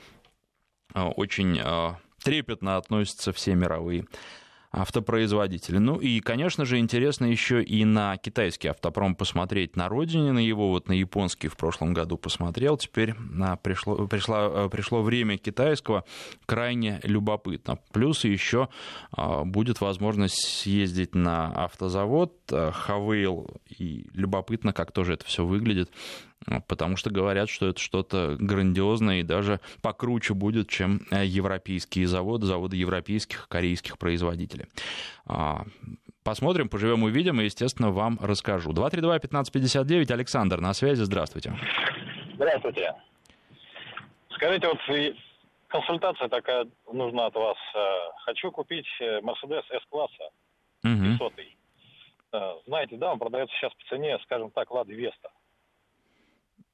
очень 0.93 1.59
трепетно 2.23 2.77
относятся 2.77 3.33
все 3.33 3.55
мировые 3.55 4.05
автопроизводители. 4.71 5.79
Ну 5.79 5.95
и, 5.97 6.19
конечно 6.19 6.63
же, 6.63 6.77
интересно 6.77 7.25
еще 7.25 7.63
и 7.63 7.85
на 7.85 8.17
китайский 8.17 8.67
автопром 8.67 9.15
посмотреть 9.15 9.75
на 9.75 9.89
родине, 9.89 10.31
на 10.31 10.39
его, 10.39 10.69
вот 10.69 10.87
на 10.87 10.93
японский 10.93 11.47
в 11.47 11.57
прошлом 11.57 11.93
году 11.93 12.17
посмотрел, 12.17 12.77
теперь 12.77 13.15
на, 13.17 13.55
пришло, 13.55 14.07
пришло, 14.07 14.69
пришло 14.69 15.01
время 15.01 15.37
китайского, 15.37 16.05
крайне 16.45 16.99
любопытно. 17.03 17.79
Плюс 17.91 18.23
еще 18.25 18.69
а, 19.11 19.43
будет 19.43 19.81
возможность 19.81 20.37
съездить 20.37 21.15
на 21.15 21.47
автозавод 21.47 22.33
Хавейл, 22.49 23.47
и 23.69 24.07
любопытно, 24.13 24.71
как 24.71 24.91
тоже 24.91 25.13
это 25.13 25.25
все 25.25 25.45
выглядит 25.45 25.91
потому 26.67 26.95
что 26.95 27.09
говорят, 27.09 27.49
что 27.49 27.69
это 27.69 27.79
что-то 27.79 28.35
грандиозное 28.39 29.19
и 29.19 29.23
даже 29.23 29.59
покруче 29.81 30.33
будет, 30.33 30.69
чем 30.69 31.01
э, 31.11 31.25
европейские 31.25 32.07
заводы, 32.07 32.45
заводы 32.45 32.77
европейских, 32.77 33.47
корейских 33.47 33.97
производителей. 33.97 34.65
А, 35.25 35.63
посмотрим, 36.23 36.69
поживем, 36.69 37.03
увидим, 37.03 37.41
и, 37.41 37.45
естественно, 37.45 37.91
вам 37.91 38.17
расскажу. 38.21 38.71
232-1559, 38.71 40.11
Александр, 40.11 40.59
на 40.59 40.73
связи, 40.73 41.03
здравствуйте. 41.03 41.53
Здравствуйте. 42.35 42.95
Скажите, 44.31 44.67
вот 44.67 44.79
консультация 45.67 46.29
такая 46.29 46.67
нужна 46.91 47.27
от 47.27 47.35
вас. 47.35 47.57
Э, 47.75 47.79
хочу 48.25 48.51
купить 48.51 48.87
э, 49.01 49.19
Mercedes 49.19 49.63
S-класса, 49.71 50.29
угу. 50.83 51.31
Знаете, 52.67 52.95
да, 52.97 53.13
он 53.13 53.19
продается 53.19 53.55
сейчас 53.55 53.73
по 53.73 53.83
цене, 53.85 54.17
скажем 54.23 54.51
так, 54.51 54.69
Лада 54.69 54.93
Веста. 54.93 55.31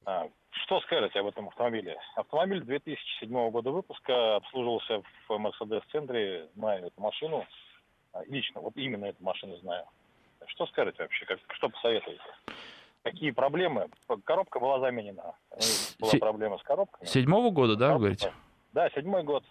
А, 0.06 0.28
что 0.50 0.80
скажете 0.82 1.18
об 1.18 1.26
этом 1.26 1.48
автомобиле? 1.48 1.98
Автомобиль 2.14 2.62
2007 2.62 3.50
года 3.50 3.70
выпуска 3.72 4.36
обслуживался 4.36 5.02
в 5.28 5.36
Мерседес-центре, 5.38 6.48
знаю 6.54 6.86
эту 6.86 7.00
машину, 7.00 7.44
а, 8.12 8.22
лично, 8.26 8.60
вот 8.60 8.76
именно 8.76 9.06
эту 9.06 9.22
машину 9.22 9.56
знаю. 9.56 9.84
Что 10.46 10.66
скажете 10.66 11.02
вообще, 11.02 11.26
как, 11.26 11.40
что 11.54 11.68
посоветуете? 11.68 12.22
Какие 13.02 13.32
проблемы? 13.32 13.88
Коробка 14.24 14.60
была 14.60 14.78
заменена. 14.78 15.34
Была 15.98 16.12
проблема 16.20 16.58
с 16.58 16.62
коробкой. 16.62 17.06
Седьмого 17.06 17.50
года, 17.50 17.74
да, 17.74 17.92
вы 17.94 17.98
говорите? 17.98 18.32
Да, 18.72 18.88
седьмой 18.90 19.24
год. 19.24 19.44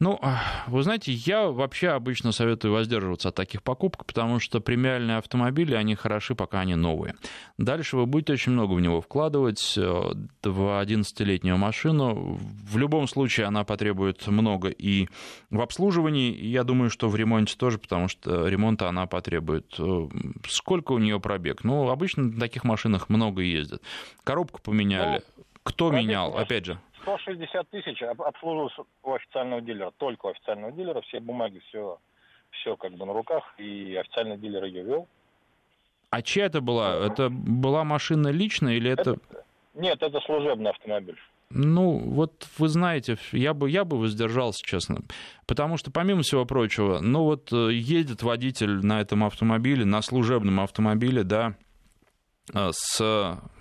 Ну, 0.00 0.18
вы 0.66 0.82
знаете, 0.82 1.12
я 1.12 1.50
вообще 1.50 1.88
обычно 1.88 2.32
советую 2.32 2.72
воздерживаться 2.72 3.28
от 3.28 3.34
таких 3.34 3.62
покупок, 3.62 4.06
потому 4.06 4.40
что 4.40 4.60
премиальные 4.60 5.18
автомобили, 5.18 5.74
они 5.74 5.94
хороши, 5.94 6.34
пока 6.34 6.60
они 6.60 6.74
новые. 6.74 7.16
Дальше 7.58 7.98
вы 7.98 8.06
будете 8.06 8.32
очень 8.32 8.52
много 8.52 8.72
в 8.72 8.80
него 8.80 9.02
вкладывать, 9.02 9.74
э, 9.76 9.82
в 9.82 10.82
11-летнюю 10.82 11.58
машину. 11.58 12.38
В 12.40 12.78
любом 12.78 13.08
случае 13.08 13.46
она 13.46 13.64
потребует 13.64 14.26
много 14.26 14.68
и 14.68 15.06
в 15.50 15.60
обслуживании, 15.60 16.32
и 16.32 16.48
я 16.48 16.64
думаю, 16.64 16.88
что 16.88 17.10
в 17.10 17.16
ремонте 17.16 17.54
тоже, 17.58 17.76
потому 17.78 18.08
что 18.08 18.48
ремонта 18.48 18.88
она 18.88 19.04
потребует. 19.04 19.74
Э, 19.78 20.08
сколько 20.48 20.92
у 20.92 20.98
нее 20.98 21.20
пробег? 21.20 21.62
Ну, 21.62 21.90
обычно 21.90 22.22
на 22.22 22.40
таких 22.40 22.64
машинах 22.64 23.10
много 23.10 23.42
ездят. 23.42 23.82
Коробку 24.24 24.62
поменяли. 24.62 25.22
Ну, 25.36 25.44
Кто 25.62 25.90
менял? 25.90 26.38
Опять 26.38 26.64
же, 26.64 26.78
160 27.02 27.70
тысяч 27.70 28.02
обслуживался 28.02 28.82
у 29.02 29.12
официального 29.12 29.60
дилера, 29.60 29.92
только 29.96 30.26
у 30.26 30.30
официального 30.30 30.72
дилера, 30.72 31.00
все 31.02 31.20
бумаги, 31.20 31.60
все, 31.68 31.98
все 32.50 32.76
как 32.76 32.92
бы 32.92 33.06
на 33.06 33.12
руках, 33.12 33.54
и 33.58 33.96
официальный 33.96 34.36
дилер 34.36 34.64
ее 34.64 34.82
вел. 34.82 35.08
А 36.10 36.22
чья 36.22 36.46
это 36.46 36.60
была? 36.60 36.94
Это 37.06 37.30
была 37.30 37.84
машина 37.84 38.28
личная 38.28 38.74
или 38.74 38.90
это... 38.90 39.12
это... 39.12 39.44
Нет, 39.74 40.02
это 40.02 40.20
служебный 40.20 40.70
автомобиль. 40.70 41.18
Ну, 41.50 41.98
вот 41.98 42.46
вы 42.58 42.68
знаете, 42.68 43.16
я 43.32 43.54
бы, 43.54 43.68
я 43.70 43.84
бы 43.84 43.98
воздержался, 43.98 44.64
честно. 44.64 45.00
Потому 45.46 45.76
что, 45.76 45.90
помимо 45.90 46.22
всего 46.22 46.44
прочего, 46.44 47.00
ну 47.00 47.24
вот 47.24 47.52
э, 47.52 47.72
едет 47.72 48.22
водитель 48.22 48.86
на 48.86 49.00
этом 49.00 49.24
автомобиле, 49.24 49.84
на 49.84 50.00
служебном 50.00 50.60
автомобиле, 50.60 51.24
да, 51.24 51.56
с, 52.52 52.96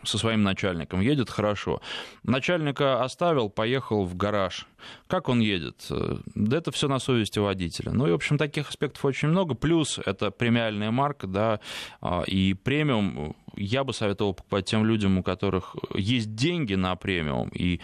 со 0.04 0.18
своим 0.18 0.44
начальником, 0.44 1.02
едет 1.02 1.30
хорошо. 1.30 1.82
Начальника 2.24 3.04
оставил, 3.04 3.50
поехал 3.50 4.06
в 4.06 4.16
гараж. 4.16 4.68
Как 5.08 5.30
он 5.30 5.40
едет? 5.40 5.86
Э, 5.90 6.18
да 6.36 6.58
это 6.58 6.72
все 6.72 6.88
на 6.88 7.00
совести 7.00 7.40
водителя. 7.40 7.92
Ну 7.92 8.08
и, 8.08 8.12
в 8.12 8.16
общем, 8.16 8.38
таких 8.38 8.70
аспектов 8.70 9.06
очень 9.06 9.28
много. 9.28 9.56
Плюс 9.56 10.00
это 10.06 10.32
премиальная 10.32 10.92
марка, 10.92 11.28
да, 11.28 11.60
а, 12.02 12.24
и 12.24 12.54
премиум 12.54 13.36
я 13.56 13.84
бы 13.84 13.94
советовал 13.94 14.34
покупать 14.34 14.66
тем 14.66 14.86
людям, 14.86 15.18
у 15.18 15.24
которых 15.24 15.76
есть 15.94 16.36
деньги 16.36 16.76
на 16.76 16.96
премиум, 16.96 17.50
и 17.50 17.82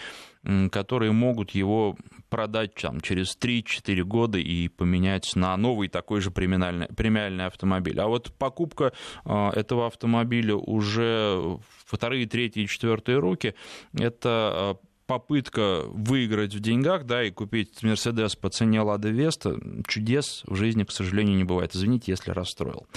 которые 0.72 1.12
могут 1.12 1.52
его 1.52 1.98
продать 2.30 2.76
там, 2.76 3.02
через 3.02 3.38
3-4 3.38 4.04
года 4.04 4.38
и 4.38 4.68
поменять 4.68 5.36
на 5.36 5.56
новый 5.58 5.88
такой 5.88 6.22
же 6.22 6.32
премиальный, 6.32 6.88
премиальный 6.88 7.46
автомобиль. 7.46 8.00
А 8.00 8.08
вот 8.08 8.34
покупка 8.38 8.94
э, 9.26 9.50
этого 9.56 9.88
автомобиля 9.88 10.56
уже 10.56 11.60
вторые, 11.86 12.28
третьи, 12.28 12.66
четвертые 12.66 13.20
руки, 13.20 13.56
это 13.94 14.78
э, 14.82 14.86
попытка 15.08 15.84
выиграть 15.88 16.54
в 16.54 16.60
деньгах, 16.60 17.06
да, 17.06 17.24
и 17.24 17.32
купить 17.32 17.84
Мерседес 17.84 18.36
по 18.36 18.50
цене 18.50 18.82
Лада 18.82 19.10
Веста, 19.10 19.58
чудес 19.88 20.44
в 20.46 20.56
жизни, 20.56 20.84
к 20.84 20.92
сожалению, 20.92 21.38
не 21.38 21.44
бывает. 21.44 21.76
Извините, 21.76 22.12
если 22.12 22.32
расстроил. 22.32 22.88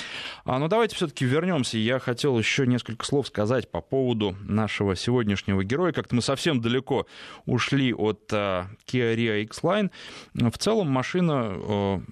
А, 0.44 0.58
но 0.58 0.68
давайте 0.68 0.96
все-таки 0.96 1.24
вернемся. 1.24 1.78
Я 1.78 1.98
хотел 1.98 2.38
еще 2.38 2.66
несколько 2.66 3.04
слов 3.04 3.28
сказать 3.28 3.70
по 3.70 3.80
поводу 3.80 4.36
нашего 4.42 4.96
сегодняшнего 4.96 5.62
героя. 5.64 5.92
Как-то 5.92 6.14
мы 6.14 6.22
совсем 6.22 6.60
далеко 6.60 7.06
ушли 7.46 7.92
от 7.92 8.30
а, 8.32 8.68
Kia 8.86 9.14
Rio 9.14 9.42
X-Line. 9.42 9.90
В 10.34 10.58
целом 10.58 10.90
машина 10.90 11.52
а, 11.52 12.02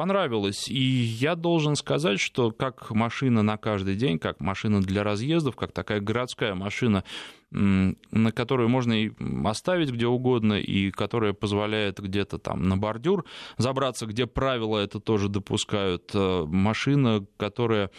понравилась. 0.00 0.66
И 0.66 0.80
я 0.80 1.34
должен 1.34 1.76
сказать, 1.76 2.20
что 2.20 2.52
как 2.52 2.90
машина 2.90 3.42
на 3.42 3.58
каждый 3.58 3.96
день, 3.96 4.18
как 4.18 4.40
машина 4.40 4.80
для 4.80 5.04
разъездов, 5.04 5.56
как 5.56 5.72
такая 5.72 6.00
городская 6.00 6.54
машина, 6.54 7.04
на 7.50 8.32
которую 8.32 8.70
можно 8.70 8.94
и 8.94 9.10
оставить 9.44 9.90
где 9.90 10.06
угодно, 10.06 10.54
и 10.54 10.90
которая 10.90 11.34
позволяет 11.34 12.00
где-то 12.00 12.38
там 12.38 12.66
на 12.66 12.78
бордюр 12.78 13.26
забраться, 13.58 14.06
где 14.06 14.26
правила 14.26 14.78
это 14.78 15.00
тоже 15.00 15.28
допускают. 15.28 16.10
Э, 16.14 16.46
машина, 16.46 17.26
которая 17.36 17.90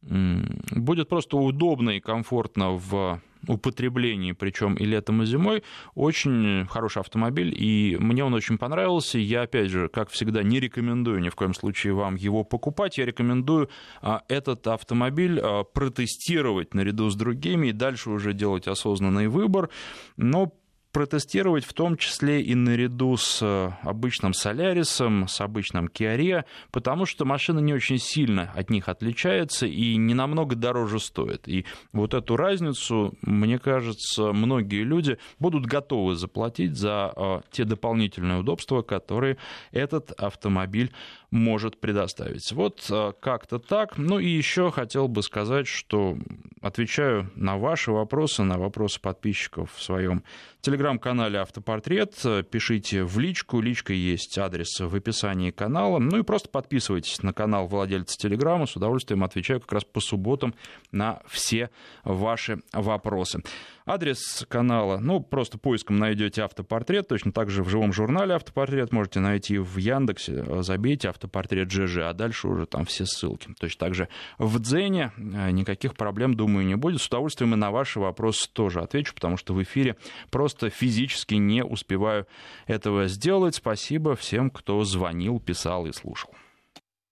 будет 0.00 1.10
просто 1.10 1.36
удобна 1.36 1.90
и 1.90 2.00
комфортна 2.00 2.70
в 2.70 3.20
употреблении, 3.48 4.32
причем 4.32 4.74
и 4.74 4.84
летом, 4.84 5.22
и 5.22 5.26
зимой, 5.26 5.62
очень 5.94 6.66
хороший 6.68 7.00
автомобиль, 7.00 7.54
и 7.56 7.96
мне 7.98 8.24
он 8.24 8.34
очень 8.34 8.58
понравился. 8.58 9.18
Я, 9.18 9.42
опять 9.42 9.70
же, 9.70 9.88
как 9.88 10.10
всегда, 10.10 10.42
не 10.42 10.60
рекомендую 10.60 11.20
ни 11.20 11.28
в 11.28 11.34
коем 11.34 11.54
случае 11.54 11.94
вам 11.94 12.16
его 12.16 12.44
покупать. 12.44 12.98
Я 12.98 13.06
рекомендую 13.06 13.68
а, 14.00 14.22
этот 14.28 14.66
автомобиль 14.66 15.40
а, 15.40 15.64
протестировать 15.64 16.74
наряду 16.74 17.10
с 17.10 17.16
другими 17.16 17.68
и 17.68 17.72
дальше 17.72 18.10
уже 18.10 18.32
делать 18.32 18.68
осознанный 18.68 19.28
выбор. 19.28 19.70
Но 20.16 20.52
протестировать 20.92 21.64
в 21.64 21.72
том 21.72 21.96
числе 21.96 22.42
и 22.42 22.54
наряду 22.54 23.16
с 23.16 23.40
э, 23.42 23.70
обычным 23.82 24.34
Солярисом, 24.34 25.26
с 25.26 25.40
обычным 25.40 25.88
Киаре, 25.88 26.44
потому 26.70 27.06
что 27.06 27.24
машина 27.24 27.60
не 27.60 27.72
очень 27.72 27.98
сильно 27.98 28.52
от 28.54 28.70
них 28.70 28.88
отличается 28.88 29.66
и 29.66 29.96
не 29.96 30.14
намного 30.14 30.54
дороже 30.54 31.00
стоит. 31.00 31.48
И 31.48 31.64
вот 31.92 32.12
эту 32.12 32.36
разницу, 32.36 33.14
мне 33.22 33.58
кажется, 33.58 34.32
многие 34.32 34.84
люди 34.84 35.18
будут 35.38 35.64
готовы 35.64 36.14
заплатить 36.14 36.76
за 36.76 37.12
э, 37.16 37.40
те 37.50 37.64
дополнительные 37.64 38.40
удобства, 38.40 38.82
которые 38.82 39.38
этот 39.72 40.12
автомобиль 40.12 40.92
может 41.32 41.80
предоставить. 41.80 42.52
Вот 42.52 42.86
э, 42.90 43.12
как-то 43.20 43.58
так. 43.58 43.96
Ну 43.96 44.18
и 44.18 44.28
еще 44.28 44.70
хотел 44.70 45.08
бы 45.08 45.22
сказать, 45.22 45.66
что 45.66 46.16
отвечаю 46.60 47.30
на 47.34 47.56
ваши 47.56 47.90
вопросы, 47.90 48.42
на 48.42 48.58
вопросы 48.58 49.00
подписчиков 49.00 49.72
в 49.74 49.82
своем 49.82 50.22
телеграм-канале 50.60 51.40
«Автопортрет». 51.40 52.14
Пишите 52.50 53.04
в 53.04 53.18
личку, 53.18 53.60
личка 53.60 53.94
есть 53.94 54.36
адрес 54.36 54.78
в 54.78 54.94
описании 54.94 55.50
канала. 55.50 55.98
Ну 55.98 56.18
и 56.18 56.22
просто 56.22 56.50
подписывайтесь 56.50 57.22
на 57.22 57.32
канал 57.32 57.66
владельца 57.66 58.16
телеграма. 58.18 58.66
С 58.66 58.76
удовольствием 58.76 59.24
отвечаю 59.24 59.60
как 59.60 59.72
раз 59.72 59.84
по 59.84 60.00
субботам 60.00 60.54
на 60.92 61.22
все 61.26 61.70
ваши 62.04 62.60
вопросы. 62.72 63.42
Адрес 63.84 64.46
канала, 64.48 64.98
ну, 64.98 65.20
просто 65.20 65.58
поиском 65.58 65.98
найдете 65.98 66.42
автопортрет, 66.42 67.08
точно 67.08 67.32
так 67.32 67.50
же 67.50 67.64
в 67.64 67.68
живом 67.68 67.92
журнале 67.92 68.34
автопортрет 68.34 68.92
можете 68.92 69.20
найти 69.20 69.58
в 69.58 69.76
Яндексе, 69.76 70.62
забейте 70.62 71.08
автопортрет 71.08 71.70
ЖЖ, 71.70 71.98
а 71.98 72.12
дальше 72.12 72.48
уже 72.48 72.66
там 72.66 72.84
все 72.84 73.06
ссылки. 73.06 73.48
Точно 73.58 73.86
так 73.86 73.94
же 73.94 74.08
в 74.38 74.60
Дзене 74.60 75.12
э, 75.16 75.50
никаких 75.50 75.94
проблем, 75.94 76.34
думаю, 76.34 76.64
не 76.64 76.76
будет. 76.76 77.00
С 77.00 77.08
удовольствием 77.08 77.54
и 77.54 77.56
на 77.56 77.70
ваши 77.70 77.98
вопросы 77.98 78.48
тоже 78.52 78.80
отвечу, 78.80 79.14
потому 79.14 79.36
что 79.36 79.54
в 79.54 79.62
эфире 79.62 79.96
просто 80.30 80.70
физически 80.70 81.34
не 81.34 81.64
успеваю 81.64 82.26
этого 82.66 83.08
сделать. 83.08 83.56
Спасибо 83.56 84.14
всем, 84.14 84.50
кто 84.50 84.82
звонил, 84.84 85.40
писал 85.40 85.86
и 85.86 85.92
слушал. 85.92 86.30